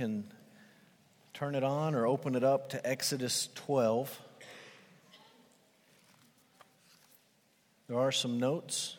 can 0.00 0.24
turn 1.34 1.54
it 1.54 1.62
on 1.62 1.94
or 1.94 2.06
open 2.06 2.34
it 2.34 2.42
up 2.42 2.70
to 2.70 2.88
Exodus 2.88 3.50
12. 3.54 4.18
There 7.86 7.98
are 7.98 8.10
some 8.10 8.40
notes 8.40 8.96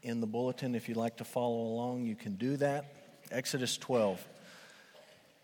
in 0.00 0.20
the 0.20 0.28
bulletin. 0.28 0.76
If 0.76 0.88
you'd 0.88 0.96
like 0.96 1.16
to 1.16 1.24
follow 1.24 1.56
along, 1.56 2.06
you 2.06 2.14
can 2.14 2.36
do 2.36 2.56
that. 2.58 2.84
Exodus 3.32 3.76
12. 3.78 4.24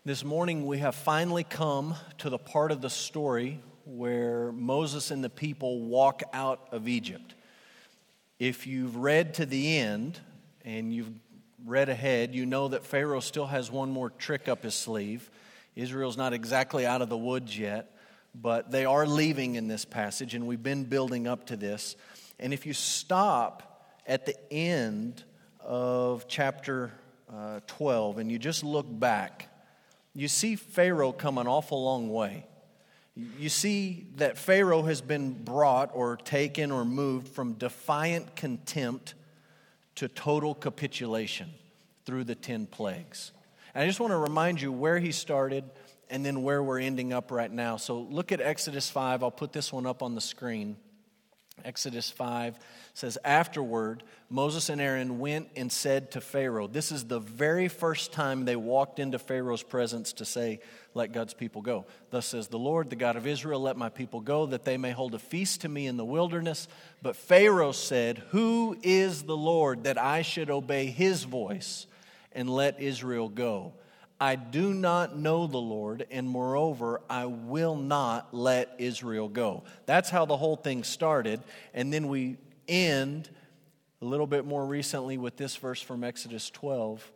This 0.05 0.23
morning, 0.23 0.65
we 0.65 0.77
have 0.77 0.95
finally 0.95 1.43
come 1.43 1.95
to 2.19 2.29
the 2.29 2.37
part 2.37 2.71
of 2.71 2.79
the 2.79 2.89
story 2.89 3.59
where 3.83 4.53
Moses 4.53 5.11
and 5.11 5.21
the 5.21 5.29
people 5.29 5.81
walk 5.81 6.23
out 6.31 6.69
of 6.71 6.87
Egypt. 6.87 7.35
If 8.39 8.65
you've 8.65 8.95
read 8.95 9.33
to 9.33 9.45
the 9.45 9.77
end 9.77 10.21
and 10.63 10.93
you've 10.93 11.11
read 11.65 11.89
ahead, 11.89 12.35
you 12.35 12.45
know 12.45 12.67
that 12.69 12.85
Pharaoh 12.85 13.19
still 13.19 13.47
has 13.47 13.71
one 13.71 13.91
more 13.91 14.09
trick 14.09 14.47
up 14.47 14.63
his 14.63 14.75
sleeve. 14.75 15.29
Israel's 15.75 16.17
not 16.17 16.33
exactly 16.33 16.85
out 16.85 17.01
of 17.01 17.09
the 17.09 17.17
woods 17.17 17.57
yet 17.57 17.93
but 18.35 18.71
they 18.71 18.85
are 18.85 19.05
leaving 19.05 19.55
in 19.55 19.67
this 19.67 19.85
passage, 19.85 20.33
and 20.33 20.47
we've 20.47 20.63
been 20.63 20.85
building 20.85 21.27
up 21.27 21.47
to 21.47 21.55
this. 21.55 21.95
And 22.39 22.53
if 22.53 22.65
you 22.65 22.73
stop 22.73 23.87
at 24.07 24.25
the 24.25 24.35
end 24.51 25.23
of 25.59 26.27
chapter 26.27 26.91
uh, 27.31 27.59
12 27.67 28.17
and 28.17 28.31
you 28.31 28.39
just 28.39 28.63
look 28.63 28.87
back, 28.89 29.49
you 30.15 30.27
see 30.27 30.55
Pharaoh 30.55 31.11
come 31.11 31.37
an 31.37 31.47
awful 31.47 31.83
long 31.83 32.09
way. 32.09 32.45
You 33.15 33.49
see 33.49 34.07
that 34.15 34.39
Pharaoh 34.39 34.81
has 34.83 35.01
been 35.01 35.33
brought 35.33 35.91
or 35.93 36.17
taken 36.17 36.71
or 36.71 36.83
moved 36.83 37.27
from 37.27 37.53
defiant 37.53 38.35
contempt 38.35 39.13
to 39.95 40.07
total 40.07 40.55
capitulation 40.55 41.49
through 42.05 42.23
the 42.23 42.35
10 42.35 42.67
plagues. 42.67 43.31
And 43.73 43.83
I 43.83 43.87
just 43.87 43.99
want 43.99 44.11
to 44.11 44.17
remind 44.17 44.61
you 44.61 44.71
where 44.71 44.99
he 44.99 45.11
started 45.11 45.63
and 46.09 46.25
then 46.25 46.43
where 46.43 46.61
we're 46.61 46.79
ending 46.79 47.13
up 47.13 47.31
right 47.31 47.51
now. 47.51 47.77
So 47.77 47.99
look 47.99 48.31
at 48.31 48.41
Exodus 48.41 48.89
5. 48.89 49.23
I'll 49.23 49.31
put 49.31 49.53
this 49.53 49.71
one 49.73 49.85
up 49.85 50.03
on 50.03 50.15
the 50.15 50.21
screen. 50.21 50.77
Exodus 51.63 52.09
5 52.09 52.57
says, 52.93 53.17
Afterward, 53.23 54.03
Moses 54.29 54.69
and 54.69 54.79
Aaron 54.79 55.19
went 55.19 55.49
and 55.55 55.71
said 55.71 56.11
to 56.11 56.21
Pharaoh, 56.21 56.67
This 56.67 56.91
is 56.91 57.05
the 57.05 57.19
very 57.19 57.67
first 57.67 58.11
time 58.11 58.45
they 58.45 58.55
walked 58.55 58.99
into 58.99 59.17
Pharaoh's 59.17 59.63
presence 59.63 60.13
to 60.13 60.25
say, 60.25 60.59
Let 60.93 61.11
God's 61.11 61.33
people 61.33 61.61
go. 61.61 61.85
Thus 62.11 62.27
says 62.27 62.47
the 62.47 62.59
Lord, 62.59 62.89
the 62.89 62.95
God 62.95 63.15
of 63.15 63.25
Israel, 63.25 63.61
Let 63.61 63.77
my 63.77 63.89
people 63.89 64.21
go, 64.21 64.45
that 64.47 64.63
they 64.63 64.77
may 64.77 64.91
hold 64.91 65.15
a 65.15 65.19
feast 65.19 65.61
to 65.61 65.69
me 65.69 65.87
in 65.87 65.97
the 65.97 66.05
wilderness. 66.05 66.67
But 67.01 67.15
Pharaoh 67.15 67.71
said, 67.71 68.19
Who 68.29 68.77
is 68.83 69.23
the 69.23 69.37
Lord 69.37 69.85
that 69.85 69.97
I 69.97 70.21
should 70.21 70.51
obey 70.51 70.85
his 70.85 71.23
voice 71.23 71.87
and 72.31 72.49
let 72.49 72.79
Israel 72.79 73.27
go? 73.27 73.73
I 74.21 74.35
do 74.35 74.73
not 74.73 75.17
know 75.17 75.47
the 75.47 75.57
Lord, 75.57 76.05
and 76.09 76.29
moreover, 76.29 77.01
I 77.09 77.25
will 77.25 77.75
not 77.75 78.33
let 78.33 78.75
Israel 78.77 79.27
go. 79.27 79.63
That's 79.85 80.09
how 80.09 80.25
the 80.25 80.37
whole 80.37 80.55
thing 80.55 80.83
started. 80.83 81.41
And 81.73 81.91
then 81.91 82.07
we 82.07 82.37
end 82.67 83.29
a 84.01 84.05
little 84.05 84.27
bit 84.27 84.45
more 84.45 84.65
recently 84.65 85.17
with 85.17 85.37
this 85.37 85.55
verse 85.55 85.81
from 85.81 86.03
Exodus 86.03 86.49
12. 86.49 87.11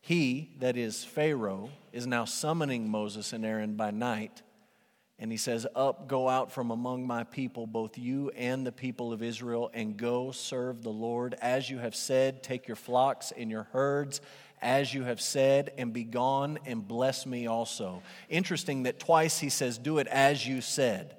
He, 0.00 0.50
that 0.60 0.76
is 0.76 1.04
Pharaoh, 1.04 1.70
is 1.92 2.06
now 2.06 2.24
summoning 2.24 2.88
Moses 2.88 3.32
and 3.32 3.44
Aaron 3.44 3.74
by 3.74 3.90
night. 3.90 4.42
And 5.18 5.32
he 5.32 5.36
says, 5.36 5.66
Up, 5.74 6.06
go 6.06 6.28
out 6.28 6.52
from 6.52 6.70
among 6.70 7.06
my 7.06 7.24
people, 7.24 7.66
both 7.66 7.98
you 7.98 8.30
and 8.36 8.64
the 8.64 8.70
people 8.70 9.12
of 9.12 9.22
Israel, 9.22 9.70
and 9.74 9.96
go 9.96 10.30
serve 10.30 10.82
the 10.82 10.90
Lord. 10.90 11.34
As 11.40 11.68
you 11.68 11.78
have 11.78 11.96
said, 11.96 12.42
take 12.44 12.68
your 12.68 12.76
flocks 12.76 13.32
and 13.36 13.50
your 13.50 13.64
herds 13.72 14.20
as 14.60 14.92
you 14.92 15.04
have 15.04 15.20
said, 15.20 15.72
and 15.78 15.92
be 15.92 16.04
gone 16.04 16.58
and 16.66 16.86
bless 16.86 17.26
me 17.26 17.46
also. 17.46 18.02
Interesting 18.28 18.84
that 18.84 18.98
twice 18.98 19.38
he 19.38 19.48
says, 19.48 19.78
Do 19.78 19.98
it 19.98 20.06
as 20.06 20.46
you 20.46 20.60
said. 20.60 21.14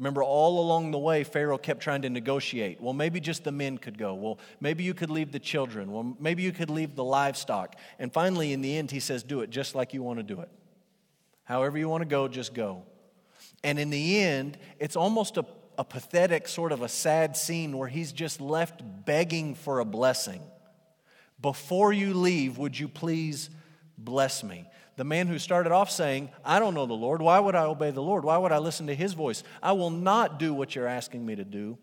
Remember, 0.00 0.22
all 0.22 0.60
along 0.60 0.92
the 0.92 0.98
way, 0.98 1.24
Pharaoh 1.24 1.58
kept 1.58 1.82
trying 1.82 2.00
to 2.02 2.08
negotiate. 2.08 2.80
Well, 2.80 2.94
maybe 2.94 3.20
just 3.20 3.44
the 3.44 3.52
men 3.52 3.76
could 3.76 3.98
go. 3.98 4.14
Well, 4.14 4.38
maybe 4.58 4.82
you 4.82 4.94
could 4.94 5.10
leave 5.10 5.30
the 5.30 5.38
children. 5.38 5.92
Well, 5.92 6.16
maybe 6.18 6.42
you 6.42 6.52
could 6.52 6.70
leave 6.70 6.94
the 6.94 7.04
livestock. 7.04 7.76
And 7.98 8.10
finally, 8.10 8.54
in 8.54 8.62
the 8.62 8.78
end, 8.78 8.90
he 8.90 8.98
says, 8.98 9.22
Do 9.22 9.42
it 9.42 9.50
just 9.50 9.74
like 9.74 9.92
you 9.92 10.02
want 10.02 10.18
to 10.18 10.22
do 10.22 10.40
it. 10.40 10.48
However 11.44 11.76
you 11.76 11.86
want 11.86 12.00
to 12.00 12.08
go, 12.08 12.28
just 12.28 12.54
go. 12.54 12.84
And 13.62 13.78
in 13.78 13.90
the 13.90 14.22
end, 14.22 14.56
it's 14.78 14.96
almost 14.96 15.36
a, 15.36 15.44
a 15.76 15.84
pathetic, 15.84 16.48
sort 16.48 16.72
of 16.72 16.80
a 16.80 16.88
sad 16.88 17.36
scene 17.36 17.76
where 17.76 17.88
he's 17.88 18.12
just 18.12 18.40
left 18.40 18.80
begging 19.04 19.54
for 19.54 19.80
a 19.80 19.84
blessing. 19.84 20.40
Before 21.42 21.92
you 21.92 22.14
leave, 22.14 22.56
would 22.56 22.78
you 22.78 22.88
please 22.88 23.50
bless 23.98 24.42
me? 24.42 24.64
The 24.96 25.04
man 25.04 25.28
who 25.28 25.38
started 25.38 25.72
off 25.72 25.90
saying, 25.90 26.30
I 26.44 26.58
don't 26.58 26.74
know 26.74 26.86
the 26.86 26.92
Lord. 26.92 27.22
Why 27.22 27.38
would 27.38 27.54
I 27.54 27.64
obey 27.64 27.90
the 27.90 28.02
Lord? 28.02 28.24
Why 28.24 28.36
would 28.36 28.52
I 28.52 28.58
listen 28.58 28.88
to 28.88 28.94
his 28.94 29.14
voice? 29.14 29.42
I 29.62 29.72
will 29.72 29.90
not 29.90 30.38
do 30.38 30.52
what 30.52 30.74
you're 30.74 30.86
asking 30.86 31.24
me 31.24 31.36
to 31.36 31.44
do. 31.44 31.78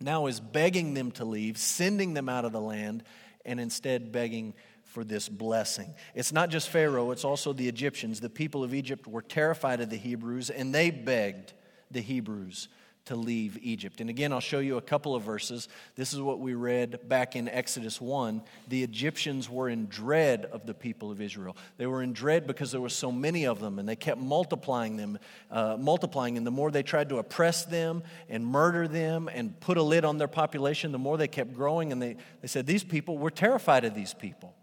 Now 0.00 0.26
is 0.26 0.40
begging 0.40 0.94
them 0.94 1.10
to 1.12 1.24
leave, 1.24 1.58
sending 1.58 2.14
them 2.14 2.28
out 2.28 2.44
of 2.44 2.52
the 2.52 2.60
land, 2.60 3.04
and 3.44 3.58
instead 3.58 4.12
begging 4.12 4.54
for 4.84 5.02
this 5.02 5.28
blessing. 5.28 5.94
It's 6.14 6.32
not 6.32 6.50
just 6.50 6.68
Pharaoh, 6.68 7.10
it's 7.10 7.24
also 7.24 7.52
the 7.52 7.68
Egyptians. 7.68 8.20
The 8.20 8.30
people 8.30 8.62
of 8.62 8.74
Egypt 8.74 9.06
were 9.06 9.22
terrified 9.22 9.80
of 9.80 9.90
the 9.90 9.96
Hebrews, 9.96 10.50
and 10.50 10.74
they 10.74 10.90
begged 10.90 11.52
the 11.90 12.00
Hebrews 12.00 12.68
to 13.06 13.16
leave 13.16 13.58
Egypt. 13.60 14.00
And 14.00 14.08
again, 14.08 14.32
I'll 14.32 14.40
show 14.40 14.60
you 14.60 14.78
a 14.78 14.82
couple 14.82 15.14
of 15.14 15.22
verses. 15.22 15.68
This 15.94 16.14
is 16.14 16.20
what 16.20 16.40
we 16.40 16.54
read 16.54 17.06
back 17.06 17.36
in 17.36 17.48
Exodus 17.48 18.00
1. 18.00 18.40
The 18.68 18.82
Egyptians 18.82 19.50
were 19.50 19.68
in 19.68 19.86
dread 19.86 20.46
of 20.46 20.64
the 20.64 20.72
people 20.72 21.10
of 21.10 21.20
Israel. 21.20 21.54
They 21.76 21.86
were 21.86 22.02
in 22.02 22.14
dread 22.14 22.46
because 22.46 22.72
there 22.72 22.80
were 22.80 22.88
so 22.88 23.12
many 23.12 23.46
of 23.46 23.60
them, 23.60 23.78
and 23.78 23.86
they 23.86 23.96
kept 23.96 24.20
multiplying 24.20 24.96
them, 24.96 25.18
uh, 25.50 25.76
multiplying. 25.78 26.38
And 26.38 26.46
the 26.46 26.50
more 26.50 26.70
they 26.70 26.82
tried 26.82 27.10
to 27.10 27.18
oppress 27.18 27.64
them 27.64 28.02
and 28.30 28.46
murder 28.46 28.88
them 28.88 29.28
and 29.28 29.58
put 29.60 29.76
a 29.76 29.82
lid 29.82 30.06
on 30.06 30.16
their 30.16 30.28
population, 30.28 30.90
the 30.90 30.98
more 30.98 31.18
they 31.18 31.28
kept 31.28 31.52
growing. 31.52 31.92
And 31.92 32.00
they, 32.00 32.16
they 32.40 32.48
said, 32.48 32.66
These 32.66 32.84
people, 32.84 33.18
we're 33.18 33.30
terrified 33.30 33.84
of 33.84 33.94
these 33.94 34.14
people. 34.14 34.54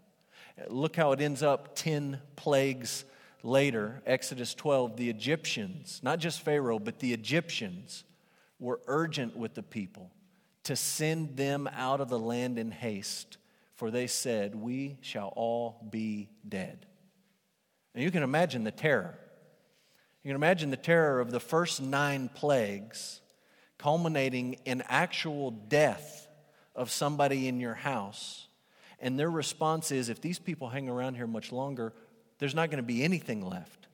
Look 0.68 0.96
how 0.96 1.12
it 1.12 1.20
ends 1.20 1.44
up 1.44 1.76
10 1.76 2.20
plagues 2.34 3.04
later, 3.44 4.02
Exodus 4.04 4.52
12. 4.54 4.96
The 4.96 5.10
Egyptians, 5.10 6.00
not 6.02 6.18
just 6.18 6.40
Pharaoh, 6.40 6.80
but 6.80 6.98
the 6.98 7.12
Egyptians, 7.12 8.04
were 8.62 8.80
urgent 8.86 9.36
with 9.36 9.54
the 9.54 9.62
people 9.62 10.10
to 10.64 10.76
send 10.76 11.36
them 11.36 11.68
out 11.74 12.00
of 12.00 12.08
the 12.08 12.18
land 12.18 12.58
in 12.58 12.70
haste, 12.70 13.36
for 13.74 13.90
they 13.90 14.06
said, 14.06 14.54
We 14.54 14.96
shall 15.00 15.32
all 15.34 15.84
be 15.90 16.30
dead. 16.48 16.86
And 17.94 18.04
you 18.04 18.10
can 18.10 18.22
imagine 18.22 18.62
the 18.64 18.70
terror. 18.70 19.18
You 20.22 20.28
can 20.28 20.36
imagine 20.36 20.70
the 20.70 20.76
terror 20.76 21.20
of 21.20 21.32
the 21.32 21.40
first 21.40 21.82
nine 21.82 22.30
plagues 22.32 23.20
culminating 23.76 24.54
in 24.64 24.84
actual 24.86 25.50
death 25.50 26.28
of 26.76 26.90
somebody 26.90 27.48
in 27.48 27.58
your 27.58 27.74
house. 27.74 28.46
And 29.00 29.18
their 29.18 29.30
response 29.30 29.90
is 29.90 30.08
if 30.08 30.20
these 30.20 30.38
people 30.38 30.68
hang 30.68 30.88
around 30.88 31.16
here 31.16 31.26
much 31.26 31.50
longer, 31.50 31.92
there's 32.38 32.54
not 32.54 32.70
going 32.70 32.78
to 32.78 32.86
be 32.86 33.02
anything 33.02 33.44
left. 33.44 33.88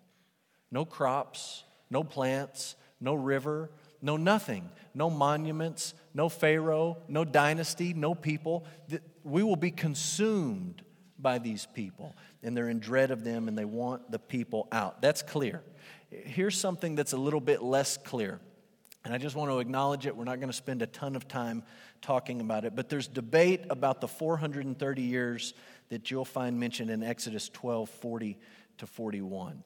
No 0.71 0.85
crops, 0.85 1.65
no 1.89 2.05
plants, 2.05 2.77
no 3.01 3.15
river, 3.15 3.71
no 4.01 4.17
nothing, 4.17 4.71
no 4.95 5.11
monuments, 5.11 5.95
no 6.15 6.29
Pharaoh, 6.29 6.99
no 7.09 7.25
dynasty, 7.25 7.93
no 7.95 8.15
people. 8.15 8.67
We 9.25 9.43
will 9.43 9.57
be 9.57 9.71
consumed 9.71 10.83
by 11.19 11.39
these 11.39 11.67
people, 11.67 12.15
and 12.43 12.57
they're 12.57 12.69
in 12.69 12.79
dread 12.79 13.11
of 13.11 13.25
them 13.25 13.49
and 13.49 13.59
they 13.59 13.65
want 13.65 14.11
the 14.11 14.19
people 14.19 14.69
out. 14.71 15.03
That's 15.03 15.23
clear. 15.23 15.63
Here's 16.11 16.59
something 16.59 16.95
that's 16.95 17.13
a 17.13 17.17
little 17.17 17.41
bit 17.41 17.63
less 17.63 17.97
clear, 17.97 18.41
and 19.05 19.13
I 19.13 19.19
just 19.19 19.37
want 19.37 19.51
to 19.51 19.59
acknowledge 19.59 20.07
it. 20.07 20.17
We're 20.17 20.25
not 20.25 20.37
going 20.37 20.49
to 20.51 20.57
spend 20.57 20.83
a 20.83 20.87
ton 20.87 21.17
of 21.17 21.29
time 21.29 21.65
talking 22.01 22.41
about 22.41 22.65
it, 22.65 22.77
but 22.77 22.89
there's 22.89 23.09
debate 23.09 23.65
about 23.69 24.01
the 24.01 24.09
430 24.09 25.03
years 25.03 25.55
that 25.89 26.11
you'll 26.11 26.25
find 26.25 26.59
mentioned 26.59 26.91
in 26.91 27.03
Exodus 27.03 27.49
12 27.49 27.91
40 27.91 28.39
to 28.79 28.87
41. 28.87 29.65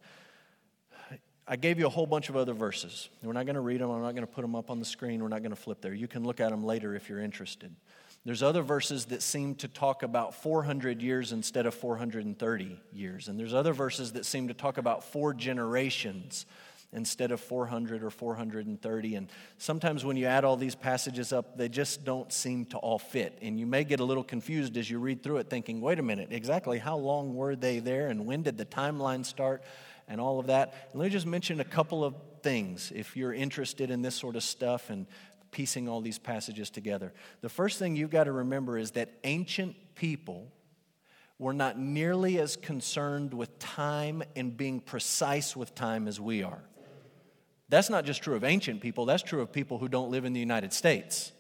I 1.47 1.57
gave 1.57 1.79
you 1.79 1.87
a 1.87 1.91
whole 1.91 2.07
bunch 2.07 2.29
of 2.29 2.37
other 2.37 2.53
verses. 2.53 3.09
We're 3.23 3.33
not 3.33 3.47
going 3.47 3.57
to 3.57 3.61
read 3.61 3.81
them. 3.81 3.91
I'm 3.91 4.03
not 4.03 4.15
going 4.15 4.27
to 4.27 4.33
put 4.33 4.43
them 4.43 4.55
up 4.55 4.71
on 4.71 4.79
the 4.79 4.85
screen. 4.85 5.21
We're 5.23 5.29
not 5.29 5.43
going 5.43 5.51
to 5.51 5.61
flip 5.61 5.81
there. 5.81 5.93
You 5.93 6.07
can 6.07 6.25
look 6.25 6.41
at 6.41 6.51
them 6.51 6.65
later 6.65 6.95
if 6.95 7.09
you're 7.09 7.21
interested. 7.21 7.75
There's 8.25 8.43
other 8.43 8.63
verses 8.63 9.07
that 9.07 9.21
seem 9.21 9.57
to 9.57 9.69
talk 9.69 10.05
about 10.05 10.35
400 10.37 11.03
years 11.03 11.33
instead 11.33 11.67
of 11.67 11.75
430 11.75 12.79
years. 12.93 13.27
And 13.27 13.39
there's 13.39 13.55
other 13.55 13.73
verses 13.73 14.13
that 14.13 14.25
seem 14.25 14.47
to 14.49 14.55
talk 14.55 14.79
about 14.79 15.03
four 15.03 15.35
generations 15.35 16.47
instead 16.93 17.33
of 17.33 17.41
400 17.41 18.05
or 18.05 18.11
430. 18.11 19.15
And 19.17 19.29
sometimes 19.59 20.05
when 20.05 20.17
you 20.17 20.27
add 20.27 20.45
all 20.45 20.57
these 20.57 20.75
passages 20.77 21.33
up, 21.33 21.57
they 21.57 21.69
just 21.69 22.05
don't 22.05 22.33
seem 22.33 22.67
to 22.67 22.77
all 22.77 22.99
fit. 22.99 23.39
And 23.43 23.59
you 23.59 23.67
may 23.67 23.83
get 23.83 23.99
a 23.99 24.05
little 24.05 24.23
confused 24.23 24.77
as 24.77 24.89
you 24.89 25.01
read 25.01 25.23
through 25.23 25.39
it, 25.39 25.51
thinking, 25.51 25.81
wait 25.81 25.99
a 25.99 26.03
minute, 26.03 26.29
exactly 26.31 26.79
how 26.79 26.99
long 26.99 27.35
were 27.35 27.57
they 27.57 27.79
there 27.79 28.09
and 28.09 28.27
when 28.27 28.43
did 28.43 28.59
the 28.59 28.67
timeline 28.67 29.25
start? 29.25 29.65
And 30.13 30.21
all 30.21 30.39
of 30.39 30.49
that. 30.49 30.75
And 30.93 31.01
let 31.01 31.07
me 31.07 31.11
just 31.11 31.27
mention 31.27 31.59
a 31.59 31.65
couple 31.65 32.05
of 32.05 32.15
things 32.43 32.93
if 32.95 33.17
you're 33.17 33.33
interested 33.33 33.91
in 33.91 34.03
this 34.03 34.15
sort 34.15 34.37
of 34.37 34.43
stuff 34.43 34.91
and 34.91 35.07
piecing 35.51 35.89
all 35.89 36.03
these 36.03 36.19
passages 36.19 36.69
together. 36.69 37.15
The 37.41 37.49
first 37.49 37.79
thing 37.79 37.97
you've 37.97 38.11
got 38.11 38.25
to 38.25 38.33
remember 38.33 38.77
is 38.77 38.91
that 38.93 39.09
ancient 39.25 39.75
people 39.95 40.53
were 41.39 41.55
not 41.55 41.79
nearly 41.79 42.39
as 42.39 42.57
concerned 42.57 43.33
with 43.33 43.59
time 43.59 44.23
and 44.37 44.55
being 44.55 44.81
precise 44.81 45.57
with 45.57 45.75
time 45.75 46.07
as 46.07 46.21
we 46.21 46.43
are. 46.43 46.63
That's 47.71 47.89
not 47.89 48.05
just 48.05 48.23
true 48.23 48.37
of 48.37 48.45
ancient 48.45 48.83
people, 48.83 49.07
that's 49.07 49.23
true 49.23 49.41
of 49.41 49.51
people 49.51 49.79
who 49.79 49.89
don't 49.89 50.11
live 50.11 50.27
in 50.27 50.35
the 50.35 50.41
United 50.41 50.75
States. 50.75 51.33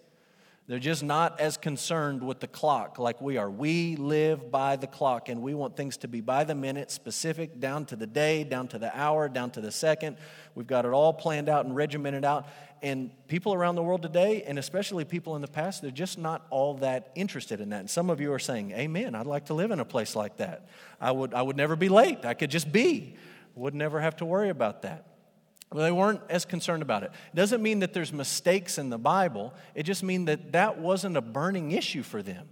They're 0.69 0.79
just 0.79 1.03
not 1.03 1.41
as 1.41 1.57
concerned 1.57 2.23
with 2.23 2.39
the 2.39 2.47
clock 2.47 2.99
like 2.99 3.21
we 3.21 3.37
are. 3.37 3.51
We 3.51 3.97
live 3.97 4.51
by 4.53 4.77
the 4.77 4.87
clock 4.87 5.29
and 5.29 5.43
we 5.43 5.55
want 5.55 5.77
things 5.77 5.97
to 5.99 6.09
be 6.09 6.21
by 6.21 6.45
the 6.45 6.55
minute, 6.55 6.93
specific, 6.93 7.59
down 7.59 7.85
to 7.87 7.97
the 7.97 8.07
day, 8.07 8.45
down 8.45 8.69
to 8.69 8.79
the 8.79 8.97
hour, 8.97 9.29
down 9.29 9.51
to 9.53 9.61
the 9.61 9.73
second. 9.73 10.19
We've 10.55 10.67
got 10.67 10.85
it 10.85 10.93
all 10.93 11.13
planned 11.13 11.49
out 11.49 11.67
and 11.67 11.75
regimented 11.75 12.25
out. 12.25 12.47
And 12.81 13.11
people 13.27 13.55
around 13.55 13.75
the 13.75 13.83
world 13.83 14.03
today, 14.03 14.45
and 14.45 14.57
especially 14.57 15.05
people 15.05 15.35
in 15.35 15.43
the 15.43 15.49
past, 15.49 15.83
they're 15.83 15.91
just 15.91 16.17
not 16.17 16.47
all 16.51 16.75
that 16.75 17.11
interested 17.17 17.61
in 17.61 17.71
that. 17.71 17.81
And 17.81 17.91
some 17.91 18.09
of 18.09 18.21
you 18.21 18.33
are 18.33 18.39
saying, 18.39 18.71
Amen, 18.71 19.17
I'd 19.17 19.27
like 19.27 19.47
to 19.47 19.55
live 19.55 19.73
in 19.73 19.81
a 19.81 19.85
place 19.85 20.15
like 20.15 20.37
that. 20.37 20.69
I 21.01 21.11
would, 21.11 21.35
I 21.35 21.43
would 21.43 21.57
never 21.57 21.75
be 21.75 21.89
late, 21.89 22.25
I 22.25 22.35
could 22.35 22.51
just 22.51 22.71
be, 22.71 23.17
would 23.57 23.75
never 23.75 24.01
have 24.01 24.17
to 24.17 24.25
worry 24.25 24.49
about 24.49 24.83
that. 24.83 25.12
Well, 25.73 25.85
they 25.85 25.93
weren't 25.93 26.21
as 26.29 26.45
concerned 26.45 26.83
about 26.83 27.03
it. 27.03 27.13
It 27.33 27.37
doesn't 27.37 27.63
mean 27.63 27.79
that 27.81 27.93
there's 27.93 28.13
mistakes 28.13 28.79
in 28.79 28.91
the 28.91 28.99
Bible. 28.99 29.55
It 29.75 29.85
just 29.85 30.03
means 30.03 30.27
that 30.27 30.53
that 30.53 30.79
wasn't 30.79 31.17
a 31.17 31.23
burning 31.23 31.73
issue 31.73 32.03
for 32.03 32.23
them 32.23 32.49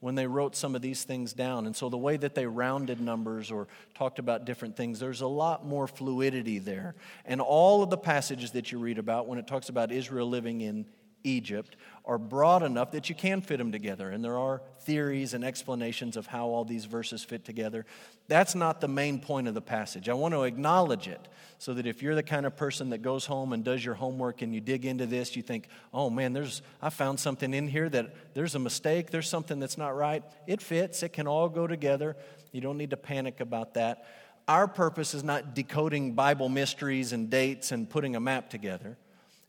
when 0.00 0.16
they 0.16 0.26
wrote 0.26 0.54
some 0.54 0.74
of 0.74 0.82
these 0.82 1.04
things 1.04 1.32
down. 1.32 1.66
And 1.66 1.74
so 1.74 1.88
the 1.88 1.96
way 1.96 2.16
that 2.16 2.34
they 2.34 2.46
rounded 2.46 3.00
numbers 3.00 3.50
or 3.50 3.68
talked 3.94 4.18
about 4.18 4.44
different 4.44 4.76
things, 4.76 4.98
there's 4.98 5.22
a 5.22 5.26
lot 5.26 5.64
more 5.64 5.86
fluidity 5.86 6.58
there. 6.58 6.94
And 7.24 7.40
all 7.40 7.82
of 7.82 7.90
the 7.90 7.96
passages 7.96 8.50
that 8.50 8.70
you 8.70 8.78
read 8.78 8.98
about 8.98 9.28
when 9.28 9.38
it 9.38 9.46
talks 9.46 9.68
about 9.68 9.92
Israel 9.92 10.28
living 10.28 10.60
in 10.60 10.84
Egypt 11.24 11.76
are 12.04 12.18
broad 12.18 12.62
enough 12.62 12.92
that 12.92 13.08
you 13.08 13.14
can 13.14 13.40
fit 13.40 13.56
them 13.56 13.72
together. 13.72 14.10
And 14.10 14.22
there 14.22 14.38
are 14.38 14.60
theories 14.80 15.32
and 15.32 15.42
explanations 15.42 16.16
of 16.16 16.26
how 16.26 16.46
all 16.48 16.64
these 16.64 16.84
verses 16.84 17.24
fit 17.24 17.44
together. 17.44 17.86
That's 18.28 18.54
not 18.54 18.80
the 18.80 18.88
main 18.88 19.18
point 19.18 19.48
of 19.48 19.54
the 19.54 19.62
passage. 19.62 20.08
I 20.08 20.14
want 20.14 20.34
to 20.34 20.42
acknowledge 20.42 21.08
it 21.08 21.28
so 21.58 21.72
that 21.74 21.86
if 21.86 22.02
you're 22.02 22.14
the 22.14 22.22
kind 22.22 22.44
of 22.44 22.56
person 22.56 22.90
that 22.90 22.98
goes 22.98 23.24
home 23.24 23.54
and 23.54 23.64
does 23.64 23.82
your 23.82 23.94
homework 23.94 24.42
and 24.42 24.54
you 24.54 24.60
dig 24.60 24.84
into 24.84 25.06
this, 25.06 25.34
you 25.34 25.42
think, 25.42 25.68
oh 25.94 26.10
man, 26.10 26.34
there's, 26.34 26.60
I 26.82 26.90
found 26.90 27.18
something 27.18 27.54
in 27.54 27.68
here 27.68 27.88
that 27.88 28.34
there's 28.34 28.54
a 28.54 28.58
mistake, 28.58 29.10
there's 29.10 29.28
something 29.28 29.58
that's 29.58 29.78
not 29.78 29.96
right. 29.96 30.22
It 30.46 30.60
fits, 30.60 31.02
it 31.02 31.14
can 31.14 31.26
all 31.26 31.48
go 31.48 31.66
together. 31.66 32.16
You 32.52 32.60
don't 32.60 32.76
need 32.76 32.90
to 32.90 32.98
panic 32.98 33.40
about 33.40 33.74
that. 33.74 34.04
Our 34.46 34.68
purpose 34.68 35.14
is 35.14 35.24
not 35.24 35.54
decoding 35.54 36.12
Bible 36.12 36.50
mysteries 36.50 37.12
and 37.14 37.30
dates 37.30 37.72
and 37.72 37.88
putting 37.88 38.14
a 38.14 38.20
map 38.20 38.50
together. 38.50 38.98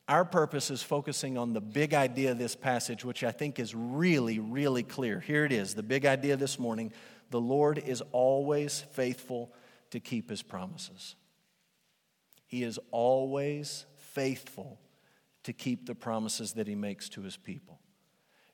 Our 0.07 0.23
purpose 0.23 0.69
is 0.69 0.83
focusing 0.83 1.37
on 1.37 1.53
the 1.53 1.61
big 1.61 1.93
idea 1.95 2.31
of 2.31 2.37
this 2.37 2.55
passage, 2.55 3.03
which 3.03 3.23
I 3.23 3.31
think 3.31 3.59
is 3.59 3.73
really, 3.73 4.39
really 4.39 4.83
clear. 4.83 5.19
Here 5.19 5.45
it 5.45 5.51
is 5.51 5.73
the 5.73 5.83
big 5.83 6.05
idea 6.05 6.37
this 6.37 6.59
morning 6.59 6.91
the 7.31 7.41
Lord 7.41 7.79
is 7.79 8.03
always 8.11 8.81
faithful 8.91 9.51
to 9.89 9.99
keep 9.99 10.29
his 10.29 10.43
promises. 10.43 11.15
He 12.45 12.61
is 12.61 12.79
always 12.91 13.85
faithful 13.97 14.79
to 15.43 15.53
keep 15.53 15.87
the 15.87 15.95
promises 15.95 16.53
that 16.53 16.67
he 16.67 16.75
makes 16.75 17.09
to 17.09 17.21
his 17.21 17.35
people. 17.35 17.79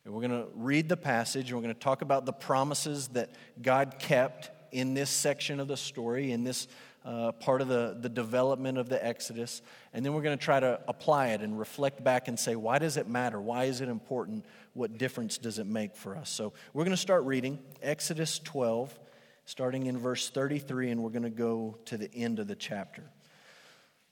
And 0.04 0.14
we're 0.14 0.28
going 0.28 0.44
to 0.44 0.48
read 0.56 0.88
the 0.88 0.98
passage 0.98 1.50
and 1.50 1.58
we're 1.58 1.64
going 1.64 1.76
to 1.76 1.80
talk 1.80 2.02
about 2.02 2.26
the 2.26 2.34
promises 2.34 3.10
that 3.10 3.32
God 3.62 3.98
kept 4.00 4.50
in 4.72 4.94
this 4.94 5.10
section 5.10 5.60
of 5.60 5.68
the 5.68 5.78
story, 5.78 6.32
in 6.32 6.44
this 6.44 6.68
uh, 7.04 7.32
part 7.32 7.62
of 7.62 7.68
the, 7.68 7.98
the 8.00 8.10
development 8.10 8.78
of 8.78 8.90
the 8.90 9.04
Exodus. 9.04 9.62
And 9.94 10.06
then 10.06 10.14
we're 10.14 10.22
going 10.22 10.38
to 10.38 10.44
try 10.44 10.60
to 10.60 10.80
apply 10.88 11.30
it 11.30 11.42
and 11.42 11.58
reflect 11.58 12.04
back 12.04 12.28
and 12.28 12.40
say, 12.40 12.56
why 12.56 12.80
does 12.80 12.98
it 12.98 13.08
matter? 13.08 13.40
Why 13.40 13.66
is 13.66 13.82
it 13.82 13.90
important? 13.90 14.46
What 14.74 14.98
difference 14.98 15.38
does 15.38 15.60
it 15.60 15.66
make 15.66 15.96
for 15.96 16.16
us? 16.16 16.30
So 16.30 16.54
we're 16.74 16.84
going 16.84 16.96
to 16.96 17.02
start 17.02 17.24
reading 17.24 17.60
Exodus 17.82 18.40
12, 18.40 18.98
starting 19.46 19.88
in 19.88 19.98
verse 19.98 20.30
33, 20.30 20.92
and 20.92 21.04
we're 21.04 21.10
going 21.10 21.24
to 21.24 21.30
go 21.30 21.78
to 21.86 21.98
the 21.98 22.14
end 22.14 22.40
of 22.40 22.48
the 22.48 22.56
chapter. 22.56 23.04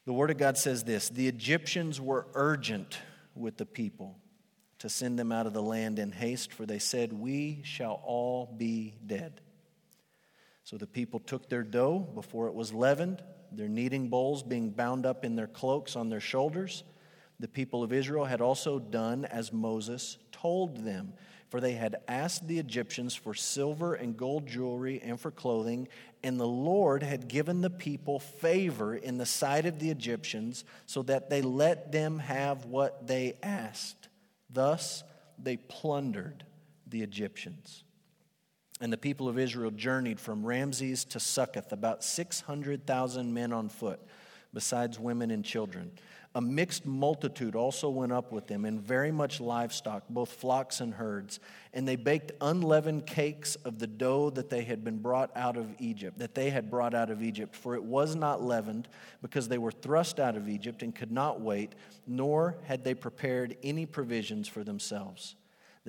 The 0.05 0.13
Word 0.13 0.31
of 0.31 0.37
God 0.37 0.57
says 0.57 0.83
this 0.83 1.09
The 1.09 1.27
Egyptians 1.27 2.01
were 2.01 2.25
urgent 2.33 2.97
with 3.35 3.57
the 3.57 3.65
people 3.65 4.17
to 4.79 4.89
send 4.89 5.19
them 5.19 5.31
out 5.31 5.45
of 5.45 5.53
the 5.53 5.61
land 5.61 5.99
in 5.99 6.11
haste, 6.11 6.51
for 6.51 6.65
they 6.65 6.79
said, 6.79 7.13
We 7.13 7.61
shall 7.63 8.01
all 8.03 8.51
be 8.57 8.95
dead. 9.05 9.41
So 10.69 10.77
the 10.77 10.85
people 10.85 11.19
took 11.19 11.49
their 11.49 11.63
dough 11.63 12.07
before 12.13 12.47
it 12.47 12.53
was 12.53 12.75
leavened, 12.75 13.23
their 13.51 13.67
kneading 13.67 14.07
bowls 14.07 14.43
being 14.43 14.69
bound 14.69 15.03
up 15.03 15.25
in 15.25 15.35
their 15.35 15.47
cloaks 15.47 15.95
on 15.95 16.09
their 16.09 16.19
shoulders. 16.19 16.83
The 17.39 17.47
people 17.47 17.81
of 17.81 17.91
Israel 17.91 18.25
had 18.25 18.39
also 18.39 18.77
done 18.77 19.25
as 19.25 19.51
Moses 19.51 20.19
told 20.31 20.85
them, 20.85 21.13
for 21.47 21.59
they 21.59 21.71
had 21.71 21.95
asked 22.07 22.47
the 22.47 22.59
Egyptians 22.59 23.15
for 23.15 23.33
silver 23.33 23.95
and 23.95 24.15
gold 24.15 24.45
jewelry 24.45 25.01
and 25.03 25.19
for 25.19 25.31
clothing, 25.31 25.87
and 26.21 26.39
the 26.39 26.45
Lord 26.45 27.01
had 27.01 27.27
given 27.27 27.61
the 27.61 27.71
people 27.71 28.19
favor 28.19 28.93
in 28.95 29.17
the 29.17 29.25
sight 29.25 29.65
of 29.65 29.79
the 29.79 29.89
Egyptians, 29.89 30.65
so 30.85 31.01
that 31.01 31.31
they 31.31 31.41
let 31.41 31.91
them 31.91 32.19
have 32.19 32.65
what 32.65 33.07
they 33.07 33.39
asked. 33.41 34.07
Thus 34.51 35.03
they 35.39 35.57
plundered 35.57 36.45
the 36.85 37.01
Egyptians. 37.01 37.85
And 38.81 38.93
the 38.93 38.97
people 38.97 39.27
of 39.27 39.37
Israel 39.37 39.71
journeyed 39.71 40.19
from 40.19 40.45
Ramses 40.45 41.03
to 41.05 41.19
Succoth, 41.19 41.71
about 41.73 42.03
600,000 42.03 43.33
men 43.33 43.51
on 43.51 43.67
foot, 43.67 43.99
besides 44.53 44.97
women 44.97 45.31
and 45.31 45.43
children. 45.43 45.91
A 46.35 46.41
mixed 46.41 46.85
multitude 46.85 47.55
also 47.55 47.89
went 47.89 48.11
up 48.11 48.31
with 48.31 48.45
them, 48.45 48.63
and 48.63 48.79
very 48.79 49.11
much 49.11 49.41
livestock, 49.41 50.03
both 50.09 50.31
flocks 50.31 50.79
and 50.79 50.93
herds. 50.93 51.39
And 51.73 51.87
they 51.87 51.95
baked 51.95 52.31
unleavened 52.39 53.07
cakes 53.07 53.55
of 53.55 53.79
the 53.79 53.87
dough 53.87 54.29
that 54.29 54.49
they 54.49 54.63
had 54.63 54.83
been 54.83 54.99
brought 54.99 55.35
out 55.35 55.57
of 55.57 55.73
Egypt, 55.79 56.19
that 56.19 56.35
they 56.35 56.51
had 56.51 56.69
brought 56.69 56.93
out 56.93 57.09
of 57.09 57.23
Egypt. 57.23 57.55
For 57.55 57.73
it 57.73 57.83
was 57.83 58.15
not 58.15 58.43
leavened, 58.43 58.87
because 59.23 59.47
they 59.47 59.57
were 59.57 59.71
thrust 59.71 60.19
out 60.19 60.37
of 60.37 60.47
Egypt 60.47 60.83
and 60.83 60.95
could 60.95 61.11
not 61.11 61.41
wait, 61.41 61.73
nor 62.05 62.57
had 62.65 62.83
they 62.83 62.93
prepared 62.93 63.57
any 63.63 63.87
provisions 63.87 64.47
for 64.47 64.63
themselves. 64.63 65.35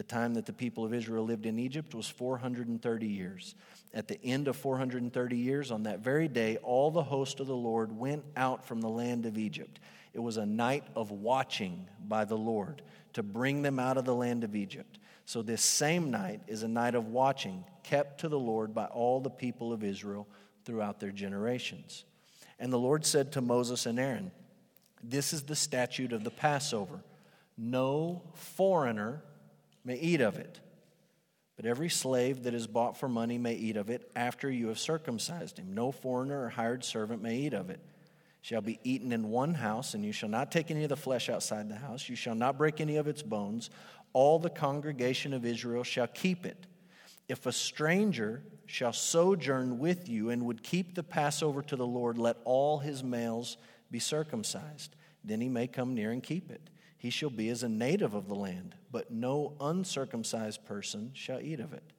The 0.00 0.04
time 0.04 0.32
that 0.32 0.46
the 0.46 0.54
people 0.54 0.86
of 0.86 0.94
Israel 0.94 1.26
lived 1.26 1.44
in 1.44 1.58
Egypt 1.58 1.94
was 1.94 2.08
430 2.08 3.06
years. 3.06 3.54
At 3.92 4.08
the 4.08 4.18
end 4.24 4.48
of 4.48 4.56
430 4.56 5.36
years, 5.36 5.70
on 5.70 5.82
that 5.82 5.98
very 6.00 6.26
day, 6.26 6.56
all 6.62 6.90
the 6.90 7.02
host 7.02 7.38
of 7.38 7.46
the 7.46 7.54
Lord 7.54 7.92
went 7.92 8.24
out 8.34 8.64
from 8.64 8.80
the 8.80 8.88
land 8.88 9.26
of 9.26 9.36
Egypt. 9.36 9.78
It 10.14 10.20
was 10.20 10.38
a 10.38 10.46
night 10.46 10.84
of 10.96 11.10
watching 11.10 11.86
by 12.08 12.24
the 12.24 12.38
Lord 12.38 12.80
to 13.12 13.22
bring 13.22 13.60
them 13.60 13.78
out 13.78 13.98
of 13.98 14.06
the 14.06 14.14
land 14.14 14.42
of 14.42 14.56
Egypt. 14.56 14.98
So, 15.26 15.42
this 15.42 15.60
same 15.60 16.10
night 16.10 16.40
is 16.46 16.62
a 16.62 16.68
night 16.68 16.94
of 16.94 17.08
watching 17.08 17.62
kept 17.82 18.20
to 18.20 18.30
the 18.30 18.40
Lord 18.40 18.74
by 18.74 18.86
all 18.86 19.20
the 19.20 19.28
people 19.28 19.70
of 19.70 19.84
Israel 19.84 20.26
throughout 20.64 20.98
their 20.98 21.12
generations. 21.12 22.04
And 22.58 22.72
the 22.72 22.78
Lord 22.78 23.04
said 23.04 23.32
to 23.32 23.42
Moses 23.42 23.84
and 23.84 24.00
Aaron, 24.00 24.32
This 25.04 25.34
is 25.34 25.42
the 25.42 25.54
statute 25.54 26.14
of 26.14 26.24
the 26.24 26.30
Passover. 26.30 27.00
No 27.58 28.22
foreigner 28.32 29.24
may 29.84 29.96
eat 29.96 30.20
of 30.20 30.36
it. 30.36 30.60
But 31.56 31.66
every 31.66 31.90
slave 31.90 32.44
that 32.44 32.54
is 32.54 32.66
bought 32.66 32.96
for 32.96 33.08
money 33.08 33.36
may 33.36 33.54
eat 33.54 33.76
of 33.76 33.90
it 33.90 34.10
after 34.16 34.50
you 34.50 34.68
have 34.68 34.78
circumcised 34.78 35.58
him. 35.58 35.74
No 35.74 35.92
foreigner 35.92 36.44
or 36.44 36.48
hired 36.48 36.84
servant 36.84 37.22
may 37.22 37.36
eat 37.36 37.52
of 37.52 37.68
it. 37.68 37.80
Shall 38.40 38.62
be 38.62 38.80
eaten 38.82 39.12
in 39.12 39.28
one 39.28 39.52
house, 39.52 39.92
and 39.92 40.02
you 40.02 40.12
shall 40.12 40.30
not 40.30 40.50
take 40.50 40.70
any 40.70 40.84
of 40.84 40.88
the 40.88 40.96
flesh 40.96 41.28
outside 41.28 41.68
the 41.68 41.74
house. 41.74 42.08
You 42.08 42.16
shall 42.16 42.34
not 42.34 42.56
break 42.56 42.80
any 42.80 42.96
of 42.96 43.06
its 43.06 43.22
bones. 43.22 43.68
All 44.14 44.38
the 44.38 44.48
congregation 44.48 45.34
of 45.34 45.44
Israel 45.44 45.84
shall 45.84 46.06
keep 46.06 46.46
it. 46.46 46.66
If 47.28 47.44
a 47.44 47.52
stranger 47.52 48.42
shall 48.64 48.94
sojourn 48.94 49.78
with 49.78 50.08
you 50.08 50.30
and 50.30 50.46
would 50.46 50.62
keep 50.62 50.94
the 50.94 51.02
Passover 51.02 51.60
to 51.60 51.76
the 51.76 51.86
Lord, 51.86 52.16
let 52.16 52.38
all 52.46 52.78
his 52.78 53.04
males 53.04 53.58
be 53.90 53.98
circumcised. 53.98 54.96
Then 55.22 55.42
he 55.42 55.50
may 55.50 55.66
come 55.66 55.94
near 55.94 56.10
and 56.10 56.22
keep 56.22 56.50
it 56.50 56.70
he 57.00 57.08
shall 57.08 57.30
be 57.30 57.48
as 57.48 57.62
a 57.62 57.68
native 57.68 58.12
of 58.12 58.28
the 58.28 58.34
land, 58.34 58.74
but 58.92 59.10
no 59.10 59.54
uncircumcised 59.58 60.66
person 60.66 61.10
shall 61.14 61.40
eat 61.40 61.58
of 61.58 61.72
it. 61.72 61.94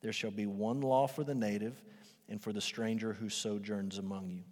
There 0.00 0.12
shall 0.12 0.32
be 0.32 0.46
one 0.46 0.80
law 0.80 1.06
for 1.06 1.22
the 1.22 1.36
native 1.36 1.80
and 2.28 2.42
for 2.42 2.52
the 2.52 2.60
stranger 2.60 3.12
who 3.12 3.28
sojourns 3.28 3.98
among 3.98 4.28
you. 4.28 4.42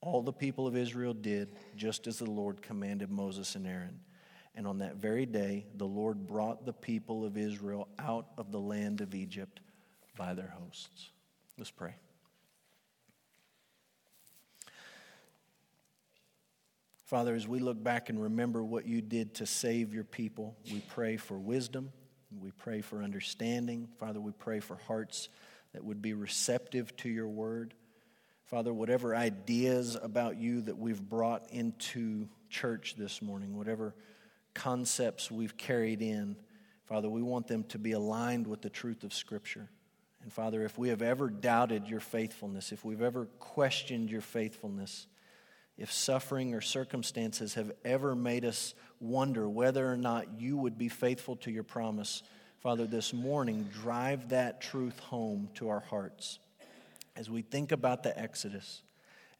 All 0.00 0.22
the 0.22 0.32
people 0.32 0.66
of 0.66 0.78
Israel 0.78 1.12
did 1.12 1.50
just 1.76 2.06
as 2.06 2.20
the 2.20 2.30
Lord 2.30 2.62
commanded 2.62 3.10
Moses 3.10 3.54
and 3.54 3.66
Aaron. 3.66 4.00
And 4.54 4.66
on 4.66 4.78
that 4.78 4.96
very 4.96 5.26
day, 5.26 5.66
the 5.76 5.86
Lord 5.86 6.26
brought 6.26 6.64
the 6.64 6.72
people 6.72 7.26
of 7.26 7.36
Israel 7.36 7.88
out 7.98 8.28
of 8.38 8.50
the 8.50 8.60
land 8.60 9.02
of 9.02 9.14
Egypt 9.14 9.60
by 10.16 10.32
their 10.32 10.54
hosts. 10.58 11.10
Let's 11.58 11.70
pray. 11.70 11.96
Father, 17.12 17.34
as 17.34 17.46
we 17.46 17.58
look 17.58 17.84
back 17.84 18.08
and 18.08 18.22
remember 18.22 18.64
what 18.64 18.86
you 18.86 19.02
did 19.02 19.34
to 19.34 19.44
save 19.44 19.92
your 19.92 20.02
people, 20.02 20.56
we 20.72 20.80
pray 20.88 21.18
for 21.18 21.38
wisdom. 21.38 21.92
We 22.40 22.52
pray 22.52 22.80
for 22.80 23.02
understanding. 23.02 23.90
Father, 24.00 24.18
we 24.18 24.32
pray 24.32 24.60
for 24.60 24.76
hearts 24.86 25.28
that 25.74 25.84
would 25.84 26.00
be 26.00 26.14
receptive 26.14 26.96
to 26.96 27.10
your 27.10 27.28
word. 27.28 27.74
Father, 28.46 28.72
whatever 28.72 29.14
ideas 29.14 29.94
about 30.02 30.38
you 30.38 30.62
that 30.62 30.78
we've 30.78 31.02
brought 31.02 31.50
into 31.50 32.30
church 32.48 32.94
this 32.96 33.20
morning, 33.20 33.58
whatever 33.58 33.94
concepts 34.54 35.30
we've 35.30 35.58
carried 35.58 36.00
in, 36.00 36.34
Father, 36.86 37.10
we 37.10 37.20
want 37.20 37.46
them 37.46 37.64
to 37.64 37.78
be 37.78 37.92
aligned 37.92 38.46
with 38.46 38.62
the 38.62 38.70
truth 38.70 39.04
of 39.04 39.12
Scripture. 39.12 39.68
And 40.22 40.32
Father, 40.32 40.64
if 40.64 40.78
we 40.78 40.88
have 40.88 41.02
ever 41.02 41.28
doubted 41.28 41.88
your 41.88 42.00
faithfulness, 42.00 42.72
if 42.72 42.86
we've 42.86 43.02
ever 43.02 43.26
questioned 43.38 44.10
your 44.10 44.22
faithfulness, 44.22 45.08
if 45.82 45.90
suffering 45.92 46.54
or 46.54 46.60
circumstances 46.60 47.54
have 47.54 47.72
ever 47.84 48.14
made 48.14 48.44
us 48.44 48.72
wonder 49.00 49.48
whether 49.48 49.92
or 49.92 49.96
not 49.96 50.40
you 50.40 50.56
would 50.56 50.78
be 50.78 50.88
faithful 50.88 51.34
to 51.34 51.50
your 51.50 51.64
promise, 51.64 52.22
Father, 52.60 52.86
this 52.86 53.12
morning, 53.12 53.68
drive 53.72 54.28
that 54.28 54.60
truth 54.60 55.00
home 55.00 55.48
to 55.54 55.70
our 55.70 55.80
hearts. 55.80 56.38
As 57.16 57.28
we 57.28 57.42
think 57.42 57.72
about 57.72 58.04
the 58.04 58.16
Exodus, 58.16 58.82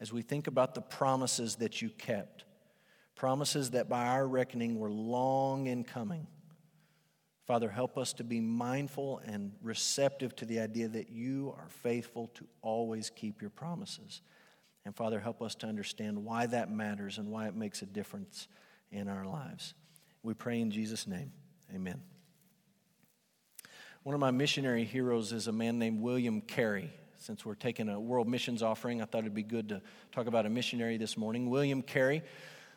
as 0.01 0.13
we 0.13 0.23
think 0.23 0.49
about 0.49 0.75
the 0.75 0.81
promises 0.81 1.55
that 1.57 1.81
you 1.81 1.91
kept, 1.91 2.45
promises 3.15 3.71
that 3.71 3.89
by 3.89 4.09
our 4.09 4.27
reckoning 4.27 4.81
were 4.81 4.91
long 4.91 5.69
in 5.69 5.85
coming. 5.85 6.27
Father, 7.47 7.71
help 7.71 7.97
us 7.97 8.13
to 8.15 8.25
be 8.25 8.41
mindful 8.41 9.21
and 9.25 9.53
receptive 9.63 10.35
to 10.35 10.45
the 10.45 10.59
idea 10.59 10.89
that 10.89 11.09
you 11.09 11.55
are 11.57 11.69
faithful 11.69 12.33
to 12.35 12.49
always 12.63 13.11
keep 13.11 13.41
your 13.41 13.51
promises. 13.51 14.23
And 14.85 14.95
Father, 14.97 15.21
help 15.21 15.43
us 15.43 15.55
to 15.57 15.67
understand 15.67 16.25
why 16.25 16.47
that 16.47 16.71
matters 16.71 17.19
and 17.19 17.29
why 17.29 17.47
it 17.47 17.55
makes 17.55 17.83
a 17.83 17.87
difference 17.87 18.49
in 18.91 19.09
our 19.09 19.25
lives. 19.25 19.75
We 20.23 20.35
pray 20.35 20.61
in 20.61 20.71
Jesus' 20.71 21.07
name. 21.07 21.33
Amen. 21.75 22.01
One 24.03 24.15
of 24.15 24.21
my 24.21 24.33
missionary 24.33 24.85
heroes 24.85 25.33
is 25.33 25.47
a 25.47 25.53
man 25.53 25.79
named 25.79 26.01
William 26.01 26.41
Carey. 26.41 26.91
Since 27.19 27.47
we're 27.47 27.55
taking 27.55 27.89
a 27.89 28.01
world 28.01 28.29
missions 28.29 28.61
offering, 28.61 29.01
I 29.01 29.05
thought 29.05 29.21
it'd 29.21 29.35
be 29.35 29.45
good 29.45 29.69
to 29.69 29.81
talk 30.11 30.27
about 30.27 30.45
a 30.45 30.51
missionary 30.51 30.97
this 30.97 31.17
morning. 31.17 31.49
William 31.49 31.81
Carey 31.83 32.23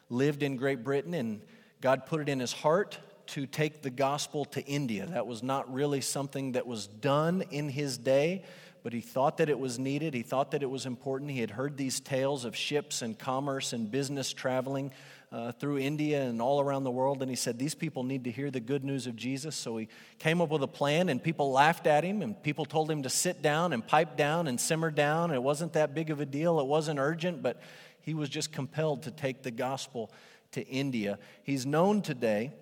lived 0.09 0.43
in 0.43 0.55
Great 0.55 0.83
Britain, 0.83 1.15
and 1.15 1.41
God 1.81 2.05
put 2.05 2.21
it 2.21 2.29
in 2.29 2.39
his 2.39 2.53
heart 2.53 3.00
to 3.27 3.47
take 3.47 3.81
the 3.81 3.89
gospel 3.89 4.45
to 4.45 4.63
India. 4.65 5.07
That 5.07 5.25
was 5.25 5.41
not 5.41 5.74
really 5.74 6.01
something 6.01 6.51
that 6.51 6.67
was 6.67 6.85
done 6.85 7.43
in 7.50 7.69
his 7.69 7.97
day, 7.97 8.43
but 8.85 8.93
he 8.93 9.01
thought 9.01 9.37
that 9.37 9.49
it 9.49 9.57
was 9.57 9.79
needed. 9.79 10.13
He 10.13 10.21
thought 10.21 10.51
that 10.51 10.61
it 10.61 10.69
was 10.69 10.85
important. 10.85 11.31
He 11.31 11.39
had 11.39 11.49
heard 11.49 11.75
these 11.75 11.99
tales 11.99 12.45
of 12.45 12.55
ships 12.55 13.01
and 13.01 13.17
commerce 13.17 13.73
and 13.73 13.89
business 13.89 14.31
traveling 14.31 14.91
uh, 15.31 15.53
through 15.53 15.79
India 15.79 16.21
and 16.21 16.39
all 16.39 16.61
around 16.61 16.83
the 16.83 16.91
world, 16.91 17.23
and 17.23 17.29
he 17.31 17.35
said, 17.35 17.57
These 17.57 17.73
people 17.73 18.03
need 18.03 18.25
to 18.25 18.31
hear 18.31 18.51
the 18.51 18.59
good 18.59 18.83
news 18.83 19.07
of 19.07 19.15
Jesus. 19.15 19.55
So 19.55 19.77
he 19.77 19.87
came 20.19 20.39
up 20.39 20.49
with 20.49 20.61
a 20.61 20.67
plan, 20.67 21.09
and 21.09 21.21
people 21.21 21.51
laughed 21.51 21.87
at 21.87 22.03
him, 22.03 22.21
and 22.21 22.39
people 22.43 22.63
told 22.63 22.91
him 22.91 23.01
to 23.01 23.09
sit 23.09 23.41
down 23.41 23.73
and 23.73 23.85
pipe 23.85 24.17
down 24.17 24.47
and 24.47 24.61
simmer 24.61 24.91
down. 24.91 25.31
It 25.33 25.41
wasn't 25.41 25.73
that 25.73 25.95
big 25.95 26.11
of 26.11 26.21
a 26.21 26.25
deal, 26.27 26.59
it 26.59 26.67
wasn't 26.67 26.99
urgent, 26.99 27.41
but 27.41 27.59
he 28.01 28.13
was 28.13 28.29
just 28.29 28.51
compelled 28.51 29.01
to 29.01 29.09
take 29.09 29.41
the 29.41 29.49
gospel 29.49 30.11
to 30.51 30.61
India. 30.61 31.17
He's 31.41 31.65
known 31.65 32.03
today 32.03 32.53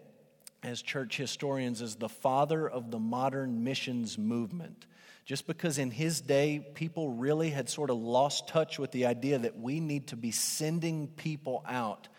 as 0.63 0.81
church 0.81 1.17
historians 1.17 1.81
as 1.81 1.97
the 1.97 2.07
father 2.07 2.65
of 2.65 2.91
the 2.91 2.99
modern 2.99 3.65
missions 3.65 4.17
movement. 4.17 4.85
Just 5.25 5.47
because 5.47 5.77
in 5.77 5.91
his 5.91 6.19
day 6.19 6.65
people 6.75 7.09
really 7.09 7.49
had 7.49 7.69
sort 7.69 7.89
of 7.89 7.97
lost 7.97 8.47
touch 8.47 8.77
with 8.77 8.91
the 8.91 9.05
idea 9.05 9.39
that 9.39 9.57
we 9.57 9.79
need 9.79 10.07
to 10.07 10.17
be 10.17 10.31
sending 10.31 11.07
people 11.07 11.63
out 11.67 12.09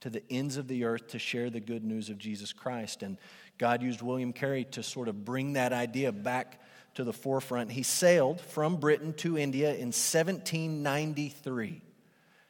to 0.00 0.10
the 0.10 0.22
ends 0.30 0.56
of 0.56 0.68
the 0.68 0.84
earth 0.84 1.08
to 1.08 1.18
share 1.18 1.50
the 1.50 1.60
good 1.60 1.84
news 1.84 2.08
of 2.10 2.18
Jesus 2.18 2.52
Christ. 2.52 3.02
And 3.02 3.18
God 3.58 3.82
used 3.82 4.02
William 4.02 4.32
Carey 4.32 4.64
to 4.72 4.82
sort 4.82 5.08
of 5.08 5.24
bring 5.24 5.54
that 5.54 5.72
idea 5.72 6.12
back 6.12 6.60
to 6.94 7.04
the 7.04 7.12
forefront. 7.12 7.70
He 7.72 7.82
sailed 7.82 8.40
from 8.40 8.76
Britain 8.76 9.12
to 9.14 9.36
India 9.36 9.70
in 9.70 9.92
1793. 9.92 11.82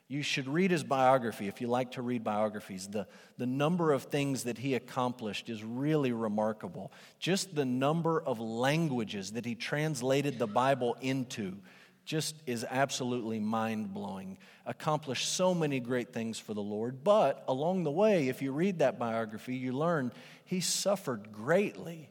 You 0.08 0.22
should 0.22 0.46
read 0.46 0.70
his 0.70 0.84
biography 0.84 1.48
if 1.48 1.60
you 1.60 1.66
like 1.66 1.92
to 1.92 2.02
read 2.02 2.22
biographies. 2.22 2.86
The, 2.86 3.08
the 3.38 3.46
number 3.46 3.92
of 3.92 4.04
things 4.04 4.44
that 4.44 4.56
he 4.56 4.75
accomplished 4.75 5.48
is 5.48 5.64
really 5.64 6.12
remarkable. 6.12 6.92
Just 7.18 7.54
the 7.54 7.64
number 7.64 8.20
of 8.20 8.38
languages 8.38 9.32
that 9.32 9.44
he 9.44 9.56
translated 9.56 10.38
the 10.38 10.46
Bible 10.46 10.96
into 11.00 11.56
just 12.04 12.36
is 12.46 12.64
absolutely 12.70 13.40
mind 13.40 13.92
blowing. 13.92 14.38
Accomplished 14.64 15.28
so 15.34 15.52
many 15.52 15.80
great 15.80 16.12
things 16.12 16.38
for 16.38 16.54
the 16.54 16.62
Lord, 16.62 17.02
but 17.02 17.42
along 17.48 17.82
the 17.82 17.90
way, 17.90 18.28
if 18.28 18.40
you 18.40 18.52
read 18.52 18.78
that 18.78 19.00
biography, 19.00 19.56
you 19.56 19.72
learn 19.72 20.12
he 20.44 20.60
suffered 20.60 21.32
greatly 21.32 22.08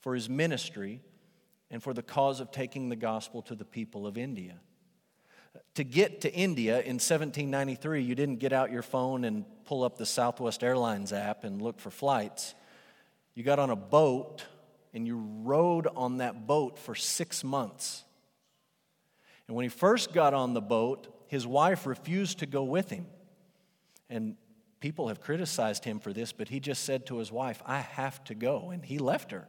for 0.00 0.16
his 0.16 0.28
ministry 0.28 1.00
and 1.70 1.80
for 1.80 1.94
the 1.94 2.02
cause 2.02 2.40
of 2.40 2.50
taking 2.50 2.88
the 2.88 2.96
gospel 2.96 3.42
to 3.42 3.54
the 3.54 3.64
people 3.64 4.08
of 4.08 4.18
India 4.18 4.54
to 5.74 5.84
get 5.84 6.20
to 6.22 6.32
India 6.32 6.74
in 6.80 6.96
1793, 6.96 8.02
you 8.02 8.14
didn't 8.14 8.36
get 8.36 8.52
out 8.52 8.70
your 8.70 8.82
phone 8.82 9.24
and 9.24 9.44
pull 9.64 9.84
up 9.84 9.96
the 9.96 10.06
Southwest 10.06 10.62
Airlines 10.62 11.12
app 11.12 11.44
and 11.44 11.62
look 11.62 11.80
for 11.80 11.90
flights. 11.90 12.54
You 13.34 13.42
got 13.42 13.58
on 13.58 13.70
a 13.70 13.76
boat 13.76 14.44
and 14.92 15.06
you 15.06 15.24
rode 15.42 15.86
on 15.86 16.18
that 16.18 16.46
boat 16.46 16.78
for 16.78 16.94
six 16.94 17.42
months. 17.42 18.04
And 19.48 19.56
when 19.56 19.62
he 19.62 19.70
first 19.70 20.12
got 20.12 20.34
on 20.34 20.52
the 20.52 20.60
boat, 20.60 21.08
his 21.28 21.46
wife 21.46 21.86
refused 21.86 22.40
to 22.40 22.46
go 22.46 22.62
with 22.62 22.90
him. 22.90 23.06
And 24.10 24.36
people 24.80 25.08
have 25.08 25.20
criticized 25.20 25.84
him 25.84 25.98
for 25.98 26.12
this, 26.12 26.32
but 26.32 26.48
he 26.48 26.60
just 26.60 26.84
said 26.84 27.06
to 27.06 27.16
his 27.16 27.32
wife, 27.32 27.62
I 27.64 27.78
have 27.78 28.22
to 28.24 28.34
go. 28.34 28.70
And 28.70 28.84
he 28.84 28.98
left 28.98 29.30
her. 29.30 29.48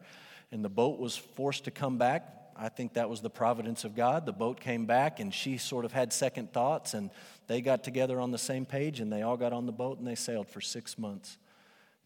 And 0.52 0.64
the 0.64 0.70
boat 0.70 1.00
was 1.00 1.18
forced 1.18 1.66
to 1.66 1.72
come 1.72 1.98
back 1.98 2.43
I 2.58 2.70
think 2.70 2.94
that 2.94 3.10
was 3.10 3.22
the 3.22 3.30
providence 3.30 3.84
of 3.84 3.96
God. 3.96 4.26
The 4.26 4.34
boat 4.34 4.60
came 4.60 4.86
back 4.86 5.20
and 5.20 5.34
she 5.34 5.58
sort 5.58 5.86
of 5.86 5.92
had 5.92 6.14
second 6.14 6.54
thoughts 6.54 6.94
and 6.94 7.10
they 7.48 7.62
got 7.62 7.84
together 7.84 8.20
on 8.20 8.32
the 8.32 8.38
same 8.38 8.66
page 8.66 9.00
and 9.00 9.12
they 9.12 9.22
all 9.22 9.38
got 9.38 9.54
on 9.54 9.66
the 9.66 9.72
boat 9.72 9.98
and 10.00 10.08
they 10.08 10.16
sailed 10.16 10.48
for 10.48 10.62
six 10.62 10.98
months 10.98 11.38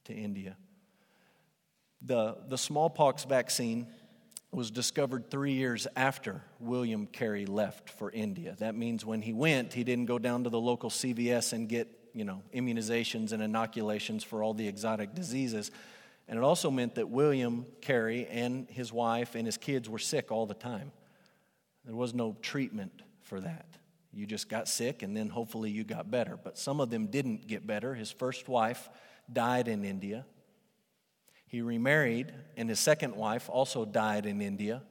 to 0.05 0.13
India. 0.13 0.55
The, 2.01 2.37
the 2.47 2.57
smallpox 2.57 3.23
vaccine 3.23 3.87
was 4.51 4.71
discovered 4.71 5.29
three 5.29 5.53
years 5.53 5.87
after 5.95 6.41
William 6.59 7.05
Carey 7.07 7.45
left 7.45 7.89
for 7.89 8.09
India. 8.11 8.55
That 8.59 8.75
means 8.75 9.05
when 9.05 9.21
he 9.21 9.33
went, 9.33 9.73
he 9.73 9.83
didn't 9.83 10.05
go 10.05 10.19
down 10.19 10.45
to 10.45 10.49
the 10.49 10.59
local 10.59 10.89
CVS 10.89 11.53
and 11.53 11.67
get, 11.67 11.87
you 12.13 12.23
know, 12.23 12.41
immunizations 12.53 13.33
and 13.33 13.43
inoculations 13.43 14.23
for 14.23 14.41
all 14.41 14.53
the 14.53 14.67
exotic 14.67 15.13
diseases. 15.13 15.71
And 16.27 16.37
it 16.37 16.43
also 16.43 16.69
meant 16.69 16.95
that 16.95 17.09
William 17.09 17.65
Carey 17.81 18.27
and 18.27 18.69
his 18.69 18.91
wife 18.91 19.35
and 19.35 19.45
his 19.45 19.57
kids 19.57 19.89
were 19.89 19.99
sick 19.99 20.31
all 20.31 20.45
the 20.45 20.53
time. 20.53 20.91
There 21.85 21.95
was 21.95 22.13
no 22.13 22.35
treatment 22.41 23.01
for 23.21 23.39
that. 23.39 23.65
You 24.11 24.25
just 24.25 24.49
got 24.49 24.67
sick 24.67 25.03
and 25.03 25.15
then 25.15 25.29
hopefully 25.29 25.71
you 25.71 25.83
got 25.83 26.11
better. 26.11 26.37
But 26.41 26.57
some 26.57 26.81
of 26.81 26.89
them 26.89 27.07
didn't 27.07 27.47
get 27.47 27.65
better. 27.65 27.93
His 27.93 28.11
first 28.11 28.49
wife 28.49 28.89
died 29.31 29.67
in 29.67 29.85
India. 29.85 30.25
He 31.47 31.61
remarried, 31.61 32.33
and 32.57 32.67
his 32.67 32.79
second 32.79 33.15
wife 33.15 33.49
also 33.49 33.85
died 33.85 34.25
in 34.25 34.41
India. 34.41 34.83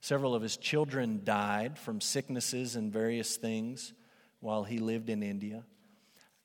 Several 0.00 0.34
of 0.34 0.42
his 0.42 0.56
children 0.56 1.20
died 1.22 1.78
from 1.78 2.00
sicknesses 2.00 2.74
and 2.74 2.92
various 2.92 3.36
things 3.36 3.92
while 4.40 4.64
he 4.64 4.78
lived 4.78 5.08
in 5.08 5.22
India. 5.22 5.64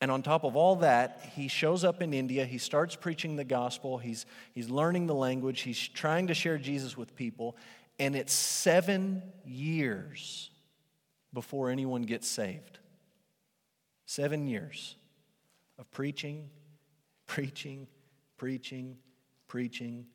And 0.05 0.11
on 0.11 0.21
top 0.21 0.43
of 0.43 0.55
all 0.55 0.75
that, 0.75 1.31
he 1.35 1.47
shows 1.47 1.83
up 1.83 1.99
in 1.99 2.13
India. 2.13 2.45
He 2.45 2.59
starts 2.59 2.95
preaching 2.95 3.37
the 3.37 3.43
gospel. 3.43 3.97
He's, 3.97 4.27
he's 4.53 4.69
learning 4.69 5.07
the 5.07 5.15
language. 5.15 5.61
He's 5.61 5.79
trying 5.79 6.27
to 6.27 6.35
share 6.35 6.59
Jesus 6.59 6.95
with 6.95 7.15
people. 7.15 7.57
And 7.97 8.15
it's 8.15 8.31
seven 8.31 9.23
years 9.45 10.51
before 11.33 11.71
anyone 11.71 12.03
gets 12.03 12.27
saved. 12.27 12.77
Seven 14.05 14.45
years 14.45 14.95
of 15.79 15.89
preaching, 15.89 16.51
preaching, 17.25 17.87
preaching, 18.37 18.97
preaching, 19.47 20.05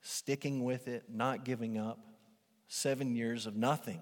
sticking 0.00 0.64
with 0.64 0.88
it, 0.88 1.04
not 1.12 1.44
giving 1.44 1.76
up. 1.76 1.98
Seven 2.66 3.14
years 3.14 3.44
of 3.44 3.56
nothing 3.56 4.00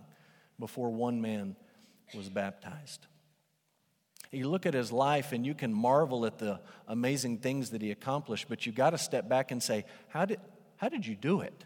before 0.61 0.91
one 0.91 1.21
man 1.21 1.57
was 2.15 2.29
baptized. 2.29 3.09
You 4.33 4.49
look 4.49 4.65
at 4.65 4.75
his 4.75 4.93
life 4.93 5.33
and 5.33 5.45
you 5.45 5.55
can 5.55 5.75
marvel 5.75 6.25
at 6.25 6.39
the 6.39 6.61
amazing 6.87 7.39
things 7.39 7.71
that 7.71 7.83
he 7.83 7.91
accomplished, 7.91 8.47
but 8.49 8.65
you 8.65 8.73
got 8.73 8.91
to 8.91 8.99
step 8.99 9.29
back 9.29 9.51
and 9.51 9.63
say, 9.63 9.85
how 10.09 10.25
did, 10.25 10.39
how 10.77 10.89
did 10.89 11.05
you 11.05 11.17
do 11.17 11.41
it? 11.41 11.65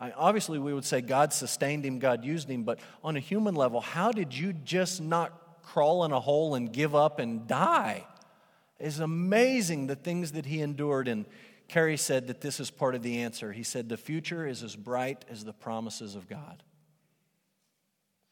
I, 0.00 0.12
obviously, 0.12 0.58
we 0.58 0.72
would 0.72 0.84
say 0.84 1.00
God 1.00 1.32
sustained 1.32 1.84
him, 1.84 1.98
God 1.98 2.24
used 2.24 2.48
him, 2.48 2.64
but 2.64 2.80
on 3.02 3.16
a 3.16 3.20
human 3.20 3.54
level, 3.54 3.80
how 3.80 4.12
did 4.12 4.34
you 4.34 4.52
just 4.52 5.00
not 5.00 5.62
crawl 5.62 6.04
in 6.04 6.12
a 6.12 6.20
hole 6.20 6.54
and 6.54 6.72
give 6.72 6.94
up 6.94 7.18
and 7.18 7.46
die? 7.46 8.06
It's 8.78 8.98
amazing 8.98 9.86
the 9.86 9.96
things 9.96 10.32
that 10.32 10.46
he 10.46 10.60
endured. 10.60 11.08
And 11.08 11.26
Carey 11.66 11.96
said 11.96 12.28
that 12.28 12.40
this 12.40 12.60
is 12.60 12.70
part 12.70 12.94
of 12.94 13.02
the 13.02 13.18
answer. 13.18 13.52
He 13.52 13.64
said, 13.64 13.88
The 13.88 13.96
future 13.96 14.46
is 14.46 14.62
as 14.62 14.76
bright 14.76 15.24
as 15.28 15.44
the 15.44 15.52
promises 15.52 16.14
of 16.14 16.28
God. 16.28 16.62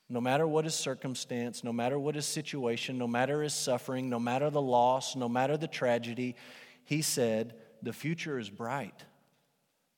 No 0.09 0.21
matter 0.21 0.47
what 0.47 0.65
his 0.65 0.75
circumstance, 0.75 1.65
no 1.65 1.73
matter 1.73 1.99
what 1.99 2.15
his 2.15 2.27
situation, 2.27 2.97
no 2.97 3.09
matter 3.09 3.43
his 3.43 3.55
suffering, 3.55 4.09
no 4.09 4.21
matter 4.21 4.51
the 4.51 4.63
loss, 4.63 5.17
no 5.17 5.29
matter 5.29 5.57
the 5.57 5.67
tragedy, 5.67 6.37
he 6.85 7.03
said, 7.03 7.55
The 7.83 7.93
future 7.93 8.39
is 8.39 8.49
bright 8.49 9.05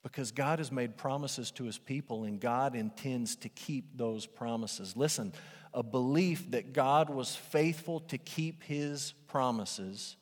because 0.02 0.32
God 0.32 0.58
has 0.58 0.72
made 0.72 0.96
promises 0.96 1.50
to 1.52 1.64
his 1.64 1.76
people 1.76 2.24
and 2.24 2.40
God 2.40 2.74
intends 2.74 3.36
to 3.36 3.50
keep 3.50 3.98
those 3.98 4.24
promises. 4.24 4.96
Listen, 4.96 5.34
a 5.74 5.82
belief 5.82 6.50
that 6.52 6.72
God 6.72 7.10
was 7.10 7.36
faithful 7.36 8.00
to 8.00 8.16
keep 8.16 8.62
his 8.62 9.12
promises 9.26 10.16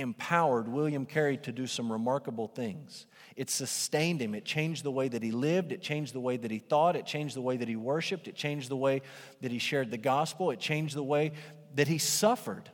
empowered 0.00 0.68
William 0.68 1.06
Carey 1.06 1.36
to 1.38 1.52
do 1.52 1.66
some 1.66 1.90
remarkable 1.90 2.48
things. 2.48 3.06
It 3.36 3.48
sustained 3.48 4.20
him. 4.20 4.34
It 4.34 4.44
changed 4.44 4.84
the 4.84 4.90
way 4.90 5.08
that 5.08 5.22
he 5.22 5.30
lived. 5.30 5.72
It 5.72 5.80
changed 5.80 6.12
the 6.12 6.20
way 6.20 6.36
that 6.36 6.50
he 6.50 6.58
thought. 6.58 6.96
It 6.96 7.06
changed 7.06 7.36
the 7.36 7.40
way 7.40 7.56
that 7.56 7.68
he 7.68 7.76
worshiped. 7.76 8.28
It 8.28 8.34
changed 8.34 8.68
the 8.68 8.76
way 8.76 9.02
that 9.40 9.50
he 9.50 9.58
shared 9.58 9.90
the 9.90 9.98
gospel. 9.98 10.50
It 10.50 10.60
changed 10.60 10.96
the 10.96 11.02
way 11.02 11.32
that 11.74 11.88
he 11.88 11.98
suffered. 11.98 12.70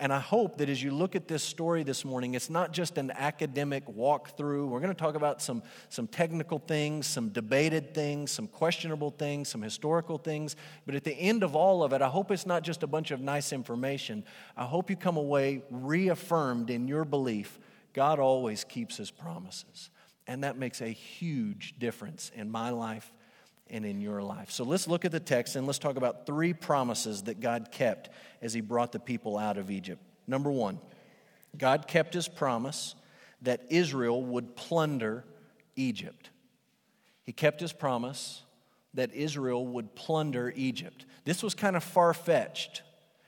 And 0.00 0.12
I 0.12 0.18
hope 0.18 0.58
that 0.58 0.68
as 0.68 0.82
you 0.82 0.90
look 0.90 1.14
at 1.14 1.28
this 1.28 1.42
story 1.42 1.84
this 1.84 2.04
morning, 2.04 2.34
it's 2.34 2.50
not 2.50 2.72
just 2.72 2.98
an 2.98 3.12
academic 3.12 3.86
walkthrough. 3.86 4.66
We're 4.66 4.80
going 4.80 4.92
to 4.92 5.00
talk 5.00 5.14
about 5.14 5.40
some, 5.40 5.62
some 5.88 6.08
technical 6.08 6.58
things, 6.58 7.06
some 7.06 7.28
debated 7.28 7.94
things, 7.94 8.32
some 8.32 8.48
questionable 8.48 9.12
things, 9.12 9.48
some 9.48 9.62
historical 9.62 10.18
things. 10.18 10.56
But 10.84 10.96
at 10.96 11.04
the 11.04 11.14
end 11.14 11.44
of 11.44 11.54
all 11.54 11.84
of 11.84 11.92
it, 11.92 12.02
I 12.02 12.08
hope 12.08 12.32
it's 12.32 12.44
not 12.44 12.64
just 12.64 12.82
a 12.82 12.88
bunch 12.88 13.12
of 13.12 13.20
nice 13.20 13.52
information. 13.52 14.24
I 14.56 14.64
hope 14.64 14.90
you 14.90 14.96
come 14.96 15.16
away 15.16 15.62
reaffirmed 15.70 16.70
in 16.70 16.88
your 16.88 17.04
belief 17.04 17.60
God 17.94 18.18
always 18.18 18.64
keeps 18.64 18.96
his 18.96 19.10
promises. 19.10 19.90
And 20.26 20.44
that 20.44 20.58
makes 20.58 20.80
a 20.80 20.88
huge 20.88 21.78
difference 21.78 22.30
in 22.34 22.50
my 22.50 22.70
life 22.70 23.12
and 23.70 23.84
in 23.84 24.00
your 24.00 24.22
life. 24.22 24.50
So 24.50 24.64
let's 24.64 24.86
look 24.86 25.04
at 25.04 25.12
the 25.12 25.20
text 25.20 25.56
and 25.56 25.66
let's 25.66 25.78
talk 25.78 25.96
about 25.96 26.26
three 26.26 26.52
promises 26.52 27.22
that 27.24 27.40
God 27.40 27.70
kept 27.72 28.10
as 28.42 28.52
he 28.52 28.60
brought 28.60 28.92
the 28.92 29.00
people 29.00 29.38
out 29.38 29.56
of 29.56 29.70
Egypt. 29.70 30.02
Number 30.26 30.50
one, 30.50 30.78
God 31.56 31.86
kept 31.86 32.14
his 32.14 32.28
promise 32.28 32.94
that 33.42 33.62
Israel 33.70 34.22
would 34.22 34.56
plunder 34.56 35.24
Egypt. 35.76 36.30
He 37.22 37.32
kept 37.32 37.60
his 37.60 37.72
promise 37.72 38.42
that 38.94 39.12
Israel 39.14 39.66
would 39.66 39.94
plunder 39.94 40.52
Egypt. 40.56 41.06
This 41.24 41.42
was 41.42 41.54
kind 41.54 41.76
of 41.76 41.82
far 41.82 42.14
fetched 42.14 42.82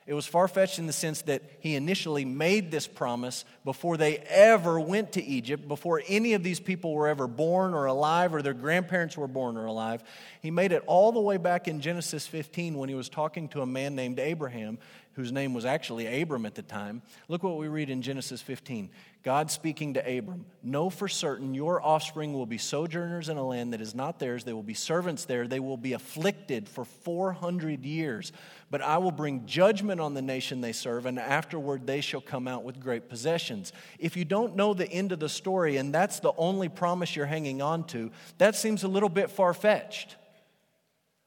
it 0.06 0.14
was 0.14 0.24
far 0.24 0.46
fetched 0.46 0.78
in 0.78 0.86
the 0.86 0.92
sense 0.92 1.22
that 1.22 1.42
he 1.58 1.74
initially 1.74 2.24
made 2.24 2.70
this 2.70 2.86
promise 2.86 3.44
before 3.64 3.96
they 3.96 4.18
ever 4.18 4.78
went 4.78 5.12
to 5.12 5.24
Egypt, 5.24 5.66
before 5.66 6.00
any 6.06 6.34
of 6.34 6.44
these 6.44 6.60
people 6.60 6.94
were 6.94 7.08
ever 7.08 7.26
born 7.26 7.74
or 7.74 7.86
alive 7.86 8.32
or 8.32 8.40
their 8.40 8.54
grandparents 8.54 9.16
were 9.16 9.26
born 9.26 9.56
or 9.56 9.66
alive. 9.66 10.04
He 10.40 10.52
made 10.52 10.70
it 10.70 10.84
all 10.86 11.10
the 11.10 11.20
way 11.20 11.38
back 11.38 11.66
in 11.66 11.80
Genesis 11.80 12.24
15 12.24 12.78
when 12.78 12.88
he 12.88 12.94
was 12.94 13.08
talking 13.08 13.48
to 13.48 13.62
a 13.62 13.66
man 13.66 13.96
named 13.96 14.20
Abraham 14.20 14.78
whose 15.14 15.32
name 15.32 15.54
was 15.54 15.64
actually 15.64 16.22
Abram 16.22 16.44
at 16.44 16.54
the 16.54 16.62
time. 16.62 17.02
Look 17.26 17.42
what 17.42 17.56
we 17.56 17.68
read 17.68 17.88
in 17.88 18.02
Genesis 18.02 18.42
15. 18.42 18.90
God 19.26 19.50
speaking 19.50 19.94
to 19.94 20.18
Abram, 20.18 20.46
Know 20.62 20.88
for 20.88 21.08
certain 21.08 21.52
your 21.52 21.84
offspring 21.84 22.32
will 22.32 22.46
be 22.46 22.58
sojourners 22.58 23.28
in 23.28 23.36
a 23.36 23.44
land 23.44 23.72
that 23.72 23.80
is 23.80 23.92
not 23.92 24.20
theirs. 24.20 24.44
They 24.44 24.52
will 24.52 24.62
be 24.62 24.72
servants 24.72 25.24
there. 25.24 25.48
They 25.48 25.58
will 25.58 25.76
be 25.76 25.94
afflicted 25.94 26.68
for 26.68 26.84
400 26.84 27.84
years. 27.84 28.30
But 28.70 28.82
I 28.82 28.98
will 28.98 29.10
bring 29.10 29.44
judgment 29.44 30.00
on 30.00 30.14
the 30.14 30.22
nation 30.22 30.60
they 30.60 30.70
serve, 30.70 31.06
and 31.06 31.18
afterward 31.18 31.88
they 31.88 32.00
shall 32.02 32.20
come 32.20 32.46
out 32.46 32.62
with 32.62 32.78
great 32.78 33.08
possessions. 33.08 33.72
If 33.98 34.16
you 34.16 34.24
don't 34.24 34.54
know 34.54 34.74
the 34.74 34.88
end 34.88 35.10
of 35.10 35.18
the 35.18 35.28
story, 35.28 35.76
and 35.76 35.92
that's 35.92 36.20
the 36.20 36.32
only 36.38 36.68
promise 36.68 37.16
you're 37.16 37.26
hanging 37.26 37.60
on 37.60 37.82
to, 37.88 38.12
that 38.38 38.54
seems 38.54 38.84
a 38.84 38.88
little 38.88 39.08
bit 39.08 39.28
far 39.28 39.52
fetched. 39.54 40.14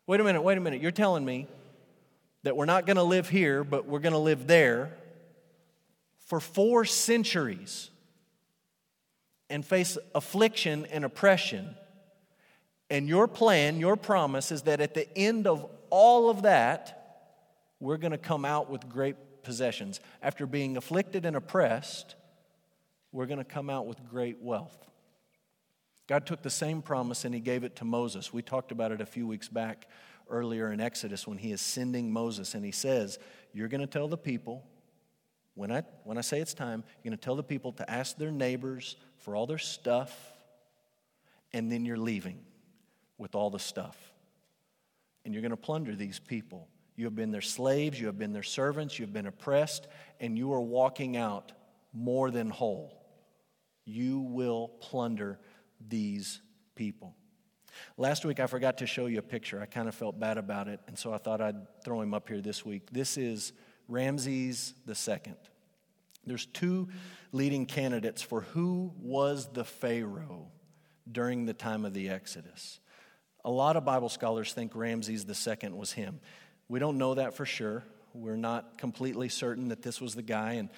Wait 0.07 0.21
a 0.21 0.23
minute, 0.23 0.41
wait 0.41 0.57
a 0.57 0.61
minute. 0.61 0.81
You're 0.81 0.91
telling 0.91 1.25
me 1.25 1.47
that 2.43 2.55
we're 2.55 2.63
not 2.63 2.85
going 2.85 2.95
to 2.95 3.03
live 3.03 3.27
here, 3.27 3.65
but 3.65 3.87
we're 3.87 3.99
going 3.99 4.13
to 4.13 4.19
live 4.19 4.47
there 4.47 4.93
for 6.29 6.39
four 6.39 6.85
centuries 6.85 7.89
and 9.49 9.65
face 9.65 9.97
affliction 10.13 10.85
and 10.91 11.03
oppression. 11.03 11.75
And 12.91 13.09
your 13.09 13.27
plan, 13.27 13.79
your 13.79 13.95
promise 13.95 14.51
is 14.51 14.61
that 14.63 14.79
at 14.79 14.93
the 14.93 15.11
end 15.17 15.47
of 15.47 15.67
all 15.89 16.29
of 16.29 16.43
that, 16.43 16.95
we're 17.79 17.97
going 17.97 18.11
to 18.11 18.17
come 18.17 18.45
out 18.45 18.69
with 18.69 18.87
great 18.87 19.15
possessions. 19.41 19.99
After 20.21 20.45
being 20.45 20.77
afflicted 20.77 21.25
and 21.25 21.35
oppressed, 21.35 22.13
we're 23.11 23.25
going 23.25 23.39
to 23.39 23.43
come 23.43 23.71
out 23.71 23.87
with 23.87 23.97
great 24.07 24.39
wealth. 24.39 24.77
God 26.05 26.27
took 26.27 26.43
the 26.43 26.51
same 26.51 26.83
promise 26.83 27.25
and 27.25 27.33
he 27.33 27.39
gave 27.39 27.63
it 27.63 27.75
to 27.77 27.85
Moses. 27.85 28.31
We 28.31 28.43
talked 28.43 28.71
about 28.71 28.91
it 28.91 29.01
a 29.01 29.05
few 29.05 29.25
weeks 29.25 29.47
back 29.47 29.87
earlier 30.29 30.71
in 30.71 30.79
Exodus 30.79 31.25
when 31.25 31.39
he 31.39 31.51
is 31.51 31.61
sending 31.61 32.13
Moses 32.13 32.53
and 32.53 32.63
he 32.63 32.71
says, 32.71 33.17
You're 33.51 33.67
going 33.67 33.81
to 33.81 33.87
tell 33.87 34.07
the 34.07 34.17
people, 34.17 34.63
when 35.59 35.73
I, 35.73 35.83
when 36.05 36.17
I 36.17 36.21
say 36.21 36.39
it's 36.39 36.53
time, 36.53 36.85
you're 37.03 37.11
going 37.11 37.19
to 37.19 37.21
tell 37.21 37.35
the 37.35 37.43
people 37.43 37.73
to 37.73 37.91
ask 37.91 38.15
their 38.15 38.31
neighbors 38.31 38.95
for 39.17 39.35
all 39.35 39.45
their 39.45 39.57
stuff, 39.57 40.17
and 41.51 41.69
then 41.69 41.83
you're 41.83 41.97
leaving 41.97 42.39
with 43.17 43.35
all 43.35 43.49
the 43.49 43.59
stuff. 43.59 43.97
And 45.25 45.33
you're 45.33 45.41
going 45.41 45.51
to 45.51 45.57
plunder 45.57 45.95
these 45.95 46.17
people. 46.17 46.69
You 46.95 47.03
have 47.03 47.15
been 47.15 47.31
their 47.31 47.41
slaves, 47.41 47.99
you 47.99 48.05
have 48.05 48.17
been 48.17 48.31
their 48.31 48.41
servants, 48.41 48.97
you 48.97 49.03
have 49.03 49.11
been 49.11 49.27
oppressed, 49.27 49.87
and 50.21 50.37
you 50.37 50.53
are 50.53 50.61
walking 50.61 51.17
out 51.17 51.51
more 51.91 52.31
than 52.31 52.49
whole. 52.49 52.97
You 53.83 54.19
will 54.19 54.69
plunder 54.79 55.39
these 55.85 56.39
people. 56.75 57.17
Last 57.97 58.23
week, 58.23 58.39
I 58.39 58.47
forgot 58.47 58.77
to 58.77 58.87
show 58.87 59.07
you 59.07 59.19
a 59.19 59.21
picture. 59.21 59.61
I 59.61 59.65
kind 59.65 59.89
of 59.89 59.95
felt 59.95 60.17
bad 60.17 60.37
about 60.37 60.69
it, 60.69 60.79
and 60.87 60.97
so 60.97 61.11
I 61.11 61.17
thought 61.17 61.41
I'd 61.41 61.83
throw 61.83 61.99
him 61.99 62.13
up 62.13 62.29
here 62.29 62.39
this 62.39 62.63
week. 62.63 62.89
This 62.93 63.17
is 63.17 63.51
Ramses 63.89 64.73
II. 64.87 65.33
There's 66.25 66.45
two 66.45 66.87
leading 67.31 67.65
candidates 67.65 68.21
for 68.21 68.41
who 68.41 68.93
was 69.01 69.47
the 69.47 69.65
Pharaoh 69.65 70.47
during 71.11 71.45
the 71.45 71.53
time 71.53 71.83
of 71.83 71.93
the 71.93 72.09
Exodus. 72.09 72.79
A 73.43 73.51
lot 73.51 73.75
of 73.75 73.83
Bible 73.83 74.09
scholars 74.09 74.53
think 74.53 74.75
Ramses 74.75 75.25
II 75.27 75.69
was 75.71 75.91
him. 75.91 76.19
We 76.67 76.79
don't 76.79 76.97
know 76.97 77.15
that 77.15 77.33
for 77.33 77.45
sure. 77.45 77.83
We're 78.13 78.37
not 78.37 78.77
completely 78.77 79.29
certain 79.29 79.69
that 79.69 79.81
this 79.81 79.99
was 79.99 80.15
the 80.15 80.21
guy. 80.21 80.53
And 80.53 80.69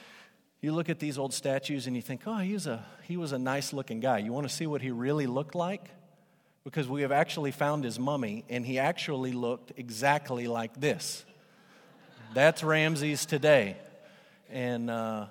you 0.62 0.74
look 0.74 0.90
at 0.90 1.00
these 1.00 1.18
old 1.18 1.34
statues 1.34 1.88
and 1.88 1.96
you 1.96 2.02
think, 2.02 2.22
oh, 2.26 2.38
he 2.38 2.54
was 2.54 2.68
a, 2.68 2.86
he 3.04 3.18
was 3.18 3.32
a 3.32 3.40
nice 3.40 3.74
looking 3.74 4.00
guy. 4.00 4.20
You 4.20 4.32
want 4.32 4.48
to 4.48 4.54
see 4.54 4.68
what 4.68 4.82
he 4.82 4.92
really 4.92 5.28
looked 5.28 5.56
like? 5.56 5.90
because 6.64 6.88
we 6.88 7.02
have 7.02 7.12
actually 7.12 7.52
found 7.52 7.84
his 7.84 7.98
mummy, 7.98 8.46
and 8.50 8.66
he 8.66 8.78
actually 8.78 9.32
looked 9.32 9.74
exactly 9.78 10.48
like 10.48 10.80
this. 10.80 11.26
That's 12.34 12.64
Ramses 12.64 13.26
today. 13.26 13.76
And 14.50 14.90
uh, 14.90 15.26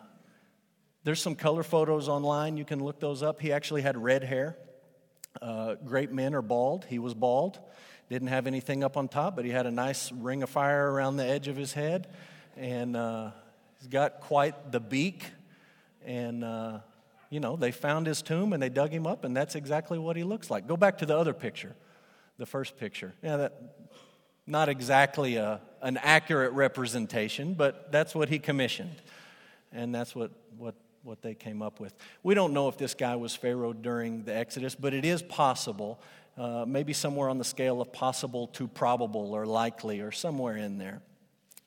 there's 1.02 1.22
some 1.22 1.34
color 1.34 1.62
photos 1.62 2.10
online. 2.10 2.58
You 2.58 2.66
can 2.66 2.84
look 2.84 3.00
those 3.00 3.22
up. 3.22 3.40
He 3.40 3.52
actually 3.52 3.80
had 3.80 3.96
red 3.96 4.22
hair. 4.22 4.58
Uh, 5.40 5.76
great 5.76 6.12
men 6.12 6.34
are 6.34 6.42
bald. 6.42 6.84
He 6.84 6.98
was 6.98 7.14
bald. 7.14 7.58
Didn't 8.10 8.28
have 8.28 8.46
anything 8.46 8.84
up 8.84 8.98
on 8.98 9.08
top, 9.08 9.34
but 9.34 9.46
he 9.46 9.50
had 9.50 9.64
a 9.64 9.70
nice 9.70 10.12
ring 10.12 10.42
of 10.42 10.50
fire 10.50 10.92
around 10.92 11.16
the 11.16 11.24
edge 11.24 11.48
of 11.48 11.56
his 11.56 11.72
head. 11.72 12.06
And 12.58 12.94
uh, 12.94 13.30
he's 13.78 13.88
got 13.88 14.20
quite 14.20 14.70
the 14.70 14.80
beak. 14.80 15.24
And 16.04 16.44
uh, 16.44 16.80
you 17.30 17.40
know, 17.40 17.56
they 17.56 17.70
found 17.70 18.08
his 18.08 18.20
tomb 18.20 18.52
and 18.52 18.62
they 18.62 18.68
dug 18.68 18.90
him 18.90 19.06
up, 19.06 19.24
and 19.24 19.34
that's 19.34 19.54
exactly 19.54 19.98
what 19.98 20.16
he 20.16 20.24
looks 20.24 20.50
like. 20.50 20.66
Go 20.66 20.76
back 20.76 20.98
to 20.98 21.06
the 21.06 21.16
other 21.16 21.32
picture, 21.32 21.74
the 22.36 22.46
first 22.46 22.76
picture. 22.76 23.14
Yeah, 23.22 23.38
that 23.38 23.62
not 24.50 24.68
exactly 24.68 25.36
a, 25.36 25.60
an 25.80 25.96
accurate 25.96 26.52
representation, 26.52 27.54
but 27.54 27.90
that's 27.92 28.14
what 28.14 28.28
he 28.28 28.38
commissioned. 28.38 28.96
And 29.72 29.94
that's 29.94 30.14
what, 30.14 30.32
what, 30.58 30.74
what 31.04 31.22
they 31.22 31.34
came 31.34 31.62
up 31.62 31.80
with. 31.80 31.94
We 32.22 32.34
don't 32.34 32.52
know 32.52 32.68
if 32.68 32.76
this 32.76 32.94
guy 32.94 33.16
was 33.16 33.34
Pharaoh 33.34 33.72
during 33.72 34.24
the 34.24 34.34
Exodus, 34.34 34.74
but 34.74 34.92
it 34.92 35.04
is 35.04 35.22
possible, 35.22 36.00
uh, 36.36 36.64
maybe 36.66 36.92
somewhere 36.92 37.28
on 37.28 37.38
the 37.38 37.44
scale 37.44 37.80
of 37.80 37.92
possible 37.92 38.48
to 38.48 38.66
probable 38.66 39.32
or 39.32 39.46
likely 39.46 40.00
or 40.00 40.10
somewhere 40.10 40.56
in 40.56 40.78
there. 40.78 41.00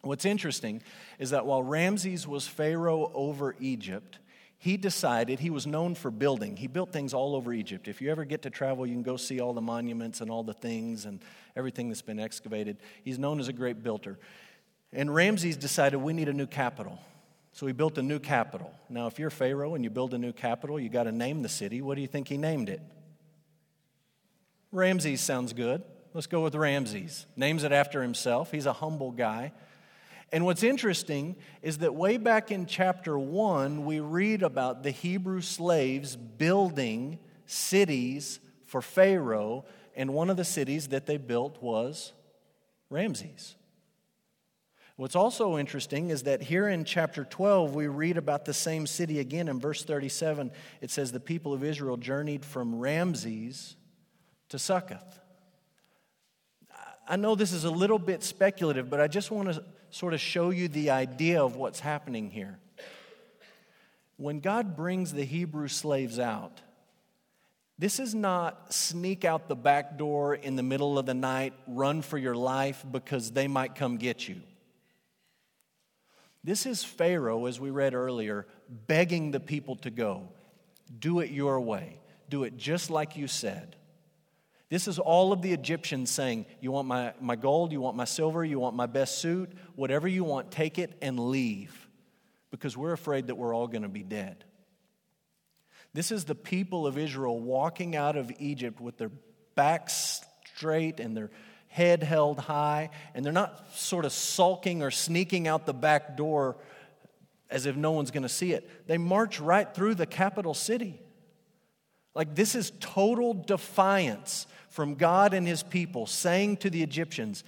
What's 0.02 0.26
interesting 0.26 0.84
is 1.18 1.30
that 1.30 1.46
while 1.46 1.64
Ramses 1.64 2.28
was 2.28 2.46
Pharaoh 2.46 3.10
over 3.14 3.56
Egypt, 3.62 4.20
he 4.64 4.78
decided 4.78 5.42
he 5.42 5.50
was 5.50 5.68
known 5.68 5.94
for 5.94 6.10
building. 6.10 6.56
He 6.56 6.68
built 6.68 6.94
things 6.94 7.14
all 7.14 7.36
over 7.36 7.52
Egypt. 7.52 7.90
If 7.90 8.02
you 8.02 8.10
ever 8.10 8.24
get 8.24 8.44
to 8.44 8.50
travel, 8.50 8.88
you 8.88 8.94
can 8.94 9.04
go 9.04 9.18
see 9.18 9.42
all 9.42 9.52
the 9.52 9.60
monuments 9.60 10.22
and 10.22 10.32
all 10.32 10.42
the 10.42 10.54
things 10.54 11.04
and 11.04 11.20
everything 11.54 11.90
that's 11.90 12.02
been 12.02 12.18
excavated. 12.18 12.78
He's 13.04 13.20
known 13.20 13.42
as 13.42 13.50
a 13.50 13.54
great 13.54 13.84
builder. 13.84 14.18
And 14.94 15.14
Ramses 15.14 15.58
decided 15.58 15.98
we 15.98 16.14
need 16.14 16.30
a 16.30 16.34
new 16.34 16.48
capital. 16.48 16.98
So 17.52 17.68
he 17.68 17.74
built 17.74 17.98
a 17.98 18.02
new 18.02 18.20
capital. 18.20 18.74
Now, 18.88 19.08
if 19.08 19.20
you're 19.20 19.30
Pharaoh 19.30 19.76
and 19.76 19.84
you 19.84 19.90
build 19.90 20.14
a 20.14 20.18
new 20.18 20.32
capital, 20.32 20.80
you 20.80 20.88
got 20.88 21.04
to 21.04 21.12
name 21.12 21.42
the 21.42 21.50
city. 21.50 21.82
What 21.82 21.96
do 21.96 22.02
you 22.02 22.08
think 22.08 22.30
he 22.30 22.38
named 22.38 22.70
it? 22.70 22.80
Ramses 24.72 25.20
sounds 25.20 25.52
good. 25.52 25.84
Let's 26.14 26.28
go 26.28 26.42
with 26.42 26.56
Ramses. 26.56 27.26
Names 27.36 27.66
it 27.66 27.74
after 27.74 28.02
himself. 28.02 28.52
He's 28.52 28.66
a 28.66 28.72
humble 28.72 29.12
guy. 29.12 29.52
And 30.34 30.46
what's 30.46 30.64
interesting 30.64 31.36
is 31.62 31.78
that 31.78 31.94
way 31.94 32.18
back 32.18 32.50
in 32.50 32.66
chapter 32.66 33.20
1, 33.20 33.86
we 33.86 34.00
read 34.00 34.42
about 34.42 34.82
the 34.82 34.90
Hebrew 34.90 35.42
slaves 35.42 36.16
building 36.16 37.20
cities 37.46 38.40
for 38.66 38.82
Pharaoh, 38.82 39.66
and 39.96 40.12
one 40.12 40.32
of 40.32 40.38
the 40.38 40.44
cities 40.44 40.88
that 40.88 41.06
they 41.06 41.18
built 41.18 41.62
was 41.62 42.14
Ramses. 42.90 43.56
What's 44.96 45.16
also 45.16 45.60
interesting 45.60 46.10
is 46.10 46.24
that 46.24 46.42
here 46.42 46.68
in 46.68 46.84
chapter 46.84 47.26
12, 47.26 47.76
we 47.76 47.86
read 47.86 48.18
about 48.18 48.46
the 48.46 48.56
same 48.56 48.88
city 48.88 49.20
again. 49.20 49.48
In 49.48 49.60
verse 49.60 49.84
37, 49.84 50.52
it 50.82 50.90
says, 50.90 51.12
The 51.12 51.20
people 51.20 51.54
of 51.54 51.64
Israel 51.64 51.98
journeyed 51.98 52.44
from 52.44 52.80
Ramses 52.80 53.76
to 54.50 54.58
Succoth. 54.58 55.20
I 57.08 57.16
know 57.16 57.36
this 57.36 57.52
is 57.52 57.66
a 57.66 57.72
little 57.72 58.00
bit 58.00 58.24
speculative, 58.24 58.90
but 58.90 59.02
I 59.02 59.08
just 59.08 59.32
want 59.32 59.54
to 59.54 59.64
sort 59.90 60.14
of 60.14 60.22
show 60.22 60.50
you 60.50 60.68
the 60.68 60.90
idea 60.92 61.44
of 61.44 61.56
what's 61.56 61.80
happening 61.80 62.32
here. 62.32 62.58
When 64.18 64.40
God 64.40 64.76
brings 64.76 65.12
the 65.12 65.26
Hebrew 65.26 65.68
slaves 65.68 66.20
out, 66.20 66.62
this 67.78 68.00
is 68.00 68.14
not 68.14 68.74
sneak 68.74 69.26
out 69.26 69.48
the 69.48 69.56
back 69.56 69.98
door 69.98 70.36
in 70.36 70.56
the 70.56 70.64
middle 70.64 70.98
of 70.98 71.06
the 71.06 71.14
night, 71.14 71.54
run 71.68 72.02
for 72.02 72.18
your 72.18 72.36
life 72.36 72.86
because 72.90 73.32
they 73.32 73.48
might 73.48 73.76
come 73.76 73.98
get 73.98 74.28
you. 74.28 74.42
This 76.44 76.66
is 76.66 76.84
Pharaoh, 76.84 77.46
as 77.46 77.60
we 77.60 77.70
read 77.70 77.94
earlier, 77.94 78.46
begging 78.88 79.32
the 79.32 79.40
people 79.40 79.76
to 79.78 79.90
go. 79.90 80.28
Do 81.00 81.20
it 81.20 81.32
your 81.32 81.60
way. 81.60 82.00
Do 82.30 82.44
it 82.44 82.58
just 82.58 82.90
like 82.90 83.16
you 83.16 83.28
said. 83.28 83.76
This 84.74 84.88
is 84.88 84.98
all 84.98 85.32
of 85.32 85.44
the 85.44 85.54
Egyptians 85.54 86.10
saying, 86.10 86.48
You 86.60 86.72
want 86.72 86.88
my, 86.88 87.14
my 87.22 87.36
gold, 87.36 87.72
you 87.72 87.80
want 87.80 87.96
my 87.96 88.06
silver, 88.06 88.44
you 88.44 88.58
want 88.58 88.76
my 88.76 88.88
best 88.88 89.20
suit, 89.20 89.52
whatever 89.76 90.08
you 90.08 90.24
want, 90.24 90.50
take 90.50 90.80
it 90.80 90.98
and 91.00 91.20
leave. 91.30 91.88
Because 92.50 92.76
we're 92.76 92.94
afraid 92.94 93.28
that 93.28 93.36
we're 93.36 93.54
all 93.54 93.68
going 93.68 93.84
to 93.84 93.88
be 93.88 94.02
dead. 94.02 94.44
This 95.94 96.12
is 96.12 96.26
the 96.26 96.34
people 96.34 96.88
of 96.88 96.98
Israel 96.98 97.40
walking 97.40 97.96
out 97.96 98.18
of 98.18 98.32
Egypt 98.40 98.82
with 98.82 98.98
their 98.98 99.12
backs 99.54 100.22
straight 100.56 101.00
and 101.00 101.16
their 101.16 101.30
head 101.68 102.02
held 102.02 102.40
high, 102.40 102.90
and 103.14 103.24
they're 103.24 103.32
not 103.32 103.76
sort 103.76 104.06
of 104.06 104.12
sulking 104.12 104.82
or 104.82 104.90
sneaking 104.90 105.48
out 105.48 105.68
the 105.68 105.74
back 105.76 106.18
door 106.18 106.58
as 107.48 107.68
if 107.68 107.76
no 107.76 107.92
one's 107.92 108.10
going 108.10 108.24
to 108.24 108.28
see 108.28 108.54
it. 108.54 108.68
They 108.88 108.98
march 108.98 109.40
right 109.40 109.72
through 109.72 109.94
the 109.94 110.08
capital 110.08 110.56
city. 110.56 111.00
Like, 112.16 112.34
this 112.34 112.56
is 112.56 112.72
total 112.80 113.36
defiance 113.36 114.48
from 114.74 114.96
God 114.96 115.36
and 115.36 115.46
his 115.46 115.62
people, 115.62 116.08
saying 116.08 116.58
to 116.58 116.70
the 116.72 116.82
Egyptians, 116.82 117.44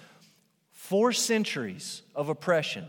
four 0.70 1.12
centuries 1.12 2.04
of 2.14 2.30
oppression, 2.30 2.86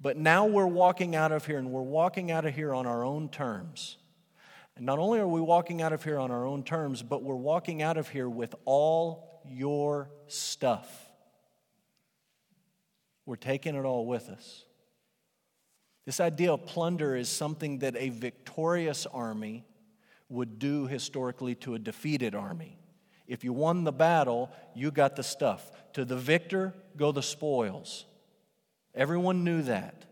but 0.00 0.16
now 0.16 0.46
we're 0.46 0.68
walking 0.68 1.16
out 1.16 1.32
of 1.32 1.44
here, 1.44 1.58
and 1.58 1.72
we're 1.72 1.82
walking 1.82 2.30
out 2.30 2.44
of 2.44 2.54
here 2.54 2.72
on 2.72 2.86
our 2.86 3.02
own 3.04 3.28
terms. 3.28 3.96
And 4.76 4.86
not 4.86 5.00
only 5.00 5.18
are 5.18 5.26
we 5.26 5.40
walking 5.40 5.82
out 5.82 5.92
of 5.92 6.04
here 6.04 6.16
on 6.16 6.30
our 6.30 6.46
own 6.46 6.62
terms, 6.62 7.02
but 7.02 7.24
we're 7.24 7.34
walking 7.34 7.82
out 7.82 7.96
of 7.96 8.08
here 8.08 8.28
with 8.28 8.54
all 8.66 9.42
your 9.44 10.10
stuff. 10.28 11.10
We're 13.26 13.34
taking 13.34 13.74
it 13.74 13.84
all 13.84 14.06
with 14.06 14.28
us. 14.28 14.62
This 16.06 16.20
idea 16.20 16.52
of 16.52 16.66
plunder 16.66 17.16
is 17.16 17.28
something 17.28 17.80
that 17.80 17.96
a 17.96 18.10
victorious 18.10 19.06
army 19.06 19.64
would 20.28 20.60
do 20.60 20.86
historically 20.86 21.56
to 21.56 21.74
a 21.74 21.80
defeated 21.80 22.36
army. 22.36 22.78
If 23.26 23.44
you 23.44 23.52
won 23.52 23.84
the 23.84 23.92
battle, 23.92 24.50
you 24.74 24.90
got 24.90 25.16
the 25.16 25.22
stuff. 25.22 25.70
To 25.94 26.04
the 26.04 26.16
victor, 26.16 26.74
go 26.96 27.12
the 27.12 27.22
spoils. 27.22 28.04
Everyone 28.94 29.44
knew 29.44 29.62
that. 29.62 30.04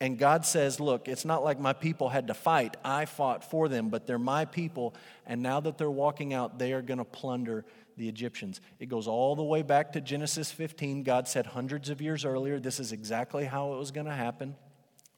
And 0.00 0.18
God 0.18 0.44
says, 0.44 0.78
Look, 0.78 1.08
it's 1.08 1.24
not 1.24 1.42
like 1.42 1.58
my 1.58 1.72
people 1.72 2.08
had 2.08 2.26
to 2.26 2.34
fight. 2.34 2.76
I 2.84 3.06
fought 3.06 3.48
for 3.48 3.68
them, 3.68 3.88
but 3.88 4.06
they're 4.06 4.18
my 4.18 4.44
people. 4.44 4.94
And 5.26 5.42
now 5.42 5.60
that 5.60 5.78
they're 5.78 5.90
walking 5.90 6.34
out, 6.34 6.58
they 6.58 6.72
are 6.72 6.82
going 6.82 6.98
to 6.98 7.04
plunder 7.04 7.64
the 7.96 8.08
Egyptians. 8.08 8.60
It 8.78 8.86
goes 8.86 9.08
all 9.08 9.34
the 9.36 9.42
way 9.42 9.62
back 9.62 9.92
to 9.92 10.02
Genesis 10.02 10.52
15. 10.52 11.02
God 11.02 11.28
said 11.28 11.46
hundreds 11.46 11.88
of 11.88 12.02
years 12.02 12.26
earlier, 12.26 12.60
this 12.60 12.78
is 12.78 12.92
exactly 12.92 13.46
how 13.46 13.72
it 13.72 13.78
was 13.78 13.90
going 13.90 14.06
to 14.06 14.12
happen. 14.12 14.54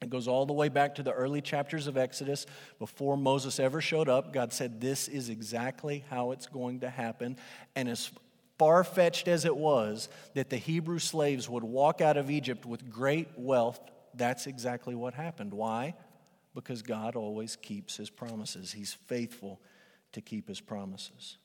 It 0.01 0.11
goes 0.11 0.29
all 0.29 0.47
the 0.47 0.53
way 0.53 0.69
back 0.69 0.95
to 0.97 1.03
the 1.03 1.13
early 1.13 1.41
chapters 1.41 1.87
of 1.87 1.97
Exodus. 1.97 2.47
Before 2.79 3.17
Moses 3.17 3.59
ever 3.59 3.81
showed 3.81 4.09
up, 4.09 4.33
God 4.33 4.53
said, 4.53 4.81
This 4.81 5.09
is 5.09 5.29
exactly 5.29 6.05
how 6.09 6.31
it's 6.31 6.47
going 6.47 6.81
to 6.81 6.91
happen. 6.91 7.37
And 7.75 7.89
as 7.89 8.11
far 8.59 8.85
fetched 8.85 9.27
as 9.27 9.45
it 9.45 9.57
was 9.57 10.09
that 10.35 10.51
the 10.51 10.57
Hebrew 10.57 10.99
slaves 11.01 11.49
would 11.49 11.65
walk 11.65 12.01
out 12.01 12.17
of 12.17 12.31
Egypt 12.31 12.65
with 12.65 12.89
great 12.89 13.29
wealth, 13.37 13.81
that's 14.15 14.47
exactly 14.47 14.95
what 14.95 15.15
happened. 15.15 15.53
Why? 15.53 15.95
Because 16.55 16.83
God 16.83 17.17
always 17.17 17.57
keeps 17.57 17.97
his 17.97 18.11
promises, 18.11 18.73
He's 18.73 18.95
faithful 18.95 19.61
to 20.13 20.21
keep 20.21 20.49
his 20.49 20.61
promises. 20.61 21.39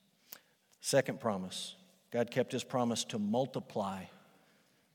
Second 0.80 1.20
promise 1.20 1.76
God 2.12 2.30
kept 2.30 2.52
his 2.52 2.63
promise 2.63 3.04
to 3.06 3.18
multiply 3.18 4.04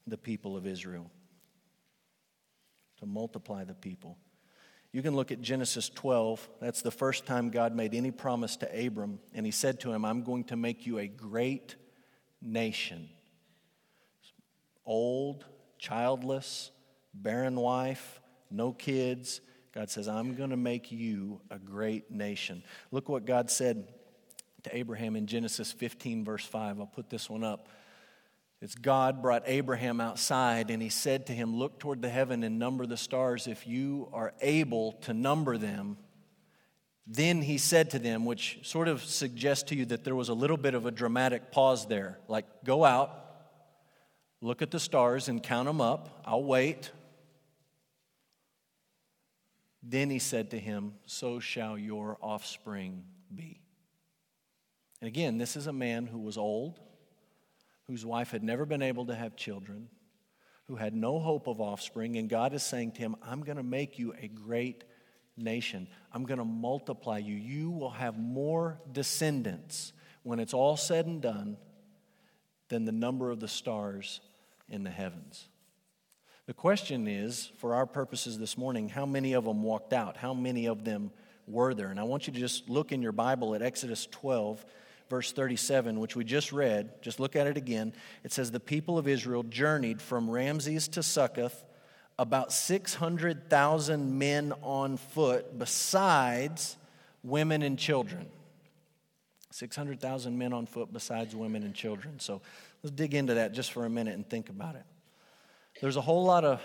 the 0.07 0.17
people 0.17 0.57
of 0.57 0.67
Israel 0.67 1.11
to 2.99 3.07
multiply 3.07 3.65
the 3.65 3.75
people. 3.75 4.19
You 4.93 5.03
can 5.03 5.15
look 5.15 5.31
at 5.31 5.41
Genesis 5.41 5.91
12. 5.91 6.49
That's 6.61 6.83
the 6.83 6.91
first 6.91 7.27
time 7.27 7.51
God 7.51 7.75
made 7.75 7.95
any 7.95 8.11
promise 8.11 8.57
to 8.57 8.87
Abram. 8.87 9.19
And 9.35 9.45
he 9.45 9.53
said 9.53 9.81
to 9.81 9.93
him, 9.93 10.05
I'm 10.05 10.23
going 10.23 10.45
to 10.45 10.57
make 10.57 10.87
you 10.87 10.99
a 10.99 11.07
great 11.07 11.77
nation. 12.41 13.11
Old, 14.87 15.45
childless, 15.79 16.71
barren 17.13 17.57
wife, 17.57 18.21
no 18.51 18.73
kids. 18.73 19.43
God 19.75 19.91
says, 19.91 20.09
I'm 20.09 20.35
going 20.35 20.51
to 20.51 20.57
make 20.57 20.91
you 20.91 21.41
a 21.51 21.59
great 21.59 22.11
nation. 22.11 22.63
Look 22.91 23.11
what 23.11 23.27
God 23.27 23.51
said 23.51 23.87
to 24.63 24.77
Abraham 24.77 25.17
in 25.17 25.27
Genesis 25.27 25.71
15, 25.71 26.25
verse 26.25 26.45
5. 26.47 26.81
I'll 26.81 26.87
put 26.87 27.11
this 27.11 27.29
one 27.29 27.45
up. 27.45 27.69
It's 28.61 28.75
God 28.75 29.23
brought 29.23 29.45
Abraham 29.47 30.01
outside 30.01 30.71
and 30.71 30.83
he 30.83 30.89
said 30.89 31.27
to 31.27 31.33
him, 31.33 31.55
Look 31.55 31.79
toward 31.79 32.03
the 32.03 32.09
heaven 32.09 32.43
and 32.43 32.59
number 32.59 32.87
the 32.87 32.97
stars 32.97 33.47
if 33.47 33.67
you 33.67 34.09
are 34.13 34.35
able 34.41 34.93
to 35.03 35.15
number 35.15 35.57
them. 35.57 35.97
Then 37.07 37.41
he 37.41 37.57
said 37.57 37.91
to 37.91 37.99
them, 37.99 38.27
which 38.27 38.59
sort 38.63 38.89
of 38.89 39.03
suggests 39.03 39.65
to 39.71 39.77
you 39.77 39.87
that 39.87 40.05
there 40.05 40.17
was 40.17 40.29
a 40.29 40.35
little 40.35 40.59
bit 40.59 40.75
of 40.75 40.85
a 40.87 40.91
dramatic 40.91 41.51
pause 41.51 41.87
there. 41.87 42.19
Like, 42.29 42.45
go 42.65 42.85
out, 42.85 43.11
look 44.43 44.61
at 44.61 44.71
the 44.71 44.81
stars 44.81 45.29
and 45.29 45.43
count 45.43 45.67
them 45.67 45.81
up. 45.81 46.23
I'll 46.27 46.45
wait. 46.45 46.91
Then 49.83 50.11
he 50.11 50.19
said 50.19 50.51
to 50.51 50.59
him, 50.59 50.95
So 51.07 51.39
shall 51.39 51.79
your 51.79 52.19
offspring 52.21 53.05
be. 53.35 53.63
And 55.01 55.09
again, 55.09 55.39
this 55.39 55.57
is 55.57 55.69
a 55.69 55.73
man 55.73 56.07
who 56.07 56.19
was 56.19 56.37
old 56.37 56.81
whose 57.89 58.05
wife 58.05 58.31
had 58.31 58.45
never 58.45 58.67
been 58.67 58.83
able 58.83 59.07
to 59.07 59.15
have 59.15 59.35
children, 59.35 59.89
who 60.67 60.77
had 60.77 60.95
no 60.95 61.19
hope 61.19 61.47
of 61.47 61.61
offspring, 61.61 62.17
and 62.17 62.29
God 62.29 62.53
is 62.53 62.63
saying 62.63 62.93
to 62.93 63.01
him, 63.01 63.17
I'm 63.23 63.43
going 63.43 63.57
to 63.57 63.63
make 63.63 63.99
you 63.99 64.15
a 64.21 64.29
great 64.29 64.85
nation. 65.37 65.89
I'm 66.13 66.25
going 66.25 66.39
to 66.39 66.45
multiply 66.45 67.19
you. 67.19 67.35
You 67.35 67.71
will 67.71 67.91
have 67.91 68.19
more 68.19 68.79
descendants 68.93 69.93
when 70.23 70.39
it's 70.39 70.53
all 70.53 70.77
said 70.77 71.07
and 71.07 71.23
done 71.23 71.57
than 72.69 72.85
the 72.85 72.93
number 72.93 73.31
of 73.31 73.41
the 73.41 73.49
stars 73.49 74.21
in 74.69 74.85
the 74.85 74.91
heavens. 74.91 75.49
The 76.47 76.55
question 76.55 77.09
is, 77.09 77.51
for 77.59 77.75
our 77.75 77.87
purposes 77.87 78.39
this 78.39 78.59
morning, 78.59 78.89
how 78.89 79.07
many 79.07 79.33
of 79.33 79.45
them 79.45 79.63
walked 79.63 79.93
out? 79.95 80.17
How 80.17 80.35
many 80.35 80.67
of 80.67 80.85
them 80.85 81.11
were 81.47 81.73
there? 81.73 81.89
And 81.89 82.01
I 82.01 82.05
want 82.05 82.27
you 82.27 82.33
to 82.35 82.39
just 82.39 82.69
look 82.69 82.93
in 82.93 83.01
your 83.01 83.13
Bible 83.13 83.55
at 83.55 83.63
Exodus 83.63 84.07
12 84.11 84.65
verse 85.09 85.33
37, 85.33 85.99
which 86.01 86.17
we 86.17 86.25
just 86.25 86.53
read, 86.53 86.91
just 87.03 87.21
look 87.21 87.37
at 87.37 87.47
it 87.47 87.57
again. 87.57 87.93
It 88.25 88.33
says, 88.33 88.51
The 88.51 88.61
people 88.61 88.99
of 88.99 89.09
Israel 89.09 89.43
journeyed 89.43 90.01
from 90.01 90.29
Ramses 90.31 90.89
to 90.89 91.03
Succoth, 91.03 91.65
about 92.19 92.53
600,000 92.53 94.19
men 94.19 94.53
on 94.63 94.97
foot, 94.97 95.59
besides 95.59 96.77
women 97.23 97.63
and 97.63 97.79
children. 97.79 98.27
600,000 99.51 100.37
men 100.37 100.53
on 100.53 100.67
foot, 100.67 100.93
besides 100.93 101.35
women 101.35 101.63
and 101.63 101.75
children. 101.75 102.21
So 102.21 102.43
let's 102.83 102.95
dig 102.95 103.15
into 103.15 103.35
that 103.35 103.53
just 103.53 103.73
for 103.73 103.87
a 103.87 103.91
minute 103.91 104.15
and 104.15 104.29
think 104.29 104.51
about 104.51 104.75
it. 104.75 104.85
There's 105.81 105.97
a 105.97 106.01
whole 106.01 106.25
lot 106.25 106.45
of 106.45 106.61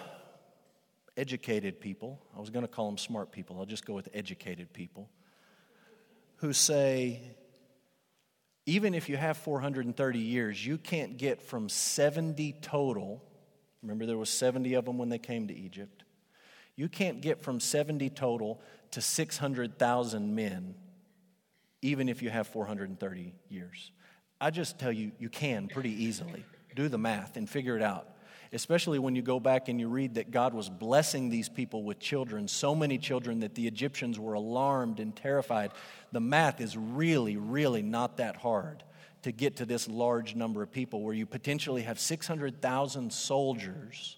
educated 1.15 1.79
people. 1.79 2.19
I 2.35 2.39
was 2.39 2.49
going 2.49 2.65
to 2.65 2.71
call 2.71 2.87
them 2.87 2.97
smart 2.97 3.31
people. 3.31 3.59
I'll 3.59 3.65
just 3.65 3.85
go 3.85 3.93
with 3.93 4.09
educated 4.13 4.73
people 4.73 5.09
who 6.37 6.51
say 6.51 7.21
even 8.65 8.93
if 8.93 9.09
you 9.09 9.17
have 9.17 9.37
430 9.37 10.19
years, 10.19 10.65
you 10.65 10.77
can't 10.77 11.17
get 11.17 11.41
from 11.41 11.67
70 11.67 12.53
total. 12.61 13.23
Remember, 13.81 14.05
there 14.05 14.17
was 14.17 14.29
70 14.29 14.73
of 14.75 14.85
them 14.85 14.97
when 14.97 15.09
they 15.09 15.17
came 15.17 15.47
to 15.47 15.55
Egypt. 15.55 16.03
You 16.75 16.87
can't 16.87 17.21
get 17.21 17.41
from 17.41 17.59
70 17.59 18.09
total 18.11 18.61
to 18.91 19.01
600,000 19.01 20.35
men, 20.35 20.75
even 21.81 22.09
if 22.09 22.21
you 22.21 22.29
have 22.29 22.47
430 22.47 23.33
years. 23.49 23.91
I 24.39 24.49
just 24.49 24.79
tell 24.79 24.91
you, 24.91 25.11
you 25.19 25.29
can 25.29 25.67
pretty 25.67 26.03
easily. 26.03 26.45
Do 26.75 26.87
the 26.87 26.97
math 26.97 27.37
and 27.37 27.47
figure 27.47 27.75
it 27.75 27.83
out 27.83 28.12
especially 28.53 28.99
when 28.99 29.15
you 29.15 29.21
go 29.21 29.39
back 29.39 29.67
and 29.67 29.79
you 29.79 29.87
read 29.87 30.15
that 30.15 30.31
God 30.31 30.53
was 30.53 30.69
blessing 30.69 31.29
these 31.29 31.49
people 31.49 31.83
with 31.83 31.99
children, 31.99 32.47
so 32.47 32.75
many 32.75 32.97
children 32.97 33.39
that 33.39 33.55
the 33.55 33.67
Egyptians 33.67 34.19
were 34.19 34.33
alarmed 34.33 34.99
and 34.99 35.15
terrified. 35.15 35.71
The 36.11 36.21
math 36.21 36.61
is 36.61 36.77
really, 36.77 37.35
really 37.35 37.81
not 37.81 38.17
that 38.17 38.35
hard 38.37 38.83
to 39.23 39.31
get 39.31 39.57
to 39.57 39.65
this 39.65 39.87
large 39.87 40.35
number 40.35 40.61
of 40.61 40.71
people 40.71 41.01
where 41.01 41.15
you 41.15 41.25
potentially 41.25 41.81
have 41.81 41.99
600,000 41.99 43.11
soldiers 43.11 44.17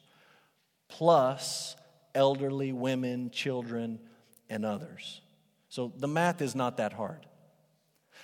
plus 0.90 1.76
elderly 2.14 2.74
women, 2.74 3.30
children, 3.30 4.00
and 4.50 4.66
others. 4.66 5.22
So 5.70 5.94
the 5.98 6.08
math 6.08 6.42
is 6.42 6.56
not 6.56 6.78
that 6.78 6.94
hard. 6.94 7.26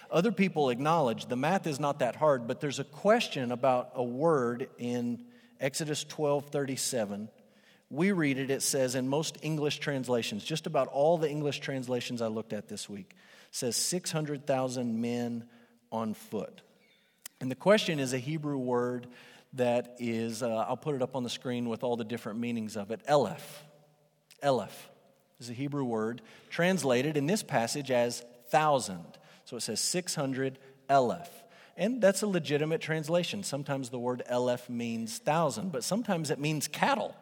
Other 0.09 0.31
people 0.31 0.69
acknowledge 0.69 1.27
the 1.27 1.37
math 1.37 1.67
is 1.67 1.79
not 1.79 1.99
that 1.99 2.17
hard, 2.17 2.47
but 2.47 2.59
there's 2.59 2.79
a 2.79 2.83
question 2.83 3.51
about 3.51 3.91
a 3.95 4.03
word 4.03 4.69
in 4.77 5.19
Exodus 5.61 6.03
12 6.03 6.49
37, 6.49 7.29
we 7.89 8.11
read 8.11 8.37
it, 8.37 8.49
it 8.49 8.61
says 8.61 8.95
in 8.95 9.07
most 9.07 9.37
English 9.41 9.79
translations, 9.79 10.43
just 10.43 10.65
about 10.65 10.87
all 10.87 11.17
the 11.17 11.29
English 11.29 11.59
translations 11.59 12.21
I 12.21 12.27
looked 12.27 12.51
at 12.51 12.67
this 12.67 12.89
week, 12.89 13.15
says 13.51 13.75
600,000 13.75 14.99
men 14.99 15.45
on 15.91 16.13
foot. 16.13 16.61
And 17.39 17.51
the 17.51 17.55
question 17.55 17.99
is 17.99 18.13
a 18.13 18.17
Hebrew 18.17 18.57
word 18.57 19.07
that 19.53 19.95
is, 19.99 20.41
uh, 20.41 20.65
I'll 20.67 20.77
put 20.77 20.95
it 20.95 21.01
up 21.01 21.15
on 21.15 21.23
the 21.23 21.29
screen 21.29 21.67
with 21.69 21.83
all 21.83 21.97
the 21.97 22.05
different 22.05 22.39
meanings 22.39 22.77
of 22.77 22.91
it. 22.91 23.01
Eleph. 23.05 23.65
Eleph 24.41 24.89
is 25.39 25.49
a 25.49 25.53
Hebrew 25.53 25.83
word 25.83 26.21
translated 26.49 27.17
in 27.17 27.25
this 27.25 27.43
passage 27.43 27.91
as 27.91 28.23
thousand. 28.49 29.05
So 29.45 29.57
it 29.57 29.61
says 29.61 29.79
600 29.81 30.57
Eleph. 30.87 31.29
And 31.77 32.01
that's 32.01 32.21
a 32.21 32.27
legitimate 32.27 32.81
translation. 32.81 33.43
Sometimes 33.43 33.89
the 33.89 33.99
word 33.99 34.23
Eleph 34.25 34.69
means 34.69 35.17
thousand, 35.17 35.71
but 35.71 35.83
sometimes 35.83 36.29
it 36.29 36.39
means 36.39 36.67
cattle. 36.67 37.15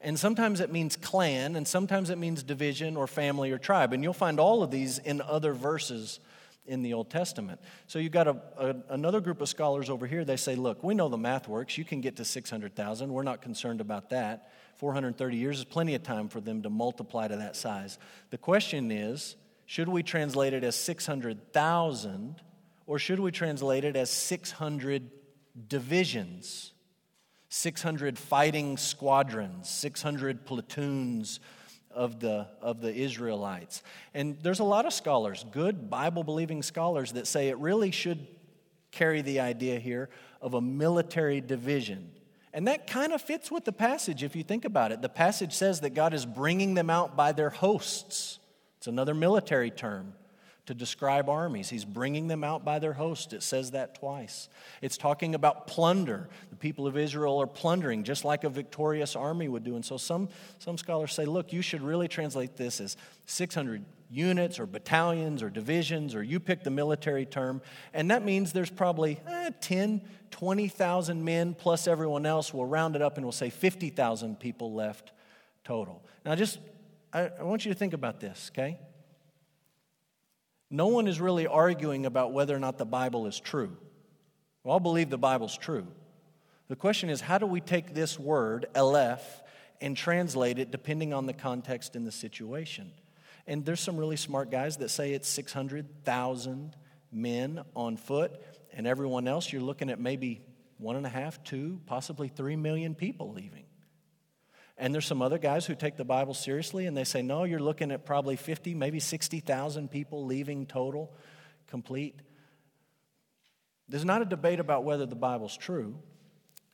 And 0.00 0.18
sometimes 0.18 0.60
it 0.60 0.70
means 0.70 0.96
clan, 0.96 1.56
and 1.56 1.66
sometimes 1.66 2.10
it 2.10 2.18
means 2.18 2.42
division 2.42 2.96
or 2.96 3.06
family 3.06 3.50
or 3.52 3.58
tribe. 3.58 3.92
And 3.92 4.02
you'll 4.02 4.12
find 4.12 4.38
all 4.38 4.62
of 4.62 4.70
these 4.70 4.98
in 4.98 5.20
other 5.20 5.54
verses 5.54 6.20
in 6.66 6.82
the 6.82 6.94
Old 6.94 7.10
Testament. 7.10 7.60
So 7.86 7.98
you've 7.98 8.12
got 8.12 8.26
a, 8.26 8.36
a, 8.58 8.76
another 8.90 9.20
group 9.20 9.40
of 9.40 9.48
scholars 9.48 9.90
over 9.90 10.06
here. 10.06 10.24
They 10.24 10.36
say, 10.36 10.56
look, 10.56 10.82
we 10.82 10.94
know 10.94 11.08
the 11.08 11.18
math 11.18 11.48
works. 11.48 11.76
You 11.76 11.84
can 11.84 12.00
get 12.00 12.16
to 12.16 12.24
600,000. 12.24 13.12
We're 13.12 13.22
not 13.22 13.42
concerned 13.42 13.80
about 13.80 14.10
that. 14.10 14.50
430 14.76 15.36
years 15.36 15.58
is 15.58 15.64
plenty 15.64 15.94
of 15.94 16.02
time 16.02 16.28
for 16.28 16.40
them 16.40 16.62
to 16.62 16.70
multiply 16.70 17.28
to 17.28 17.36
that 17.36 17.56
size. 17.56 17.98
The 18.30 18.38
question 18.38 18.90
is, 18.90 19.36
should 19.66 19.88
we 19.88 20.02
translate 20.02 20.52
it 20.52 20.64
as 20.64 20.76
600,000 20.76 22.36
or 22.86 22.98
should 22.98 23.20
we 23.20 23.30
translate 23.30 23.84
it 23.84 23.96
as 23.96 24.10
600 24.10 25.10
divisions? 25.68 26.72
600 27.48 28.18
fighting 28.18 28.76
squadrons, 28.76 29.70
600 29.70 30.44
platoons 30.44 31.40
of 31.90 32.18
the, 32.18 32.48
of 32.60 32.80
the 32.80 32.92
Israelites. 32.92 33.82
And 34.12 34.36
there's 34.42 34.58
a 34.58 34.64
lot 34.64 34.86
of 34.86 34.92
scholars, 34.92 35.44
good 35.52 35.88
Bible 35.88 36.24
believing 36.24 36.62
scholars, 36.62 37.12
that 37.12 37.28
say 37.28 37.48
it 37.48 37.58
really 37.58 37.92
should 37.92 38.26
carry 38.90 39.22
the 39.22 39.40
idea 39.40 39.78
here 39.78 40.10
of 40.40 40.54
a 40.54 40.60
military 40.60 41.40
division. 41.40 42.10
And 42.52 42.66
that 42.68 42.86
kind 42.86 43.12
of 43.12 43.22
fits 43.22 43.50
with 43.50 43.64
the 43.64 43.72
passage 43.72 44.22
if 44.22 44.36
you 44.36 44.42
think 44.42 44.64
about 44.64 44.92
it. 44.92 45.00
The 45.00 45.08
passage 45.08 45.52
says 45.52 45.80
that 45.80 45.90
God 45.90 46.12
is 46.12 46.26
bringing 46.26 46.74
them 46.74 46.90
out 46.90 47.16
by 47.16 47.32
their 47.32 47.50
hosts, 47.50 48.38
it's 48.78 48.86
another 48.86 49.14
military 49.14 49.70
term 49.70 50.14
to 50.66 50.74
describe 50.74 51.28
armies. 51.28 51.68
He's 51.68 51.84
bringing 51.84 52.28
them 52.28 52.42
out 52.42 52.64
by 52.64 52.78
their 52.78 52.94
host. 52.94 53.32
It 53.32 53.42
says 53.42 53.72
that 53.72 53.96
twice. 53.96 54.48
It's 54.80 54.96
talking 54.96 55.34
about 55.34 55.66
plunder. 55.66 56.28
The 56.50 56.56
people 56.56 56.86
of 56.86 56.96
Israel 56.96 57.40
are 57.40 57.46
plundering, 57.46 58.02
just 58.02 58.24
like 58.24 58.44
a 58.44 58.48
victorious 58.48 59.14
army 59.14 59.48
would 59.48 59.64
do. 59.64 59.76
And 59.76 59.84
so 59.84 59.96
some, 59.98 60.28
some 60.58 60.78
scholars 60.78 61.12
say, 61.12 61.26
look, 61.26 61.52
you 61.52 61.60
should 61.60 61.82
really 61.82 62.08
translate 62.08 62.56
this 62.56 62.80
as 62.80 62.96
600 63.26 63.84
units 64.10 64.58
or 64.58 64.66
battalions 64.66 65.42
or 65.42 65.50
divisions, 65.50 66.14
or 66.14 66.22
you 66.22 66.40
pick 66.40 66.62
the 66.64 66.70
military 66.70 67.26
term. 67.26 67.60
And 67.92 68.10
that 68.10 68.24
means 68.24 68.52
there's 68.52 68.70
probably 68.70 69.20
eh, 69.28 69.50
10, 69.60 70.00
20,000 70.30 71.24
men 71.24 71.54
plus 71.54 71.86
everyone 71.86 72.24
else. 72.24 72.54
We'll 72.54 72.66
round 72.66 72.96
it 72.96 73.02
up 73.02 73.16
and 73.16 73.26
we'll 73.26 73.32
say 73.32 73.50
50,000 73.50 74.40
people 74.40 74.72
left 74.72 75.12
total. 75.62 76.02
Now, 76.24 76.34
just, 76.34 76.58
I, 77.12 77.30
I 77.38 77.42
want 77.42 77.66
you 77.66 77.72
to 77.72 77.78
think 77.78 77.92
about 77.92 78.20
this, 78.20 78.50
okay? 78.54 78.78
No 80.74 80.88
one 80.88 81.06
is 81.06 81.20
really 81.20 81.46
arguing 81.46 82.04
about 82.04 82.32
whether 82.32 82.52
or 82.52 82.58
not 82.58 82.78
the 82.78 82.84
Bible 82.84 83.28
is 83.28 83.38
true. 83.38 83.76
We 84.64 84.72
all 84.72 84.80
believe 84.80 85.08
the 85.08 85.16
Bible's 85.16 85.56
true. 85.56 85.86
The 86.66 86.74
question 86.74 87.10
is, 87.10 87.20
how 87.20 87.38
do 87.38 87.46
we 87.46 87.60
take 87.60 87.94
this 87.94 88.18
word, 88.18 88.66
Aleph, 88.74 89.22
and 89.80 89.96
translate 89.96 90.58
it 90.58 90.72
depending 90.72 91.12
on 91.12 91.26
the 91.26 91.32
context 91.32 91.94
and 91.94 92.04
the 92.04 92.10
situation? 92.10 92.90
And 93.46 93.64
there's 93.64 93.78
some 93.78 93.96
really 93.96 94.16
smart 94.16 94.50
guys 94.50 94.78
that 94.78 94.88
say 94.88 95.12
it's 95.12 95.28
600,000 95.28 96.74
men 97.12 97.62
on 97.76 97.96
foot, 97.96 98.32
and 98.72 98.84
everyone 98.84 99.28
else, 99.28 99.52
you're 99.52 99.62
looking 99.62 99.90
at 99.90 100.00
maybe 100.00 100.40
one 100.78 100.96
and 100.96 101.06
a 101.06 101.10
half, 101.10 101.40
two, 101.44 101.78
possibly 101.86 102.26
three 102.26 102.56
million 102.56 102.96
people 102.96 103.32
leaving. 103.32 103.63
And 104.76 104.92
there's 104.92 105.06
some 105.06 105.22
other 105.22 105.38
guys 105.38 105.66
who 105.66 105.74
take 105.74 105.96
the 105.96 106.04
Bible 106.04 106.34
seriously 106.34 106.86
and 106.86 106.96
they 106.96 107.04
say, 107.04 107.22
no, 107.22 107.44
you're 107.44 107.60
looking 107.60 107.92
at 107.92 108.04
probably 108.04 108.36
50, 108.36 108.74
maybe 108.74 108.98
60,000 108.98 109.90
people 109.90 110.24
leaving 110.24 110.66
total, 110.66 111.12
complete. 111.68 112.20
There's 113.88 114.04
not 114.04 114.22
a 114.22 114.24
debate 114.24 114.58
about 114.58 114.84
whether 114.84 115.06
the 115.06 115.14
Bible's 115.14 115.56
true, 115.56 115.96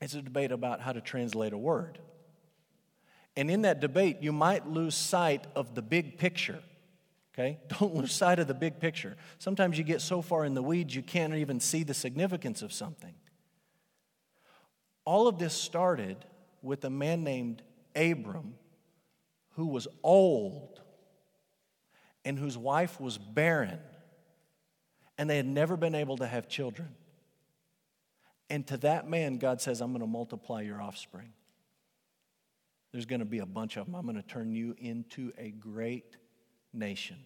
it's 0.00 0.14
a 0.14 0.22
debate 0.22 0.50
about 0.50 0.80
how 0.80 0.92
to 0.92 1.00
translate 1.00 1.52
a 1.52 1.58
word. 1.58 1.98
And 3.36 3.50
in 3.50 3.62
that 3.62 3.80
debate, 3.80 4.18
you 4.20 4.32
might 4.32 4.66
lose 4.66 4.94
sight 4.94 5.46
of 5.54 5.74
the 5.74 5.82
big 5.82 6.18
picture. 6.18 6.60
Okay? 7.34 7.58
Don't 7.78 7.94
lose 7.94 8.12
sight 8.12 8.38
of 8.38 8.46
the 8.46 8.54
big 8.54 8.80
picture. 8.80 9.16
Sometimes 9.38 9.76
you 9.76 9.84
get 9.84 10.00
so 10.00 10.22
far 10.22 10.44
in 10.44 10.54
the 10.54 10.62
weeds 10.62 10.94
you 10.94 11.02
can't 11.02 11.34
even 11.34 11.60
see 11.60 11.82
the 11.82 11.94
significance 11.94 12.62
of 12.62 12.72
something. 12.72 13.14
All 15.04 15.28
of 15.28 15.38
this 15.38 15.54
started 15.54 16.16
with 16.62 16.84
a 16.84 16.90
man 16.90 17.24
named 17.24 17.62
Abram, 17.94 18.54
who 19.50 19.66
was 19.66 19.88
old 20.02 20.80
and 22.24 22.38
whose 22.38 22.56
wife 22.56 23.00
was 23.00 23.18
barren, 23.18 23.78
and 25.18 25.28
they 25.28 25.36
had 25.36 25.46
never 25.46 25.76
been 25.76 25.94
able 25.94 26.16
to 26.18 26.26
have 26.26 26.48
children. 26.48 26.88
And 28.48 28.66
to 28.66 28.76
that 28.78 29.08
man, 29.08 29.38
God 29.38 29.60
says, 29.60 29.80
I'm 29.80 29.92
going 29.92 30.00
to 30.00 30.06
multiply 30.06 30.62
your 30.62 30.82
offspring. 30.82 31.32
There's 32.92 33.06
going 33.06 33.20
to 33.20 33.26
be 33.26 33.38
a 33.38 33.46
bunch 33.46 33.76
of 33.76 33.86
them. 33.86 33.94
I'm 33.94 34.04
going 34.04 34.16
to 34.16 34.22
turn 34.22 34.52
you 34.52 34.74
into 34.78 35.32
a 35.38 35.50
great 35.50 36.16
nation. 36.72 37.16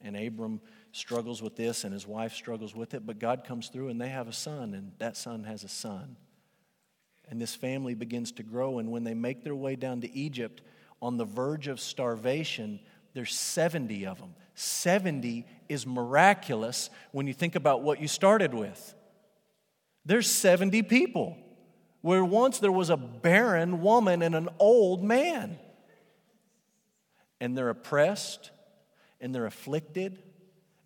And 0.00 0.16
Abram 0.16 0.60
struggles 0.92 1.42
with 1.42 1.56
this, 1.56 1.84
and 1.84 1.92
his 1.92 2.06
wife 2.06 2.34
struggles 2.34 2.74
with 2.74 2.94
it, 2.94 3.04
but 3.06 3.18
God 3.18 3.44
comes 3.44 3.68
through, 3.68 3.88
and 3.88 4.00
they 4.00 4.10
have 4.10 4.28
a 4.28 4.32
son, 4.32 4.74
and 4.74 4.92
that 4.98 5.16
son 5.16 5.44
has 5.44 5.64
a 5.64 5.68
son. 5.68 6.16
And 7.30 7.40
this 7.40 7.54
family 7.54 7.94
begins 7.94 8.32
to 8.32 8.42
grow. 8.42 8.78
And 8.78 8.90
when 8.90 9.04
they 9.04 9.14
make 9.14 9.42
their 9.42 9.54
way 9.54 9.76
down 9.76 10.00
to 10.02 10.14
Egypt 10.14 10.60
on 11.00 11.16
the 11.16 11.24
verge 11.24 11.68
of 11.68 11.80
starvation, 11.80 12.80
there's 13.14 13.34
70 13.34 14.06
of 14.06 14.18
them. 14.18 14.34
70 14.54 15.46
is 15.68 15.86
miraculous 15.86 16.90
when 17.12 17.26
you 17.26 17.34
think 17.34 17.54
about 17.54 17.82
what 17.82 18.00
you 18.00 18.08
started 18.08 18.54
with. 18.54 18.94
There's 20.04 20.30
70 20.30 20.82
people, 20.82 21.38
where 22.02 22.24
once 22.24 22.58
there 22.58 22.70
was 22.70 22.90
a 22.90 22.96
barren 22.96 23.80
woman 23.80 24.20
and 24.20 24.34
an 24.34 24.48
old 24.58 25.02
man. 25.02 25.58
And 27.40 27.56
they're 27.56 27.70
oppressed 27.70 28.50
and 29.20 29.34
they're 29.34 29.46
afflicted 29.46 30.22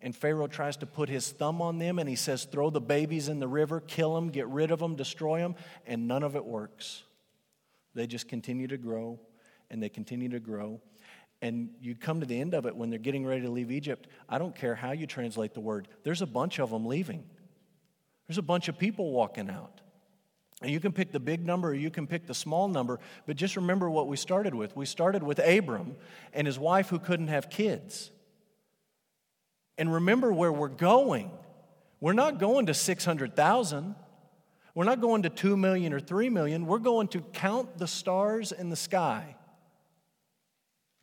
and 0.01 0.15
Pharaoh 0.15 0.47
tries 0.47 0.77
to 0.77 0.85
put 0.85 1.09
his 1.09 1.29
thumb 1.29 1.61
on 1.61 1.77
them 1.77 1.99
and 1.99 2.07
he 2.07 2.15
says, 2.15 2.45
Throw 2.45 2.69
the 2.69 2.81
babies 2.81 3.27
in 3.27 3.39
the 3.39 3.47
river, 3.47 3.81
kill 3.81 4.15
them, 4.15 4.29
get 4.29 4.47
rid 4.47 4.71
of 4.71 4.79
them, 4.79 4.95
destroy 4.95 5.39
them. 5.39 5.55
And 5.85 6.07
none 6.07 6.23
of 6.23 6.35
it 6.35 6.45
works. 6.45 7.03
They 7.95 8.07
just 8.07 8.27
continue 8.27 8.67
to 8.67 8.77
grow 8.77 9.19
and 9.69 9.83
they 9.83 9.89
continue 9.89 10.29
to 10.29 10.39
grow. 10.39 10.79
And 11.41 11.69
you 11.81 11.95
come 11.95 12.19
to 12.21 12.25
the 12.25 12.39
end 12.39 12.53
of 12.53 12.65
it 12.65 12.75
when 12.75 12.89
they're 12.89 12.99
getting 12.99 13.25
ready 13.25 13.41
to 13.41 13.49
leave 13.49 13.71
Egypt. 13.71 14.07
I 14.27 14.37
don't 14.37 14.55
care 14.55 14.75
how 14.75 14.91
you 14.91 15.07
translate 15.07 15.53
the 15.53 15.61
word, 15.61 15.87
there's 16.03 16.21
a 16.21 16.27
bunch 16.27 16.59
of 16.59 16.69
them 16.69 16.85
leaving. 16.85 17.23
There's 18.27 18.37
a 18.37 18.43
bunch 18.43 18.67
of 18.67 18.77
people 18.77 19.11
walking 19.11 19.49
out. 19.49 19.81
And 20.61 20.69
you 20.69 20.79
can 20.79 20.91
pick 20.91 21.11
the 21.11 21.19
big 21.19 21.43
number 21.43 21.69
or 21.69 21.73
you 21.73 21.89
can 21.89 22.05
pick 22.05 22.27
the 22.27 22.35
small 22.35 22.67
number, 22.67 22.99
but 23.25 23.37
just 23.37 23.55
remember 23.55 23.89
what 23.89 24.07
we 24.07 24.17
started 24.17 24.53
with. 24.53 24.75
We 24.75 24.85
started 24.85 25.23
with 25.23 25.39
Abram 25.39 25.95
and 26.31 26.45
his 26.45 26.59
wife 26.59 26.89
who 26.89 26.99
couldn't 26.99 27.29
have 27.29 27.49
kids. 27.49 28.11
And 29.79 29.91
remember 29.91 30.31
where 30.31 30.51
we're 30.51 30.67
going. 30.67 31.31
We're 32.01 32.13
not 32.13 32.37
going 32.37 32.67
to 32.67 32.73
600,000. 32.75 33.95
We're 34.75 34.83
not 34.83 35.01
going 35.01 35.23
to 35.23 35.29
2 35.29 35.57
million 35.57 35.93
or 35.93 35.99
3 35.99 36.29
million. 36.29 36.67
We're 36.67 36.79
going 36.79 37.07
to 37.09 37.21
count 37.21 37.77
the 37.77 37.87
stars 37.87 38.51
in 38.51 38.69
the 38.69 38.75
sky. 38.75 39.35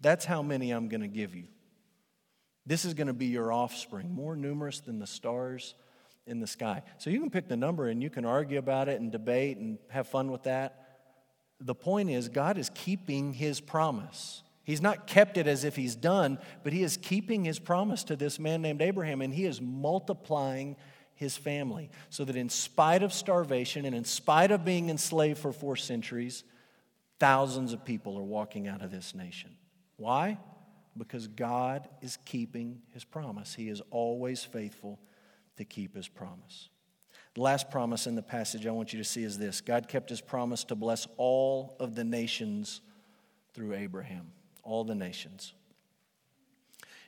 That's 0.00 0.24
how 0.24 0.42
many 0.42 0.70
I'm 0.70 0.88
going 0.88 1.00
to 1.00 1.08
give 1.08 1.34
you. 1.34 1.48
This 2.66 2.84
is 2.84 2.94
going 2.94 3.06
to 3.06 3.12
be 3.12 3.26
your 3.26 3.52
offspring, 3.52 4.12
more 4.12 4.36
numerous 4.36 4.80
than 4.80 4.98
the 4.98 5.06
stars 5.06 5.74
in 6.26 6.40
the 6.40 6.46
sky. 6.46 6.82
So 6.98 7.10
you 7.10 7.20
can 7.20 7.30
pick 7.30 7.48
the 7.48 7.56
number 7.56 7.88
and 7.88 8.02
you 8.02 8.10
can 8.10 8.24
argue 8.24 8.58
about 8.58 8.88
it 8.88 9.00
and 9.00 9.10
debate 9.10 9.56
and 9.56 9.78
have 9.88 10.06
fun 10.08 10.30
with 10.30 10.42
that. 10.42 10.82
The 11.60 11.74
point 11.74 12.10
is, 12.10 12.28
God 12.28 12.58
is 12.58 12.70
keeping 12.74 13.32
his 13.32 13.60
promise. 13.60 14.42
He's 14.66 14.82
not 14.82 15.06
kept 15.06 15.38
it 15.38 15.46
as 15.46 15.62
if 15.62 15.76
he's 15.76 15.94
done, 15.94 16.40
but 16.64 16.72
he 16.72 16.82
is 16.82 16.96
keeping 16.96 17.44
his 17.44 17.60
promise 17.60 18.02
to 18.02 18.16
this 18.16 18.40
man 18.40 18.62
named 18.62 18.82
Abraham, 18.82 19.22
and 19.22 19.32
he 19.32 19.44
is 19.44 19.60
multiplying 19.60 20.74
his 21.14 21.36
family. 21.36 21.88
So 22.10 22.24
that 22.24 22.34
in 22.34 22.48
spite 22.48 23.04
of 23.04 23.12
starvation 23.12 23.84
and 23.84 23.94
in 23.94 24.02
spite 24.02 24.50
of 24.50 24.64
being 24.64 24.90
enslaved 24.90 25.38
for 25.38 25.52
four 25.52 25.76
centuries, 25.76 26.42
thousands 27.20 27.72
of 27.72 27.84
people 27.84 28.18
are 28.18 28.24
walking 28.24 28.66
out 28.66 28.82
of 28.82 28.90
this 28.90 29.14
nation. 29.14 29.56
Why? 29.98 30.36
Because 30.98 31.28
God 31.28 31.88
is 32.02 32.18
keeping 32.24 32.82
his 32.92 33.04
promise. 33.04 33.54
He 33.54 33.68
is 33.68 33.80
always 33.92 34.42
faithful 34.42 34.98
to 35.58 35.64
keep 35.64 35.94
his 35.94 36.08
promise. 36.08 36.70
The 37.34 37.42
last 37.42 37.70
promise 37.70 38.08
in 38.08 38.16
the 38.16 38.22
passage 38.22 38.66
I 38.66 38.72
want 38.72 38.92
you 38.92 38.98
to 38.98 39.04
see 39.04 39.22
is 39.22 39.38
this 39.38 39.60
God 39.60 39.86
kept 39.86 40.10
his 40.10 40.20
promise 40.20 40.64
to 40.64 40.74
bless 40.74 41.06
all 41.18 41.76
of 41.78 41.94
the 41.94 42.02
nations 42.02 42.80
through 43.54 43.74
Abraham. 43.74 44.32
All 44.66 44.84
the 44.84 44.94
nations. 44.94 45.54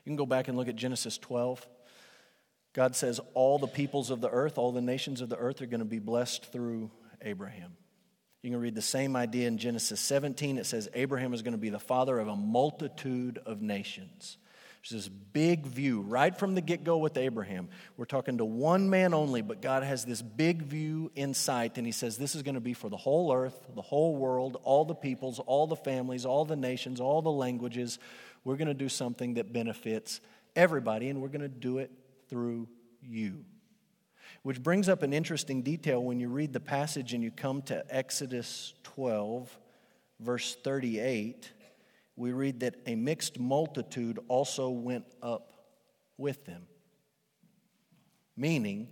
You 0.04 0.10
can 0.10 0.16
go 0.16 0.26
back 0.26 0.48
and 0.48 0.56
look 0.56 0.68
at 0.68 0.76
Genesis 0.76 1.18
12. 1.18 1.66
God 2.72 2.94
says, 2.96 3.20
All 3.34 3.58
the 3.58 3.66
peoples 3.66 4.10
of 4.10 4.20
the 4.20 4.30
earth, 4.30 4.56
all 4.56 4.72
the 4.72 4.80
nations 4.80 5.20
of 5.20 5.28
the 5.28 5.36
earth 5.36 5.60
are 5.60 5.66
going 5.66 5.80
to 5.80 5.84
be 5.84 5.98
blessed 5.98 6.50
through 6.52 6.90
Abraham. 7.20 7.76
You 8.42 8.52
can 8.52 8.60
read 8.60 8.76
the 8.76 8.82
same 8.82 9.16
idea 9.16 9.48
in 9.48 9.58
Genesis 9.58 10.00
17. 10.00 10.58
It 10.58 10.66
says, 10.66 10.88
Abraham 10.94 11.34
is 11.34 11.42
going 11.42 11.52
to 11.52 11.58
be 11.58 11.70
the 11.70 11.80
father 11.80 12.18
of 12.18 12.28
a 12.28 12.36
multitude 12.36 13.38
of 13.44 13.60
nations. 13.60 14.38
There's 14.82 15.04
this 15.04 15.08
big 15.08 15.66
view 15.66 16.00
right 16.00 16.36
from 16.36 16.54
the 16.54 16.60
get 16.60 16.84
go 16.84 16.98
with 16.98 17.16
Abraham. 17.16 17.68
We're 17.96 18.04
talking 18.04 18.38
to 18.38 18.44
one 18.44 18.88
man 18.88 19.12
only, 19.12 19.42
but 19.42 19.60
God 19.60 19.82
has 19.82 20.04
this 20.04 20.22
big 20.22 20.62
view 20.62 21.10
in 21.14 21.34
sight, 21.34 21.78
and 21.78 21.86
He 21.86 21.92
says 21.92 22.16
this 22.16 22.34
is 22.34 22.42
going 22.42 22.54
to 22.54 22.60
be 22.60 22.74
for 22.74 22.88
the 22.88 22.96
whole 22.96 23.32
earth, 23.32 23.58
the 23.74 23.82
whole 23.82 24.16
world, 24.16 24.60
all 24.62 24.84
the 24.84 24.94
peoples, 24.94 25.40
all 25.40 25.66
the 25.66 25.76
families, 25.76 26.24
all 26.24 26.44
the 26.44 26.56
nations, 26.56 27.00
all 27.00 27.22
the 27.22 27.30
languages. 27.30 27.98
We're 28.44 28.56
going 28.56 28.68
to 28.68 28.74
do 28.74 28.88
something 28.88 29.34
that 29.34 29.52
benefits 29.52 30.20
everybody, 30.54 31.08
and 31.08 31.20
we're 31.20 31.28
going 31.28 31.42
to 31.42 31.48
do 31.48 31.78
it 31.78 31.90
through 32.28 32.68
you. 33.02 33.44
Which 34.42 34.62
brings 34.62 34.88
up 34.88 35.02
an 35.02 35.12
interesting 35.12 35.62
detail 35.62 36.02
when 36.02 36.20
you 36.20 36.28
read 36.28 36.52
the 36.52 36.60
passage 36.60 37.12
and 37.12 37.22
you 37.22 37.30
come 37.30 37.62
to 37.62 37.84
Exodus 37.94 38.74
12, 38.84 39.58
verse 40.20 40.56
38. 40.62 41.50
We 42.18 42.32
read 42.32 42.60
that 42.60 42.74
a 42.84 42.96
mixed 42.96 43.38
multitude 43.38 44.18
also 44.26 44.70
went 44.70 45.04
up 45.22 45.52
with 46.16 46.44
them. 46.46 46.66
Meaning, 48.36 48.88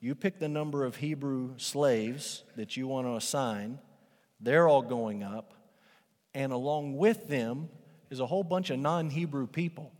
you 0.00 0.16
pick 0.16 0.40
the 0.40 0.48
number 0.48 0.84
of 0.84 0.96
Hebrew 0.96 1.54
slaves 1.56 2.42
that 2.56 2.76
you 2.76 2.88
want 2.88 3.06
to 3.06 3.14
assign, 3.14 3.78
they're 4.40 4.66
all 4.66 4.82
going 4.82 5.22
up, 5.22 5.54
and 6.34 6.52
along 6.52 6.96
with 6.96 7.28
them 7.28 7.68
is 8.10 8.18
a 8.18 8.26
whole 8.26 8.42
bunch 8.42 8.70
of 8.70 8.80
non 8.80 9.08
Hebrew 9.08 9.46
people 9.46 9.92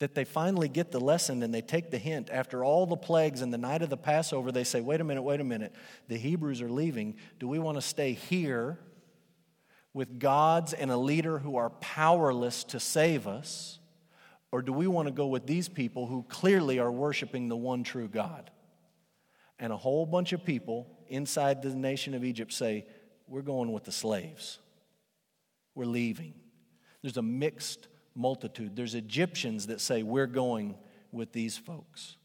that 0.00 0.16
they 0.16 0.24
finally 0.24 0.68
get 0.68 0.90
the 0.90 0.98
lesson 0.98 1.44
and 1.44 1.54
they 1.54 1.60
take 1.60 1.92
the 1.92 1.98
hint. 1.98 2.28
After 2.28 2.64
all 2.64 2.86
the 2.86 2.96
plagues 2.96 3.40
and 3.40 3.54
the 3.54 3.58
night 3.58 3.82
of 3.82 3.88
the 3.88 3.96
Passover, 3.96 4.50
they 4.50 4.64
say, 4.64 4.80
wait 4.80 5.00
a 5.00 5.04
minute, 5.04 5.22
wait 5.22 5.38
a 5.38 5.44
minute. 5.44 5.72
The 6.08 6.16
Hebrews 6.16 6.60
are 6.60 6.68
leaving. 6.68 7.14
Do 7.38 7.46
we 7.46 7.60
want 7.60 7.78
to 7.78 7.82
stay 7.82 8.14
here 8.14 8.80
with 9.94 10.18
gods 10.18 10.72
and 10.72 10.90
a 10.90 10.96
leader 10.96 11.38
who 11.38 11.56
are 11.56 11.70
powerless 11.70 12.64
to 12.64 12.80
save 12.80 13.26
us? 13.26 13.78
Or 14.50 14.62
do 14.62 14.72
we 14.72 14.86
want 14.86 15.08
to 15.08 15.12
go 15.12 15.26
with 15.26 15.46
these 15.46 15.68
people 15.68 16.06
who 16.06 16.24
clearly 16.28 16.78
are 16.78 16.92
worshiping 16.92 17.48
the 17.48 17.56
one 17.56 17.82
true 17.82 18.08
God? 18.08 18.50
And 19.58 19.72
a 19.72 19.76
whole 19.76 20.06
bunch 20.06 20.32
of 20.32 20.44
people 20.44 20.86
inside 21.08 21.62
the 21.62 21.74
nation 21.74 22.14
of 22.14 22.24
Egypt 22.24 22.52
say, 22.52 22.86
We're 23.26 23.42
going 23.42 23.72
with 23.72 23.84
the 23.84 23.92
slaves. 23.92 24.58
We're 25.74 25.86
leaving. 25.86 26.34
There's 27.00 27.16
a 27.16 27.22
mixed 27.22 27.88
multitude. 28.14 28.76
There's 28.76 28.94
Egyptians 28.94 29.68
that 29.68 29.80
say, 29.80 30.02
We're 30.02 30.26
going 30.26 30.76
with 31.12 31.32
these 31.32 31.56
folks. 31.56 32.16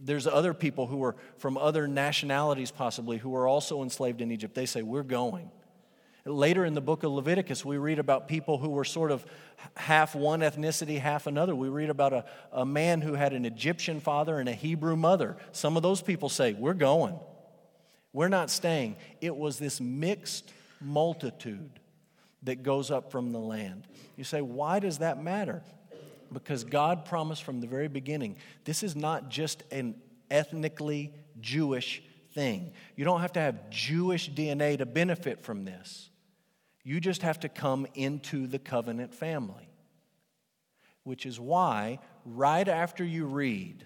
There's 0.00 0.26
other 0.26 0.54
people 0.54 0.86
who 0.86 1.02
are 1.02 1.16
from 1.38 1.58
other 1.58 1.88
nationalities, 1.88 2.70
possibly, 2.70 3.18
who 3.18 3.34
are 3.34 3.48
also 3.48 3.82
enslaved 3.82 4.20
in 4.20 4.30
Egypt. 4.30 4.54
They 4.54 4.66
say, 4.66 4.82
We're 4.82 5.02
going. 5.02 5.50
Later 6.24 6.64
in 6.64 6.74
the 6.74 6.80
book 6.80 7.02
of 7.02 7.10
Leviticus, 7.10 7.64
we 7.64 7.78
read 7.78 7.98
about 7.98 8.28
people 8.28 8.58
who 8.58 8.70
were 8.70 8.84
sort 8.84 9.10
of 9.10 9.24
half 9.76 10.14
one 10.14 10.40
ethnicity, 10.40 11.00
half 11.00 11.26
another. 11.26 11.54
We 11.54 11.68
read 11.68 11.90
about 11.90 12.12
a, 12.12 12.24
a 12.52 12.64
man 12.64 13.00
who 13.00 13.14
had 13.14 13.32
an 13.32 13.44
Egyptian 13.44 13.98
father 14.00 14.38
and 14.38 14.48
a 14.48 14.54
Hebrew 14.54 14.94
mother. 14.94 15.36
Some 15.50 15.76
of 15.76 15.82
those 15.82 16.00
people 16.00 16.28
say, 16.28 16.52
We're 16.52 16.74
going. 16.74 17.18
We're 18.12 18.28
not 18.28 18.50
staying. 18.50 18.96
It 19.20 19.34
was 19.34 19.58
this 19.58 19.80
mixed 19.80 20.52
multitude 20.80 21.80
that 22.42 22.62
goes 22.62 22.90
up 22.90 23.10
from 23.10 23.32
the 23.32 23.38
land. 23.38 23.86
You 24.16 24.24
say, 24.24 24.40
why 24.40 24.78
does 24.78 24.98
that 24.98 25.22
matter? 25.22 25.62
Because 26.32 26.64
God 26.64 27.04
promised 27.04 27.42
from 27.42 27.60
the 27.60 27.66
very 27.66 27.88
beginning 27.88 28.36
this 28.64 28.82
is 28.82 28.96
not 28.96 29.28
just 29.28 29.62
an 29.70 29.94
ethnically 30.30 31.12
Jewish 31.40 32.02
thing. 32.34 32.72
You 32.96 33.04
don't 33.04 33.20
have 33.20 33.34
to 33.34 33.40
have 33.40 33.70
Jewish 33.70 34.30
DNA 34.30 34.78
to 34.78 34.86
benefit 34.86 35.42
from 35.42 35.64
this. 35.64 36.08
You 36.84 37.00
just 37.00 37.22
have 37.22 37.40
to 37.40 37.48
come 37.48 37.86
into 37.94 38.46
the 38.46 38.58
covenant 38.58 39.14
family. 39.14 39.68
Which 41.04 41.26
is 41.26 41.38
why, 41.40 41.98
right 42.24 42.66
after 42.68 43.04
you 43.04 43.26
read, 43.26 43.84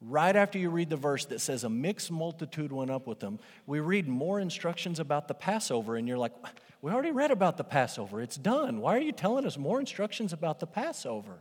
right 0.00 0.34
after 0.34 0.58
you 0.58 0.70
read 0.70 0.88
the 0.90 0.96
verse 0.96 1.26
that 1.26 1.40
says 1.40 1.64
a 1.64 1.68
mixed 1.68 2.10
multitude 2.10 2.72
went 2.72 2.90
up 2.90 3.06
with 3.06 3.20
them, 3.20 3.38
we 3.66 3.80
read 3.80 4.08
more 4.08 4.40
instructions 4.40 5.00
about 5.00 5.28
the 5.28 5.34
Passover, 5.34 5.96
and 5.96 6.08
you're 6.08 6.18
like, 6.18 6.32
we 6.80 6.90
already 6.90 7.12
read 7.12 7.30
about 7.30 7.56
the 7.56 7.64
Passover. 7.64 8.20
It's 8.20 8.36
done. 8.36 8.80
Why 8.80 8.96
are 8.96 9.00
you 9.00 9.12
telling 9.12 9.46
us 9.46 9.56
more 9.56 9.80
instructions 9.80 10.32
about 10.32 10.60
the 10.60 10.66
Passover? 10.66 11.40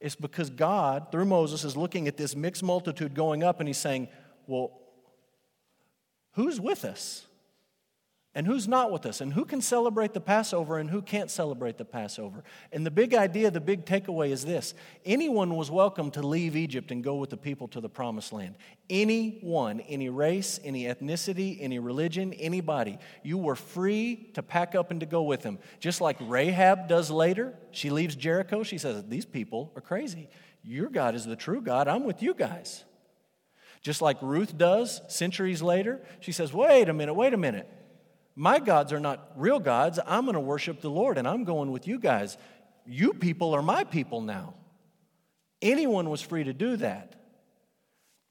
It's 0.00 0.16
because 0.16 0.48
God, 0.48 1.12
through 1.12 1.26
Moses, 1.26 1.64
is 1.64 1.76
looking 1.76 2.08
at 2.08 2.16
this 2.16 2.34
mixed 2.34 2.62
multitude 2.62 3.14
going 3.14 3.42
up 3.42 3.60
and 3.60 3.68
he's 3.68 3.78
saying, 3.78 4.08
Well, 4.46 4.72
who's 6.32 6.58
with 6.60 6.84
us? 6.84 7.26
And 8.32 8.46
who's 8.46 8.68
not 8.68 8.92
with 8.92 9.06
us, 9.06 9.20
and 9.20 9.32
who 9.32 9.44
can 9.44 9.60
celebrate 9.60 10.14
the 10.14 10.20
Passover 10.20 10.78
and 10.78 10.88
who 10.88 11.02
can't 11.02 11.28
celebrate 11.28 11.78
the 11.78 11.84
Passover. 11.84 12.44
And 12.70 12.86
the 12.86 12.90
big 12.90 13.12
idea, 13.12 13.50
the 13.50 13.60
big 13.60 13.84
takeaway 13.84 14.30
is 14.30 14.44
this 14.44 14.74
anyone 15.04 15.56
was 15.56 15.68
welcome 15.68 16.12
to 16.12 16.22
leave 16.22 16.54
Egypt 16.54 16.92
and 16.92 17.02
go 17.02 17.16
with 17.16 17.30
the 17.30 17.36
people 17.36 17.66
to 17.68 17.80
the 17.80 17.88
promised 17.88 18.32
land. 18.32 18.54
Anyone, 18.88 19.80
any 19.80 20.10
race, 20.10 20.60
any 20.62 20.84
ethnicity, 20.84 21.58
any 21.60 21.80
religion, 21.80 22.32
anybody, 22.34 22.98
you 23.24 23.36
were 23.36 23.56
free 23.56 24.30
to 24.34 24.44
pack 24.44 24.76
up 24.76 24.92
and 24.92 25.00
to 25.00 25.06
go 25.06 25.22
with 25.22 25.42
them. 25.42 25.58
Just 25.80 26.00
like 26.00 26.16
Rahab 26.20 26.86
does 26.86 27.10
later, 27.10 27.54
she 27.72 27.90
leaves 27.90 28.14
Jericho, 28.14 28.62
she 28.62 28.78
says, 28.78 29.02
These 29.08 29.26
people 29.26 29.72
are 29.74 29.82
crazy. 29.82 30.30
Your 30.62 30.88
God 30.88 31.16
is 31.16 31.24
the 31.24 31.36
true 31.36 31.60
God, 31.60 31.88
I'm 31.88 32.04
with 32.04 32.22
you 32.22 32.34
guys. 32.34 32.84
Just 33.82 34.02
like 34.02 34.18
Ruth 34.20 34.56
does 34.56 35.00
centuries 35.08 35.62
later, 35.62 36.00
she 36.20 36.30
says, 36.30 36.52
Wait 36.52 36.88
a 36.88 36.92
minute, 36.92 37.14
wait 37.14 37.34
a 37.34 37.36
minute. 37.36 37.68
My 38.36 38.58
gods 38.58 38.92
are 38.92 39.00
not 39.00 39.32
real 39.36 39.58
gods. 39.58 39.98
I'm 40.06 40.24
going 40.24 40.34
to 40.34 40.40
worship 40.40 40.80
the 40.80 40.90
Lord 40.90 41.18
and 41.18 41.26
I'm 41.26 41.44
going 41.44 41.72
with 41.72 41.86
you 41.86 41.98
guys. 41.98 42.36
You 42.86 43.12
people 43.12 43.54
are 43.54 43.62
my 43.62 43.84
people 43.84 44.20
now. 44.20 44.54
Anyone 45.62 46.08
was 46.08 46.22
free 46.22 46.44
to 46.44 46.52
do 46.52 46.76
that. 46.76 47.16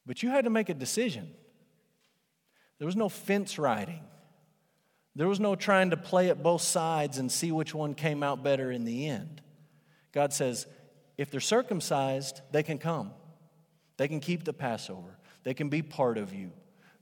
But 0.06 0.24
you 0.24 0.30
had 0.30 0.46
to 0.46 0.50
make 0.50 0.70
a 0.70 0.74
decision. 0.74 1.30
There 2.80 2.86
was 2.86 2.96
no 2.96 3.10
fence 3.10 3.60
riding. 3.60 4.02
There 5.16 5.28
was 5.28 5.40
no 5.40 5.56
trying 5.56 5.90
to 5.90 5.98
play 5.98 6.30
at 6.30 6.42
both 6.42 6.62
sides 6.62 7.18
and 7.18 7.32
see 7.32 7.52
which 7.52 7.76
one 7.76 7.94
came 7.94 8.24
out 8.24 8.42
better 8.42 8.72
in 8.72 8.86
the 8.86 9.08
end. 9.08 9.42
God 10.12 10.34
says, 10.34 10.66
if 11.18 11.30
they're 11.30 11.42
circumcised, 11.42 12.42
they 12.52 12.64
can 12.64 12.78
come. 12.78 13.12
They 13.98 14.08
can 14.08 14.22
keep 14.22 14.46
the 14.46 14.54
Passover. 14.54 15.18
They 15.44 15.54
can 15.54 15.68
be 15.70 15.82
part 15.82 16.18
of 16.18 16.34
you. 16.34 16.52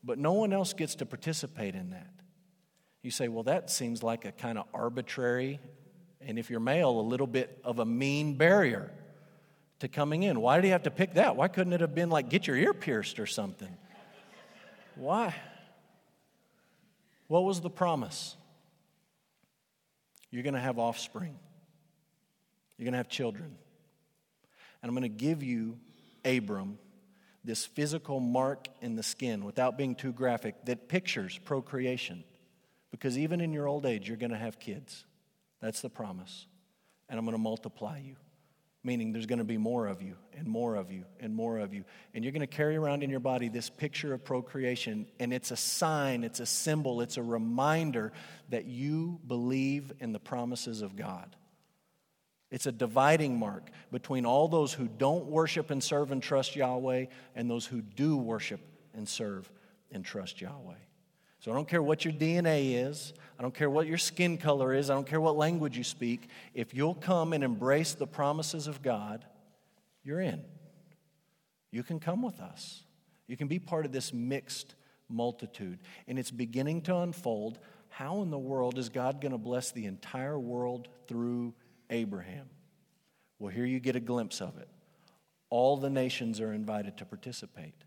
But 0.03 0.17
no 0.17 0.33
one 0.33 0.51
else 0.51 0.73
gets 0.73 0.95
to 0.95 1.05
participate 1.05 1.75
in 1.75 1.91
that. 1.91 2.16
You 3.07 3.11
say, 3.11 3.29
well, 3.29 3.43
that 3.43 3.69
seems 3.69 4.03
like 4.03 4.25
a 4.25 4.33
kind 4.33 4.57
of 4.57 4.65
arbitrary, 4.73 5.61
and 6.19 6.37
if 6.37 6.49
you're 6.49 6.59
male, 6.59 6.99
a 6.99 6.99
little 6.99 7.25
bit 7.25 7.57
of 7.63 7.79
a 7.79 7.85
mean 7.85 8.35
barrier 8.35 8.91
to 9.79 9.87
coming 9.87 10.23
in. 10.23 10.41
Why 10.41 10.57
did 10.57 10.65
he 10.65 10.71
have 10.71 10.83
to 10.83 10.91
pick 10.91 11.13
that? 11.13 11.37
Why 11.37 11.47
couldn't 11.47 11.71
it 11.71 11.79
have 11.79 11.95
been 11.95 12.09
like, 12.09 12.27
get 12.27 12.47
your 12.47 12.57
ear 12.57 12.73
pierced 12.73 13.17
or 13.17 13.25
something? 13.25 13.73
Why? 14.95 15.33
What 17.27 17.45
was 17.45 17.61
the 17.61 17.69
promise? 17.69 18.35
You're 20.29 20.43
going 20.43 20.55
to 20.55 20.59
have 20.59 20.77
offspring, 20.77 21.39
you're 22.77 22.83
going 22.83 22.91
to 22.91 22.97
have 22.97 23.07
children. 23.07 23.55
And 24.81 24.89
I'm 24.89 24.93
going 24.93 25.03
to 25.03 25.07
give 25.07 25.43
you, 25.43 25.77
Abram, 26.25 26.77
this 27.45 27.65
physical 27.65 28.19
mark 28.19 28.67
in 28.81 28.97
the 28.97 29.03
skin, 29.03 29.45
without 29.45 29.77
being 29.77 29.95
too 29.95 30.11
graphic, 30.11 30.65
that 30.65 30.89
pictures 30.89 31.39
procreation. 31.45 32.25
Because 32.91 33.17
even 33.17 33.41
in 33.41 33.53
your 33.53 33.67
old 33.67 33.85
age, 33.85 34.07
you're 34.07 34.17
going 34.17 34.31
to 34.31 34.37
have 34.37 34.59
kids. 34.59 35.05
That's 35.61 35.81
the 35.81 35.89
promise. 35.89 36.47
And 37.09 37.17
I'm 37.17 37.25
going 37.25 37.35
to 37.35 37.41
multiply 37.41 37.99
you, 37.99 38.15
meaning 38.83 39.11
there's 39.11 39.25
going 39.25 39.39
to 39.39 39.45
be 39.45 39.57
more 39.57 39.87
of 39.87 40.01
you 40.01 40.15
and 40.37 40.47
more 40.47 40.75
of 40.75 40.91
you 40.91 41.03
and 41.19 41.35
more 41.35 41.57
of 41.57 41.73
you. 41.73 41.83
And 42.13 42.23
you're 42.23 42.33
going 42.33 42.41
to 42.41 42.47
carry 42.47 42.75
around 42.75 43.03
in 43.03 43.09
your 43.09 43.19
body 43.19 43.49
this 43.49 43.69
picture 43.69 44.13
of 44.13 44.23
procreation. 44.23 45.07
And 45.19 45.33
it's 45.33 45.51
a 45.51 45.57
sign, 45.57 46.23
it's 46.23 46.39
a 46.39 46.45
symbol, 46.45 47.01
it's 47.01 47.17
a 47.17 47.23
reminder 47.23 48.13
that 48.49 48.65
you 48.65 49.19
believe 49.25 49.91
in 49.99 50.11
the 50.11 50.19
promises 50.19 50.81
of 50.81 50.95
God. 50.95 51.35
It's 52.49 52.65
a 52.65 52.71
dividing 52.71 53.37
mark 53.37 53.69
between 53.91 54.25
all 54.25 54.47
those 54.47 54.71
who 54.71 54.87
don't 54.87 55.25
worship 55.25 55.69
and 55.69 55.83
serve 55.83 56.11
and 56.11 56.23
trust 56.23 56.55
Yahweh 56.55 57.07
and 57.35 57.49
those 57.49 57.65
who 57.65 57.81
do 57.81 58.15
worship 58.15 58.61
and 58.93 59.07
serve 59.07 59.49
and 59.91 60.05
trust 60.05 60.39
Yahweh. 60.39 60.75
So 61.47 61.53
I 61.53 61.55
don't 61.55 61.69
care 61.69 61.81
what 61.81 62.03
your 62.03 62.13
DNA 62.13 62.85
is, 62.85 63.13
I 63.39 63.41
don't 63.41 63.53
care 63.53 63.69
what 63.69 63.87
your 63.87 63.97
skin 63.97 64.37
color 64.37 64.73
is, 64.73 64.89
I 64.89 64.95
don't 64.95 65.07
care 65.07 65.21
what 65.21 65.37
language 65.37 65.77
you 65.77 65.83
speak. 65.85 66.27
If 66.53 66.73
you'll 66.73 66.93
come 66.93 67.31
and 67.31 67.41
embrace 67.41 67.93
the 67.93 68.05
promises 68.05 68.67
of 68.67 68.81
God, 68.81 69.23
you're 70.03 70.19
in. 70.19 70.43
You 71.71 71.83
can 71.83 72.01
come 72.01 72.21
with 72.21 72.41
us. 72.41 72.83
You 73.27 73.37
can 73.37 73.47
be 73.47 73.59
part 73.59 73.85
of 73.85 73.93
this 73.93 74.11
mixed 74.11 74.75
multitude. 75.07 75.79
And 76.05 76.19
it's 76.19 76.31
beginning 76.31 76.81
to 76.81 76.97
unfold. 76.97 77.59
How 77.87 78.23
in 78.23 78.29
the 78.29 78.37
world 78.37 78.77
is 78.77 78.89
God 78.89 79.21
going 79.21 79.31
to 79.31 79.37
bless 79.37 79.71
the 79.71 79.85
entire 79.85 80.37
world 80.37 80.89
through 81.07 81.53
Abraham? 81.89 82.49
Well, 83.39 83.53
here 83.53 83.63
you 83.63 83.79
get 83.79 83.95
a 83.95 84.01
glimpse 84.01 84.41
of 84.41 84.57
it. 84.57 84.67
All 85.49 85.77
the 85.77 85.89
nations 85.89 86.41
are 86.41 86.51
invited 86.51 86.97
to 86.97 87.05
participate. 87.05 87.85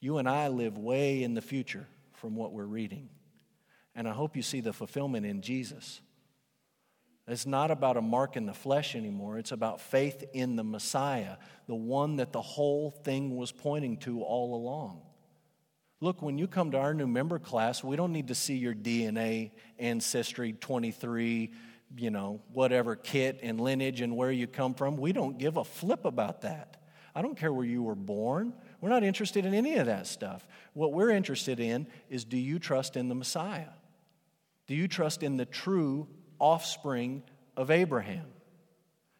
You 0.00 0.18
and 0.18 0.28
I 0.28 0.48
live 0.48 0.78
way 0.78 1.22
in 1.22 1.34
the 1.34 1.42
future 1.42 1.86
from 2.14 2.34
what 2.34 2.52
we're 2.52 2.64
reading. 2.64 3.08
And 3.94 4.08
I 4.08 4.12
hope 4.12 4.36
you 4.36 4.42
see 4.42 4.60
the 4.60 4.72
fulfillment 4.72 5.26
in 5.26 5.42
Jesus. 5.42 6.00
It's 7.28 7.46
not 7.46 7.70
about 7.70 7.96
a 7.96 8.02
mark 8.02 8.36
in 8.36 8.46
the 8.46 8.54
flesh 8.54 8.96
anymore. 8.96 9.38
It's 9.38 9.52
about 9.52 9.80
faith 9.80 10.24
in 10.32 10.56
the 10.56 10.64
Messiah, 10.64 11.36
the 11.68 11.74
one 11.74 12.16
that 12.16 12.32
the 12.32 12.42
whole 12.42 12.90
thing 12.90 13.36
was 13.36 13.52
pointing 13.52 13.98
to 13.98 14.22
all 14.22 14.54
along. 14.56 15.02
Look, 16.00 16.22
when 16.22 16.38
you 16.38 16.48
come 16.48 16.70
to 16.70 16.78
our 16.78 16.94
new 16.94 17.06
member 17.06 17.38
class, 17.38 17.84
we 17.84 17.94
don't 17.94 18.12
need 18.12 18.28
to 18.28 18.34
see 18.34 18.56
your 18.56 18.74
DNA, 18.74 19.50
ancestry, 19.78 20.54
23, 20.54 21.52
you 21.96 22.10
know, 22.10 22.40
whatever 22.52 22.96
kit 22.96 23.38
and 23.42 23.60
lineage 23.60 24.00
and 24.00 24.16
where 24.16 24.32
you 24.32 24.46
come 24.46 24.74
from. 24.74 24.96
We 24.96 25.12
don't 25.12 25.38
give 25.38 25.56
a 25.56 25.64
flip 25.64 26.06
about 26.06 26.40
that. 26.42 26.82
I 27.14 27.22
don't 27.22 27.36
care 27.36 27.52
where 27.52 27.66
you 27.66 27.82
were 27.82 27.94
born. 27.94 28.54
We're 28.80 28.88
not 28.88 29.04
interested 29.04 29.44
in 29.44 29.54
any 29.54 29.76
of 29.76 29.86
that 29.86 30.06
stuff. 30.06 30.46
What 30.72 30.92
we're 30.92 31.10
interested 31.10 31.60
in 31.60 31.86
is 32.08 32.24
do 32.24 32.38
you 32.38 32.58
trust 32.58 32.96
in 32.96 33.08
the 33.08 33.14
Messiah? 33.14 33.68
Do 34.66 34.74
you 34.74 34.88
trust 34.88 35.22
in 35.22 35.36
the 35.36 35.44
true 35.44 36.08
offspring 36.38 37.22
of 37.56 37.70
Abraham? 37.70 38.26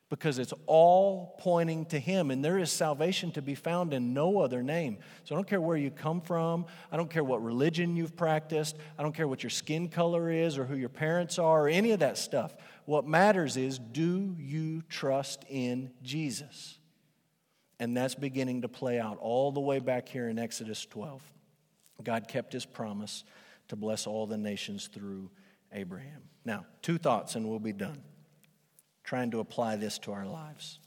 Because 0.08 0.38
it's 0.38 0.54
all 0.66 1.36
pointing 1.38 1.86
to 1.86 2.00
him, 2.00 2.32
and 2.32 2.44
there 2.44 2.58
is 2.58 2.72
salvation 2.72 3.30
to 3.32 3.42
be 3.42 3.54
found 3.54 3.94
in 3.94 4.12
no 4.12 4.40
other 4.40 4.60
name. 4.60 4.98
So 5.22 5.34
I 5.34 5.38
don't 5.38 5.46
care 5.46 5.60
where 5.60 5.76
you 5.76 5.90
come 5.90 6.20
from. 6.20 6.66
I 6.90 6.96
don't 6.96 7.10
care 7.10 7.22
what 7.22 7.44
religion 7.44 7.94
you've 7.94 8.16
practiced. 8.16 8.76
I 8.98 9.04
don't 9.04 9.14
care 9.14 9.28
what 9.28 9.44
your 9.44 9.50
skin 9.50 9.88
color 9.88 10.30
is 10.30 10.58
or 10.58 10.64
who 10.64 10.74
your 10.74 10.88
parents 10.88 11.38
are 11.38 11.66
or 11.66 11.68
any 11.68 11.92
of 11.92 12.00
that 12.00 12.18
stuff. 12.18 12.56
What 12.86 13.06
matters 13.06 13.56
is 13.56 13.78
do 13.78 14.34
you 14.36 14.82
trust 14.88 15.44
in 15.48 15.92
Jesus? 16.02 16.79
And 17.80 17.96
that's 17.96 18.14
beginning 18.14 18.62
to 18.62 18.68
play 18.68 19.00
out 19.00 19.16
all 19.20 19.50
the 19.50 19.60
way 19.60 19.78
back 19.78 20.06
here 20.08 20.28
in 20.28 20.38
Exodus 20.38 20.84
12. 20.84 21.22
God 22.04 22.28
kept 22.28 22.52
his 22.52 22.66
promise 22.66 23.24
to 23.68 23.76
bless 23.76 24.06
all 24.06 24.26
the 24.26 24.36
nations 24.36 24.88
through 24.92 25.30
Abraham. 25.72 26.22
Now, 26.44 26.66
two 26.82 26.98
thoughts 26.98 27.34
and 27.34 27.48
we'll 27.48 27.58
be 27.58 27.72
done. 27.72 28.02
Trying 29.02 29.30
to 29.30 29.40
apply 29.40 29.76
this 29.76 29.98
to 30.00 30.12
our 30.12 30.26
lives. 30.26 30.78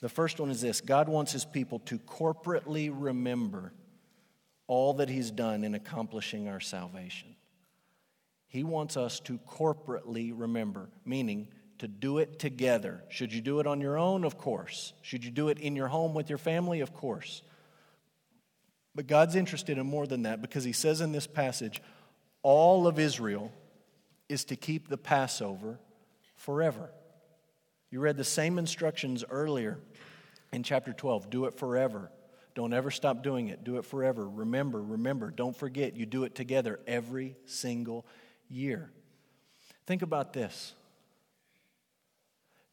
The 0.00 0.08
first 0.08 0.40
one 0.40 0.50
is 0.50 0.60
this 0.60 0.80
God 0.80 1.08
wants 1.08 1.30
his 1.30 1.44
people 1.44 1.78
to 1.80 1.98
corporately 2.00 2.90
remember 2.92 3.72
all 4.66 4.94
that 4.94 5.08
he's 5.08 5.30
done 5.30 5.62
in 5.62 5.74
accomplishing 5.74 6.48
our 6.48 6.60
salvation. 6.60 7.36
He 8.48 8.64
wants 8.64 8.96
us 8.96 9.20
to 9.20 9.38
corporately 9.38 10.32
remember, 10.34 10.88
meaning 11.04 11.48
to 11.84 11.88
do 11.88 12.16
it 12.16 12.38
together. 12.38 13.04
Should 13.10 13.34
you 13.34 13.42
do 13.42 13.60
it 13.60 13.66
on 13.66 13.78
your 13.78 13.98
own? 13.98 14.24
Of 14.24 14.38
course. 14.38 14.94
Should 15.02 15.22
you 15.22 15.30
do 15.30 15.48
it 15.48 15.58
in 15.58 15.76
your 15.76 15.88
home 15.88 16.14
with 16.14 16.30
your 16.30 16.38
family? 16.38 16.80
Of 16.80 16.94
course. 16.94 17.42
But 18.94 19.06
God's 19.06 19.36
interested 19.36 19.76
in 19.76 19.84
more 19.84 20.06
than 20.06 20.22
that 20.22 20.40
because 20.40 20.64
He 20.64 20.72
says 20.72 21.02
in 21.02 21.12
this 21.12 21.26
passage, 21.26 21.82
all 22.42 22.86
of 22.86 22.98
Israel 22.98 23.52
is 24.30 24.46
to 24.46 24.56
keep 24.56 24.88
the 24.88 24.96
Passover 24.96 25.78
forever. 26.36 26.90
You 27.90 28.00
read 28.00 28.16
the 28.16 28.24
same 28.24 28.58
instructions 28.58 29.22
earlier 29.28 29.78
in 30.54 30.62
chapter 30.62 30.94
12 30.94 31.28
do 31.28 31.44
it 31.44 31.58
forever. 31.58 32.10
Don't 32.54 32.72
ever 32.72 32.90
stop 32.90 33.22
doing 33.22 33.48
it. 33.48 33.62
Do 33.62 33.76
it 33.76 33.84
forever. 33.84 34.26
Remember, 34.26 34.80
remember. 34.80 35.30
Don't 35.30 35.54
forget. 35.54 35.98
You 35.98 36.06
do 36.06 36.24
it 36.24 36.34
together 36.34 36.80
every 36.86 37.36
single 37.44 38.06
year. 38.48 38.90
Think 39.86 40.00
about 40.00 40.32
this 40.32 40.72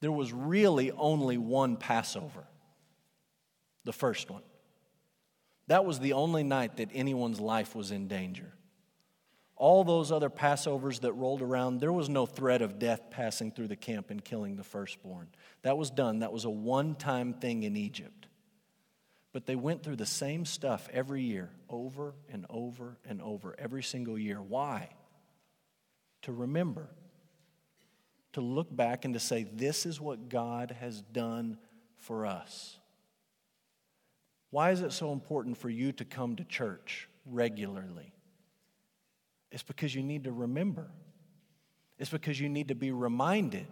there 0.02 0.12
was 0.12 0.34
really 0.34 0.92
only 0.92 1.38
one 1.38 1.78
Passover, 1.78 2.44
the 3.86 3.94
first 3.94 4.30
one. 4.30 4.44
That 5.68 5.86
was 5.86 6.00
the 6.00 6.14
only 6.14 6.44
night 6.44 6.78
that 6.78 6.90
anyone's 6.94 7.40
life 7.40 7.76
was 7.76 7.92
in 7.92 8.08
danger. 8.08 8.52
All 9.56 9.84
those 9.84 10.12
other 10.12 10.32
Passovers 10.32 11.02
that 11.02 11.14
rolled 11.14 11.44
around, 11.44 11.80
there 11.80 11.94
was 11.94 12.10
no 12.10 12.26
threat 12.26 12.64
of 12.64 12.80
death 12.80 13.12
passing 13.12 13.52
through 13.52 13.68
the 13.68 13.76
camp 13.76 14.10
and 14.10 14.26
killing 14.26 14.56
the 14.56 14.64
firstborn. 14.64 15.28
That 15.62 15.78
was 15.78 15.92
done. 15.92 16.20
That 16.20 16.34
was 16.34 16.46
a 16.46 16.50
one 16.50 16.96
time 16.96 17.36
thing 17.36 17.62
in 17.62 17.78
Egypt. 17.78 18.26
But 19.34 19.46
they 19.46 19.56
went 19.56 19.84
through 19.84 19.98
the 19.98 20.06
same 20.06 20.46
stuff 20.46 20.90
every 20.92 21.22
year, 21.22 21.52
over 21.70 22.16
and 22.30 22.48
over 22.50 22.98
and 23.06 23.22
over, 23.22 23.56
every 23.60 23.84
single 23.84 24.18
year. 24.18 24.42
Why? 24.42 24.90
To 26.24 26.34
remember 26.34 26.90
to 28.34 28.42
look 28.42 28.74
back 28.76 29.06
and 29.06 29.14
to 29.14 29.20
say, 29.20 29.44
this 29.44 29.86
is 29.86 30.00
what 30.00 30.30
God 30.30 30.76
has 30.80 31.02
done 31.02 31.58
for 31.98 32.26
us. 32.26 32.78
Why 34.50 34.72
is 34.72 34.82
it 34.82 34.92
so 34.92 35.12
important 35.14 35.58
for 35.58 35.70
you 35.70 35.92
to 35.94 36.06
come 36.06 36.36
to 36.36 36.44
church 36.44 37.08
regularly? 37.26 38.14
It's 39.52 39.64
because 39.64 39.94
you 39.94 40.04
need 40.04 40.26
to 40.26 40.32
remember. 40.32 40.88
It's 41.98 42.10
because 42.10 42.40
you 42.40 42.50
need 42.50 42.70
to 42.70 42.76
be 42.76 42.92
reminded. 42.92 43.68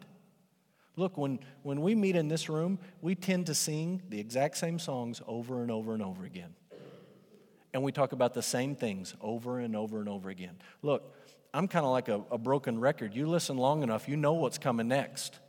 Look, 0.96 1.18
when, 1.18 1.40
when 1.64 1.82
we 1.82 1.96
meet 1.96 2.16
in 2.16 2.28
this 2.28 2.50
room, 2.50 2.80
we 3.02 3.16
tend 3.16 3.46
to 3.48 3.56
sing 3.56 4.02
the 4.10 4.20
exact 4.20 4.58
same 4.58 4.80
songs 4.80 5.22
over 5.26 5.62
and 5.62 5.72
over 5.72 5.94
and 5.94 6.04
over 6.04 6.26
again. 6.26 6.54
And 7.74 7.84
we 7.84 7.92
talk 7.92 8.12
about 8.12 8.34
the 8.34 8.42
same 8.42 8.76
things 8.76 9.14
over 9.22 9.60
and 9.60 9.76
over 9.76 10.00
and 10.00 10.10
over 10.10 10.30
again. 10.30 10.58
Look, 10.82 11.16
I'm 11.54 11.68
kind 11.68 11.86
of 11.86 11.92
like 11.92 12.08
a, 12.08 12.22
a 12.32 12.38
broken 12.38 12.80
record. 12.80 13.16
You 13.16 13.28
listen 13.28 13.58
long 13.58 13.84
enough, 13.84 14.08
you 14.08 14.16
know 14.16 14.34
what's 14.34 14.58
coming 14.58 14.88
next. 14.88 15.40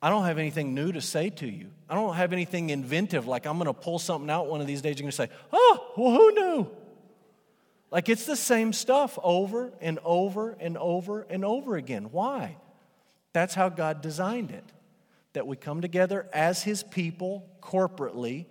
I 0.00 0.10
don't 0.10 0.24
have 0.24 0.38
anything 0.38 0.74
new 0.74 0.92
to 0.92 1.00
say 1.00 1.30
to 1.30 1.48
you. 1.48 1.70
I 1.88 1.94
don't 1.94 2.14
have 2.14 2.32
anything 2.32 2.70
inventive, 2.70 3.26
like 3.26 3.46
I'm 3.46 3.58
going 3.58 3.66
to 3.66 3.72
pull 3.72 3.98
something 3.98 4.30
out 4.30 4.46
one 4.48 4.60
of 4.60 4.66
these 4.66 4.80
days. 4.80 4.98
You're 4.98 5.04
going 5.04 5.10
to 5.10 5.16
say, 5.16 5.28
oh, 5.52 5.92
well, 5.96 6.12
who 6.12 6.32
knew? 6.32 6.70
Like 7.90 8.08
it's 8.08 8.26
the 8.26 8.36
same 8.36 8.72
stuff 8.72 9.18
over 9.22 9.72
and 9.80 9.98
over 10.04 10.56
and 10.60 10.76
over 10.76 11.22
and 11.22 11.44
over 11.44 11.76
again. 11.76 12.10
Why? 12.12 12.56
That's 13.32 13.54
how 13.54 13.70
God 13.70 14.02
designed 14.02 14.50
it. 14.50 14.64
That 15.32 15.46
we 15.46 15.56
come 15.56 15.80
together 15.80 16.28
as 16.32 16.62
His 16.62 16.82
people 16.82 17.48
corporately 17.62 18.46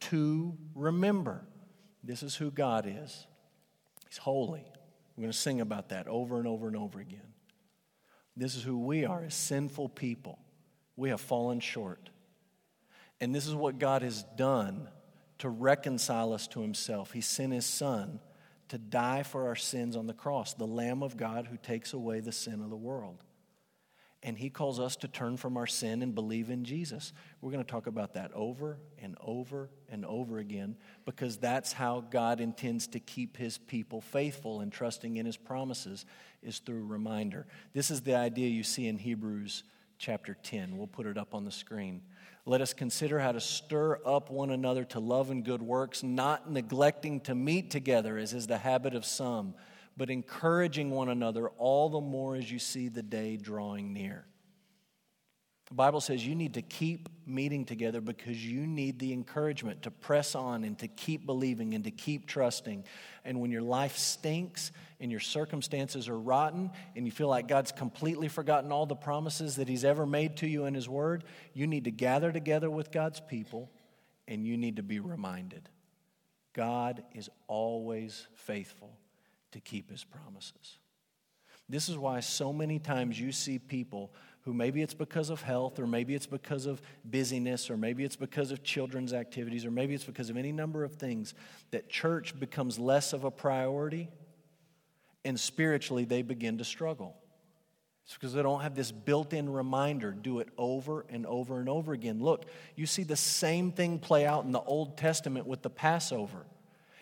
to 0.00 0.56
remember. 0.74 1.42
This 2.04 2.22
is 2.22 2.34
who 2.34 2.50
God 2.50 2.86
is. 2.86 3.26
He's 4.08 4.18
holy. 4.18 4.64
We're 5.16 5.22
going 5.22 5.32
to 5.32 5.38
sing 5.38 5.60
about 5.60 5.90
that 5.90 6.08
over 6.08 6.38
and 6.38 6.48
over 6.48 6.66
and 6.66 6.76
over 6.76 7.00
again. 7.00 7.20
This 8.36 8.54
is 8.54 8.62
who 8.62 8.78
we 8.78 9.04
are 9.04 9.24
as 9.24 9.34
sinful 9.34 9.90
people. 9.90 10.38
We 10.96 11.10
have 11.10 11.20
fallen 11.20 11.60
short. 11.60 12.10
And 13.20 13.34
this 13.34 13.46
is 13.46 13.54
what 13.54 13.78
God 13.78 14.02
has 14.02 14.24
done 14.36 14.88
to 15.38 15.48
reconcile 15.48 16.32
us 16.32 16.48
to 16.48 16.60
Himself. 16.60 17.12
He 17.12 17.20
sent 17.20 17.52
His 17.52 17.66
Son 17.66 18.20
to 18.68 18.78
die 18.78 19.22
for 19.22 19.48
our 19.48 19.56
sins 19.56 19.96
on 19.96 20.06
the 20.06 20.14
cross, 20.14 20.54
the 20.54 20.66
Lamb 20.66 21.02
of 21.02 21.16
God 21.16 21.46
who 21.46 21.56
takes 21.56 21.92
away 21.92 22.20
the 22.20 22.32
sin 22.32 22.62
of 22.62 22.70
the 22.70 22.76
world. 22.76 23.22
And 24.24 24.38
he 24.38 24.50
calls 24.50 24.78
us 24.78 24.94
to 24.96 25.08
turn 25.08 25.36
from 25.36 25.56
our 25.56 25.66
sin 25.66 26.00
and 26.00 26.14
believe 26.14 26.48
in 26.48 26.64
Jesus. 26.64 27.12
We're 27.40 27.50
going 27.50 27.64
to 27.64 27.70
talk 27.70 27.88
about 27.88 28.14
that 28.14 28.32
over 28.34 28.78
and 28.98 29.16
over 29.20 29.68
and 29.90 30.06
over 30.06 30.38
again 30.38 30.76
because 31.04 31.38
that's 31.38 31.72
how 31.72 32.04
God 32.08 32.40
intends 32.40 32.86
to 32.88 33.00
keep 33.00 33.36
his 33.36 33.58
people 33.58 34.00
faithful 34.00 34.60
and 34.60 34.72
trusting 34.72 35.16
in 35.16 35.26
his 35.26 35.36
promises 35.36 36.06
is 36.42 36.60
through 36.60 36.84
reminder. 36.84 37.46
This 37.72 37.90
is 37.90 38.02
the 38.02 38.14
idea 38.14 38.48
you 38.48 38.62
see 38.62 38.86
in 38.86 38.98
Hebrews 38.98 39.64
chapter 39.98 40.36
10. 40.42 40.76
We'll 40.76 40.86
put 40.86 41.06
it 41.06 41.18
up 41.18 41.34
on 41.34 41.44
the 41.44 41.50
screen. 41.50 42.02
Let 42.44 42.60
us 42.60 42.72
consider 42.72 43.20
how 43.20 43.32
to 43.32 43.40
stir 43.40 44.00
up 44.04 44.30
one 44.30 44.50
another 44.50 44.84
to 44.86 45.00
love 45.00 45.30
and 45.30 45.44
good 45.44 45.62
works, 45.62 46.02
not 46.02 46.50
neglecting 46.50 47.20
to 47.22 47.34
meet 47.34 47.70
together, 47.70 48.18
as 48.18 48.34
is 48.34 48.48
the 48.48 48.58
habit 48.58 48.94
of 48.94 49.04
some 49.04 49.54
but 49.96 50.10
encouraging 50.10 50.90
one 50.90 51.08
another 51.08 51.48
all 51.50 51.88
the 51.88 52.00
more 52.00 52.36
as 52.36 52.50
you 52.50 52.58
see 52.58 52.88
the 52.88 53.02
day 53.02 53.36
drawing 53.36 53.92
near. 53.92 54.24
The 55.72 55.76
Bible 55.76 56.02
says 56.02 56.26
you 56.26 56.34
need 56.34 56.54
to 56.54 56.60
keep 56.60 57.08
meeting 57.24 57.64
together 57.64 58.02
because 58.02 58.44
you 58.44 58.66
need 58.66 58.98
the 58.98 59.14
encouragement 59.14 59.82
to 59.84 59.90
press 59.90 60.34
on 60.34 60.64
and 60.64 60.78
to 60.80 60.86
keep 60.86 61.24
believing 61.24 61.72
and 61.72 61.84
to 61.84 61.90
keep 61.90 62.26
trusting. 62.26 62.84
And 63.24 63.40
when 63.40 63.50
your 63.50 63.62
life 63.62 63.96
stinks 63.96 64.70
and 65.00 65.10
your 65.10 65.20
circumstances 65.20 66.10
are 66.10 66.18
rotten 66.18 66.72
and 66.94 67.06
you 67.06 67.10
feel 67.10 67.28
like 67.28 67.48
God's 67.48 67.72
completely 67.72 68.28
forgotten 68.28 68.70
all 68.70 68.84
the 68.84 68.94
promises 68.94 69.56
that 69.56 69.66
He's 69.66 69.82
ever 69.82 70.04
made 70.04 70.36
to 70.38 70.46
you 70.46 70.66
in 70.66 70.74
His 70.74 70.90
Word, 70.90 71.24
you 71.54 71.66
need 71.66 71.84
to 71.84 71.90
gather 71.90 72.32
together 72.32 72.68
with 72.68 72.92
God's 72.92 73.20
people 73.20 73.70
and 74.28 74.46
you 74.46 74.58
need 74.58 74.76
to 74.76 74.82
be 74.82 75.00
reminded 75.00 75.70
God 76.52 77.02
is 77.14 77.30
always 77.46 78.26
faithful 78.34 78.98
to 79.52 79.60
keep 79.60 79.90
his 79.90 80.04
promises. 80.04 80.78
This 81.68 81.88
is 81.88 81.96
why 81.96 82.20
so 82.20 82.52
many 82.52 82.78
times 82.78 83.18
you 83.18 83.32
see 83.32 83.58
people 83.58 84.12
who 84.42 84.52
maybe 84.52 84.82
it's 84.82 84.94
because 84.94 85.30
of 85.30 85.40
health, 85.40 85.78
or 85.78 85.86
maybe 85.86 86.14
it's 86.14 86.26
because 86.26 86.66
of 86.66 86.82
busyness, 87.04 87.70
or 87.70 87.76
maybe 87.76 88.02
it's 88.02 88.16
because 88.16 88.50
of 88.50 88.64
children's 88.64 89.12
activities, 89.12 89.64
or 89.64 89.70
maybe 89.70 89.94
it's 89.94 90.04
because 90.04 90.30
of 90.30 90.36
any 90.36 90.50
number 90.50 90.82
of 90.82 90.96
things, 90.96 91.32
that 91.70 91.88
church 91.88 92.38
becomes 92.38 92.78
less 92.78 93.12
of 93.12 93.22
a 93.22 93.30
priority 93.30 94.08
and 95.24 95.38
spiritually 95.38 96.04
they 96.04 96.22
begin 96.22 96.58
to 96.58 96.64
struggle. 96.64 97.16
It's 98.04 98.14
because 98.14 98.32
they 98.32 98.42
don't 98.42 98.62
have 98.62 98.74
this 98.74 98.90
built 98.90 99.32
in 99.32 99.48
reminder. 99.48 100.10
Do 100.10 100.40
it 100.40 100.48
over 100.58 101.06
and 101.08 101.24
over 101.24 101.60
and 101.60 101.68
over 101.68 101.92
again. 101.92 102.20
Look, 102.20 102.46
you 102.74 102.86
see 102.86 103.04
the 103.04 103.16
same 103.16 103.70
thing 103.70 104.00
play 104.00 104.26
out 104.26 104.44
in 104.44 104.50
the 104.50 104.60
Old 104.60 104.98
Testament 104.98 105.46
with 105.46 105.62
the 105.62 105.70
Passover. 105.70 106.44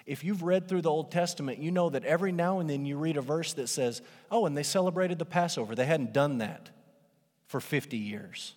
If 0.06 0.24
you've 0.24 0.42
read 0.42 0.68
through 0.68 0.82
the 0.82 0.90
Old 0.90 1.10
Testament, 1.10 1.58
you 1.58 1.70
know 1.70 1.90
that 1.90 2.04
every 2.04 2.32
now 2.32 2.60
and 2.60 2.68
then 2.68 2.84
you 2.84 2.96
read 2.96 3.16
a 3.16 3.22
verse 3.22 3.52
that 3.54 3.68
says, 3.68 4.02
Oh, 4.30 4.46
and 4.46 4.56
they 4.56 4.62
celebrated 4.62 5.18
the 5.18 5.24
Passover. 5.24 5.74
They 5.74 5.86
hadn't 5.86 6.12
done 6.12 6.38
that 6.38 6.70
for 7.46 7.60
50 7.60 7.96
years, 7.96 8.54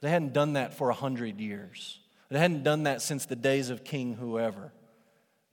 they 0.00 0.10
hadn't 0.10 0.32
done 0.32 0.54
that 0.54 0.74
for 0.74 0.88
100 0.88 1.40
years, 1.40 2.00
they 2.28 2.38
hadn't 2.38 2.62
done 2.62 2.84
that 2.84 3.02
since 3.02 3.26
the 3.26 3.36
days 3.36 3.70
of 3.70 3.84
King 3.84 4.14
whoever. 4.14 4.72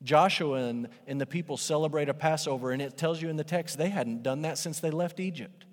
Joshua 0.03 0.63
and, 0.63 0.89
and 1.05 1.21
the 1.21 1.27
people 1.27 1.57
celebrate 1.57 2.09
a 2.09 2.13
Passover, 2.13 2.71
and 2.71 2.81
it 2.81 2.97
tells 2.97 3.21
you 3.21 3.29
in 3.29 3.35
the 3.35 3.43
text 3.43 3.77
they 3.77 3.89
hadn't 3.89 4.23
done 4.23 4.41
that 4.41 4.57
since 4.57 4.79
they 4.79 4.89
left 4.89 5.19
Egypt. 5.19 5.65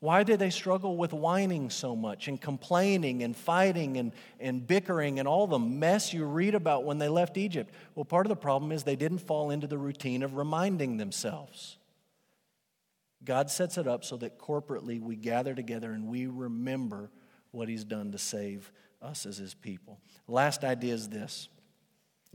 Why 0.00 0.22
did 0.22 0.38
they 0.38 0.50
struggle 0.50 0.96
with 0.96 1.12
whining 1.12 1.70
so 1.70 1.96
much 1.96 2.28
and 2.28 2.40
complaining 2.40 3.24
and 3.24 3.36
fighting 3.36 3.96
and, 3.96 4.12
and 4.38 4.64
bickering 4.64 5.18
and 5.18 5.26
all 5.26 5.48
the 5.48 5.58
mess 5.58 6.12
you 6.12 6.24
read 6.24 6.54
about 6.54 6.84
when 6.84 6.98
they 6.98 7.08
left 7.08 7.36
Egypt? 7.36 7.74
Well, 7.94 8.04
part 8.04 8.24
of 8.24 8.28
the 8.28 8.36
problem 8.36 8.70
is 8.70 8.84
they 8.84 8.94
didn't 8.94 9.18
fall 9.18 9.50
into 9.50 9.66
the 9.66 9.78
routine 9.78 10.22
of 10.22 10.36
reminding 10.36 10.98
themselves. 10.98 11.78
God 13.24 13.50
sets 13.50 13.76
it 13.76 13.88
up 13.88 14.04
so 14.04 14.16
that 14.18 14.38
corporately 14.38 15.00
we 15.00 15.16
gather 15.16 15.52
together 15.54 15.90
and 15.90 16.06
we 16.06 16.26
remember 16.26 17.10
what 17.50 17.68
He's 17.68 17.84
done 17.84 18.12
to 18.12 18.18
save 18.18 18.70
us 19.02 19.26
as 19.26 19.38
His 19.38 19.54
people. 19.54 19.98
Last 20.28 20.62
idea 20.62 20.94
is 20.94 21.08
this 21.08 21.48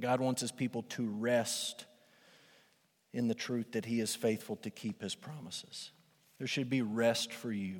God 0.02 0.20
wants 0.20 0.42
His 0.42 0.52
people 0.52 0.84
to 0.90 1.08
rest 1.08 1.86
in 3.14 3.30
the 3.30 3.34
truth 3.34 3.72
that 3.72 3.86
He 3.86 4.02
is 4.02 4.16
faithful 4.16 4.58
to 4.58 4.70
keep 4.70 5.02
His 5.02 5.16
promises. 5.16 5.92
There 6.44 6.48
should 6.50 6.70
be 6.70 6.82
rest 6.82 7.32
for 7.32 7.54
you 7.54 7.76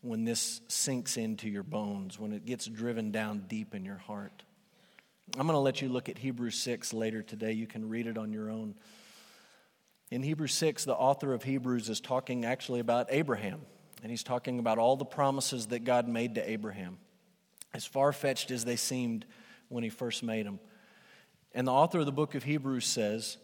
when 0.00 0.24
this 0.24 0.60
sinks 0.66 1.16
into 1.16 1.48
your 1.48 1.62
bones, 1.62 2.18
when 2.18 2.32
it 2.32 2.44
gets 2.44 2.66
driven 2.66 3.12
down 3.12 3.44
deep 3.46 3.72
in 3.72 3.84
your 3.84 3.98
heart. 3.98 4.42
I'm 5.38 5.46
going 5.46 5.54
to 5.54 5.60
let 5.60 5.80
you 5.80 5.88
look 5.88 6.08
at 6.08 6.18
Hebrews 6.18 6.58
6 6.58 6.92
later 6.92 7.22
today. 7.22 7.52
You 7.52 7.68
can 7.68 7.88
read 7.88 8.08
it 8.08 8.18
on 8.18 8.32
your 8.32 8.50
own. 8.50 8.74
In 10.10 10.24
Hebrews 10.24 10.52
6, 10.54 10.84
the 10.84 10.96
author 10.96 11.32
of 11.32 11.44
Hebrews 11.44 11.88
is 11.90 12.00
talking 12.00 12.44
actually 12.44 12.80
about 12.80 13.06
Abraham, 13.10 13.60
and 14.02 14.10
he's 14.10 14.24
talking 14.24 14.58
about 14.58 14.78
all 14.78 14.96
the 14.96 15.04
promises 15.04 15.68
that 15.68 15.84
God 15.84 16.08
made 16.08 16.34
to 16.34 16.50
Abraham, 16.50 16.98
as 17.72 17.86
far 17.86 18.12
fetched 18.12 18.50
as 18.50 18.64
they 18.64 18.74
seemed 18.74 19.24
when 19.68 19.84
he 19.84 19.90
first 19.90 20.24
made 20.24 20.44
them. 20.44 20.58
And 21.54 21.68
the 21.68 21.72
author 21.72 22.00
of 22.00 22.06
the 22.06 22.10
book 22.10 22.34
of 22.34 22.42
Hebrews 22.42 22.84
says, 22.84 23.38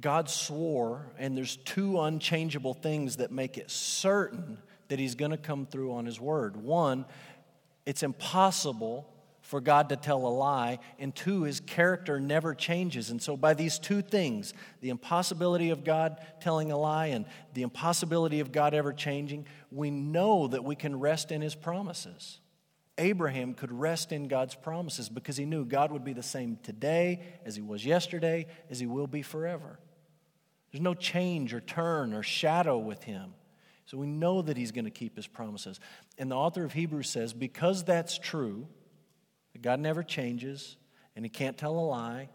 God 0.00 0.28
swore, 0.28 1.12
and 1.18 1.36
there's 1.36 1.56
two 1.56 2.00
unchangeable 2.00 2.74
things 2.74 3.16
that 3.16 3.30
make 3.30 3.58
it 3.58 3.70
certain 3.70 4.58
that 4.88 4.98
He's 4.98 5.14
going 5.14 5.30
to 5.30 5.36
come 5.36 5.66
through 5.66 5.92
on 5.92 6.06
His 6.06 6.20
word. 6.20 6.56
One, 6.56 7.04
it's 7.86 8.02
impossible 8.02 9.08
for 9.42 9.60
God 9.60 9.88
to 9.88 9.96
tell 9.96 10.26
a 10.26 10.28
lie, 10.28 10.78
and 10.98 11.14
two, 11.14 11.42
His 11.42 11.60
character 11.60 12.20
never 12.20 12.54
changes. 12.54 13.10
And 13.10 13.20
so, 13.20 13.36
by 13.36 13.54
these 13.54 13.78
two 13.78 14.02
things, 14.02 14.54
the 14.80 14.90
impossibility 14.90 15.70
of 15.70 15.84
God 15.84 16.24
telling 16.40 16.72
a 16.72 16.78
lie 16.78 17.06
and 17.06 17.26
the 17.54 17.62
impossibility 17.62 18.40
of 18.40 18.52
God 18.52 18.74
ever 18.74 18.92
changing, 18.92 19.46
we 19.70 19.90
know 19.90 20.48
that 20.48 20.64
we 20.64 20.74
can 20.74 20.98
rest 20.98 21.32
in 21.32 21.42
His 21.42 21.54
promises. 21.54 22.40
Abraham 22.98 23.54
could 23.54 23.72
rest 23.72 24.12
in 24.12 24.28
God's 24.28 24.54
promises 24.54 25.08
because 25.08 25.36
he 25.36 25.46
knew 25.46 25.64
God 25.64 25.92
would 25.92 26.04
be 26.04 26.12
the 26.12 26.22
same 26.22 26.58
today 26.62 27.20
as 27.44 27.56
he 27.56 27.62
was 27.62 27.84
yesterday, 27.84 28.46
as 28.70 28.78
he 28.78 28.86
will 28.86 29.06
be 29.06 29.22
forever. 29.22 29.78
There's 30.72 30.82
no 30.82 30.94
change 30.94 31.52
or 31.52 31.60
turn 31.60 32.14
or 32.14 32.22
shadow 32.22 32.78
with 32.78 33.04
him. 33.04 33.34
So 33.84 33.98
we 33.98 34.06
know 34.06 34.42
that 34.42 34.56
he's 34.56 34.72
going 34.72 34.86
to 34.86 34.90
keep 34.90 35.16
his 35.16 35.26
promises. 35.26 35.78
And 36.16 36.30
the 36.30 36.36
author 36.36 36.64
of 36.64 36.72
Hebrews 36.72 37.10
says, 37.10 37.32
because 37.32 37.84
that's 37.84 38.18
true, 38.18 38.66
that 39.52 39.62
God 39.62 39.80
never 39.80 40.02
changes 40.02 40.76
and 41.14 41.24
he 41.24 41.28
can't 41.28 41.58
tell 41.58 41.78
a 41.78 41.80
lie, 41.80 42.30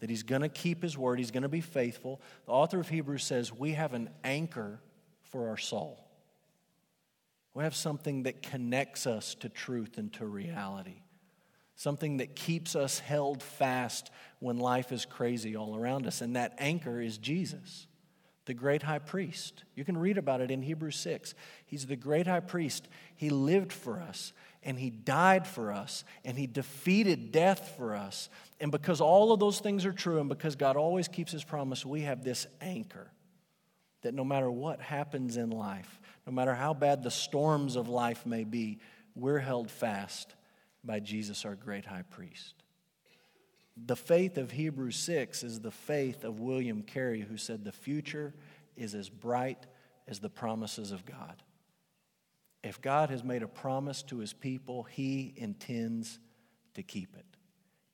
that 0.00 0.10
he's 0.10 0.24
going 0.24 0.42
to 0.42 0.48
keep 0.48 0.82
his 0.82 0.98
word, 0.98 1.18
he's 1.18 1.30
going 1.30 1.44
to 1.44 1.48
be 1.48 1.60
faithful, 1.60 2.20
the 2.46 2.52
author 2.52 2.80
of 2.80 2.88
Hebrews 2.88 3.22
says, 3.22 3.52
we 3.52 3.72
have 3.72 3.94
an 3.94 4.10
anchor 4.24 4.80
for 5.22 5.48
our 5.48 5.56
soul. 5.56 6.02
We 7.54 7.62
have 7.62 7.74
something 7.74 8.24
that 8.24 8.42
connects 8.42 9.06
us 9.06 9.34
to 9.36 9.48
truth 9.48 9.96
and 9.96 10.12
to 10.14 10.26
reality, 10.26 11.02
something 11.76 12.16
that 12.16 12.34
keeps 12.34 12.74
us 12.74 12.98
held 12.98 13.42
fast 13.42 14.10
when 14.40 14.58
life 14.58 14.90
is 14.92 15.04
crazy 15.04 15.54
all 15.54 15.76
around 15.76 16.06
us. 16.06 16.22
And 16.22 16.34
that 16.34 16.54
anchor 16.58 17.00
is 17.00 17.18
Jesus, 17.18 17.86
the 18.46 18.54
great 18.54 18.82
high 18.82 18.98
priest. 18.98 19.62
You 19.74 19.84
can 19.84 19.98
read 19.98 20.16
about 20.18 20.40
it 20.40 20.50
in 20.50 20.62
Hebrews 20.62 20.96
6. 20.96 21.34
He's 21.66 21.86
the 21.86 21.96
great 21.96 22.26
high 22.26 22.40
priest. 22.40 22.88
He 23.14 23.28
lived 23.28 23.72
for 23.72 24.00
us, 24.00 24.32
and 24.62 24.78
he 24.78 24.88
died 24.88 25.46
for 25.46 25.70
us, 25.70 26.04
and 26.24 26.38
he 26.38 26.46
defeated 26.46 27.30
death 27.30 27.74
for 27.76 27.94
us. 27.94 28.30
And 28.58 28.72
because 28.72 29.02
all 29.02 29.32
of 29.32 29.38
those 29.38 29.60
things 29.60 29.84
are 29.84 29.92
true, 29.92 30.18
and 30.18 30.30
because 30.30 30.56
God 30.56 30.76
always 30.76 31.08
keeps 31.08 31.30
his 31.30 31.44
promise, 31.44 31.84
we 31.84 32.02
have 32.02 32.24
this 32.24 32.46
anchor 32.62 33.12
that 34.00 34.14
no 34.14 34.24
matter 34.24 34.50
what 34.50 34.80
happens 34.80 35.36
in 35.36 35.50
life, 35.50 36.00
no 36.26 36.32
matter 36.32 36.54
how 36.54 36.72
bad 36.72 37.02
the 37.02 37.10
storms 37.10 37.76
of 37.76 37.88
life 37.88 38.24
may 38.24 38.44
be, 38.44 38.78
we're 39.14 39.40
held 39.40 39.70
fast 39.70 40.34
by 40.86 41.00
Jesus, 41.00 41.44
our 41.44 41.54
great 41.54 41.86
high 41.86 42.04
priest. 42.08 42.54
The 43.76 43.96
faith 43.96 44.38
of 44.38 44.52
Hebrews 44.52 44.96
6 44.96 45.42
is 45.42 45.60
the 45.60 45.70
faith 45.70 46.24
of 46.24 46.40
William 46.40 46.82
Carey, 46.82 47.20
who 47.20 47.36
said, 47.36 47.64
The 47.64 47.72
future 47.72 48.34
is 48.76 48.94
as 48.94 49.10
bright 49.10 49.66
as 50.08 50.20
the 50.20 50.30
promises 50.30 50.92
of 50.92 51.04
God. 51.04 51.42
If 52.62 52.80
God 52.80 53.10
has 53.10 53.22
made 53.22 53.42
a 53.42 53.48
promise 53.48 54.02
to 54.04 54.18
his 54.18 54.32
people, 54.32 54.84
he 54.84 55.34
intends 55.36 56.18
to 56.74 56.82
keep 56.82 57.14
it. 57.16 57.26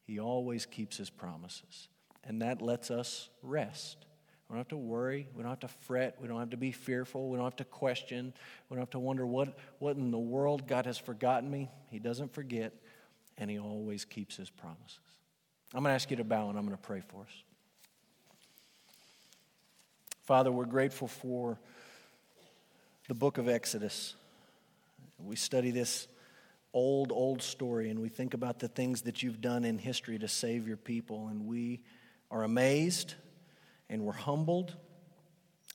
He 0.05 0.21
always 0.21 0.67
keeps 0.67 0.97
his 0.97 1.11
promises. 1.11 1.89
And 2.25 2.43
that 2.43 2.63
lets 2.63 2.91
us 2.91 3.29
rest. 3.43 4.07
We 4.53 4.57
don't 4.57 4.67
have 4.67 4.69
to 4.69 4.77
worry. 4.77 5.27
We 5.35 5.43
don't 5.43 5.51
have 5.51 5.61
to 5.61 5.69
fret. 5.69 6.19
We 6.21 6.29
don't 6.29 6.39
have 6.39 6.51
to 6.51 6.59
be 6.59 6.73
fearful. 6.73 7.31
We 7.31 7.39
don't 7.39 7.47
have 7.47 7.57
to 7.57 7.65
question. 7.65 8.35
We 8.69 8.75
don't 8.75 8.83
have 8.83 8.91
to 8.91 8.99
wonder 8.99 9.27
what, 9.27 9.57
what 9.79 9.97
in 9.97 10.11
the 10.11 10.19
world 10.19 10.67
God 10.67 10.85
has 10.85 10.99
forgotten 10.99 11.51
me. 11.51 11.71
He 11.89 11.99
doesn't 11.99 12.35
forget, 12.35 12.75
and 13.39 13.51
He 13.51 13.59
always 13.59 14.05
keeps 14.05 14.37
His 14.37 14.51
promises. 14.51 14.99
I'm 15.73 15.83
going 15.83 15.91
to 15.91 15.95
ask 15.95 16.11
you 16.11 16.19
to 16.19 16.25
bow, 16.25 16.51
and 16.51 16.59
I'm 16.59 16.67
going 16.67 16.77
to 16.77 16.83
pray 16.83 17.01
for 17.01 17.23
us. 17.23 17.31
Father, 20.25 20.53
we're 20.53 20.67
grateful 20.67 21.09
for 21.09 21.59
the 23.09 23.15
book 23.15 23.39
of 23.39 23.49
Exodus. 23.49 24.17
We 25.19 25.37
study 25.37 25.71
this 25.71 26.09
old, 26.75 27.11
old 27.11 27.41
story, 27.41 27.89
and 27.89 28.03
we 28.03 28.11
think 28.11 28.35
about 28.35 28.59
the 28.59 28.69
things 28.69 29.01
that 29.03 29.23
you've 29.23 29.41
done 29.41 29.65
in 29.65 29.79
history 29.79 30.19
to 30.19 30.29
save 30.29 30.69
your 30.69 30.77
people, 30.77 31.29
and 31.29 31.47
we 31.47 31.81
are 32.31 32.43
amazed 32.43 33.15
and 33.93 34.03
we're 34.03 34.13
humbled. 34.13 34.75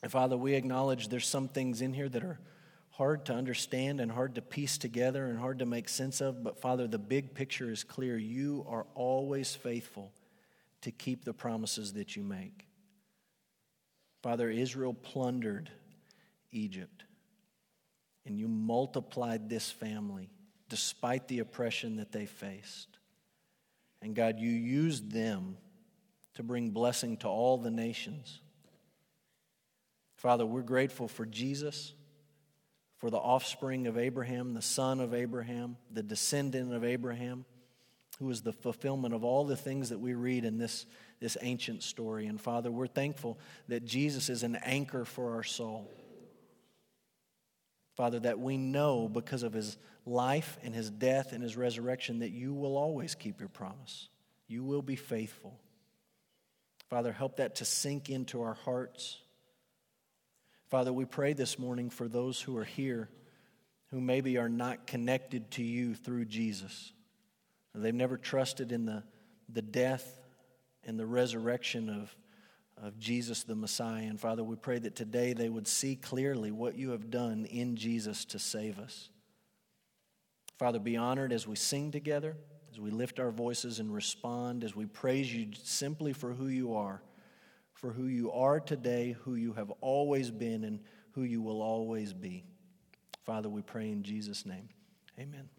And 0.01 0.11
Father, 0.11 0.35
we 0.35 0.55
acknowledge 0.55 1.07
there's 1.07 1.27
some 1.27 1.47
things 1.47 1.81
in 1.81 1.93
here 1.93 2.09
that 2.09 2.23
are 2.23 2.39
hard 2.89 3.27
to 3.27 3.33
understand 3.33 4.01
and 4.01 4.11
hard 4.11 4.35
to 4.35 4.41
piece 4.41 4.79
together 4.79 5.27
and 5.27 5.37
hard 5.37 5.59
to 5.59 5.67
make 5.67 5.87
sense 5.87 6.19
of. 6.19 6.43
But 6.43 6.59
Father, 6.59 6.87
the 6.87 6.97
big 6.97 7.35
picture 7.35 7.69
is 7.69 7.83
clear. 7.83 8.17
You 8.17 8.65
are 8.67 8.87
always 8.95 9.53
faithful 9.53 10.11
to 10.81 10.91
keep 10.91 11.25
the 11.25 11.33
promises 11.33 11.93
that 11.93 12.15
you 12.15 12.23
make. 12.23 12.65
Father, 14.23 14.49
Israel 14.49 14.95
plundered 14.95 15.69
Egypt, 16.51 17.03
and 18.25 18.39
you 18.39 18.47
multiplied 18.47 19.47
this 19.47 19.69
family 19.69 20.31
despite 20.69 21.27
the 21.27 21.39
oppression 21.39 21.97
that 21.97 22.11
they 22.11 22.25
faced. 22.25 22.97
And 24.01 24.15
God, 24.15 24.39
you 24.39 24.49
used 24.49 25.11
them 25.11 25.57
to 26.37 26.43
bring 26.43 26.69
blessing 26.69 27.17
to 27.17 27.27
all 27.27 27.57
the 27.57 27.71
nations. 27.71 28.41
Father, 30.17 30.45
we're 30.45 30.61
grateful 30.61 31.07
for 31.07 31.25
Jesus, 31.25 31.93
for 32.99 33.09
the 33.09 33.17
offspring 33.17 33.87
of 33.87 33.97
Abraham, 33.97 34.53
the 34.53 34.61
son 34.61 34.99
of 34.99 35.15
Abraham, 35.15 35.77
the 35.91 36.03
descendant 36.03 36.75
of 36.75 36.83
Abraham, 36.83 37.43
who 38.19 38.29
is 38.29 38.41
the 38.41 38.53
fulfillment 38.53 39.15
of 39.15 39.23
all 39.23 39.45
the 39.45 39.55
things 39.55 39.89
that 39.89 39.99
we 39.99 40.13
read 40.13 40.45
in 40.45 40.59
this, 40.59 40.85
this 41.19 41.37
ancient 41.41 41.81
story. 41.81 42.27
And 42.27 42.39
Father, 42.39 42.69
we're 42.69 42.85
thankful 42.85 43.39
that 43.67 43.83
Jesus 43.83 44.29
is 44.29 44.43
an 44.43 44.57
anchor 44.63 45.05
for 45.05 45.33
our 45.33 45.43
soul. 45.43 45.89
Father, 47.95 48.19
that 48.19 48.37
we 48.37 48.57
know 48.57 49.09
because 49.09 49.41
of 49.41 49.53
his 49.53 49.75
life 50.05 50.59
and 50.61 50.75
his 50.75 50.91
death 50.91 51.33
and 51.33 51.41
his 51.41 51.57
resurrection 51.57 52.19
that 52.19 52.29
you 52.29 52.53
will 52.53 52.77
always 52.77 53.15
keep 53.15 53.39
your 53.39 53.49
promise. 53.49 54.09
You 54.47 54.63
will 54.63 54.83
be 54.83 54.95
faithful. 54.95 55.59
Father, 56.89 57.11
help 57.11 57.37
that 57.37 57.55
to 57.55 57.65
sink 57.65 58.09
into 58.09 58.41
our 58.41 58.53
hearts. 58.53 59.19
Father, 60.69 60.91
we 60.91 61.05
pray 61.05 61.33
this 61.33 61.59
morning 61.59 61.89
for 61.89 62.07
those 62.07 62.41
who 62.41 62.57
are 62.57 62.63
here 62.63 63.09
who 63.91 64.01
maybe 64.01 64.37
are 64.37 64.49
not 64.49 64.85
connected 64.85 65.49
to 65.51 65.63
you 65.63 65.95
through 65.95 66.25
Jesus. 66.25 66.91
They've 67.73 67.93
never 67.93 68.17
trusted 68.17 68.71
in 68.71 68.85
the, 68.85 69.03
the 69.49 69.61
death 69.61 70.19
and 70.83 70.99
the 70.99 71.05
resurrection 71.05 71.89
of, 71.89 72.15
of 72.81 72.97
Jesus 72.97 73.43
the 73.43 73.55
Messiah. 73.55 74.03
And 74.03 74.19
Father, 74.19 74.43
we 74.43 74.55
pray 74.55 74.79
that 74.79 74.95
today 74.95 75.33
they 75.33 75.47
would 75.47 75.67
see 75.67 75.95
clearly 75.95 76.51
what 76.51 76.75
you 76.75 76.91
have 76.91 77.09
done 77.09 77.45
in 77.45 77.75
Jesus 77.75 78.25
to 78.25 78.39
save 78.39 78.79
us. 78.79 79.09
Father, 80.57 80.79
be 80.79 80.97
honored 80.97 81.31
as 81.31 81.47
we 81.47 81.55
sing 81.55 81.91
together, 81.91 82.35
as 82.77 82.81
we 82.81 82.91
lift 82.91 83.19
our 83.19 83.31
voices 83.31 83.79
and 83.79 83.91
respond, 83.91 84.63
as 84.63 84.75
we 84.75 84.85
praise 84.85 85.33
you 85.33 85.47
simply 85.63 86.13
for 86.13 86.33
who 86.33 86.47
you 86.47 86.75
are, 86.75 87.01
for 87.73 87.91
who 87.91 88.05
you 88.05 88.31
are 88.31 88.59
today, 88.59 89.15
who 89.21 89.33
you 89.33 89.53
have 89.53 89.71
always 89.81 90.29
been, 90.29 90.63
and 90.63 90.79
who 91.13 91.23
you 91.23 91.41
will 91.41 91.63
always 91.63 92.13
be. 92.13 92.43
Father, 93.25 93.49
we 93.49 93.63
pray 93.63 93.89
in 93.89 94.03
Jesus' 94.03 94.45
name. 94.45 94.69
Amen. 95.19 95.49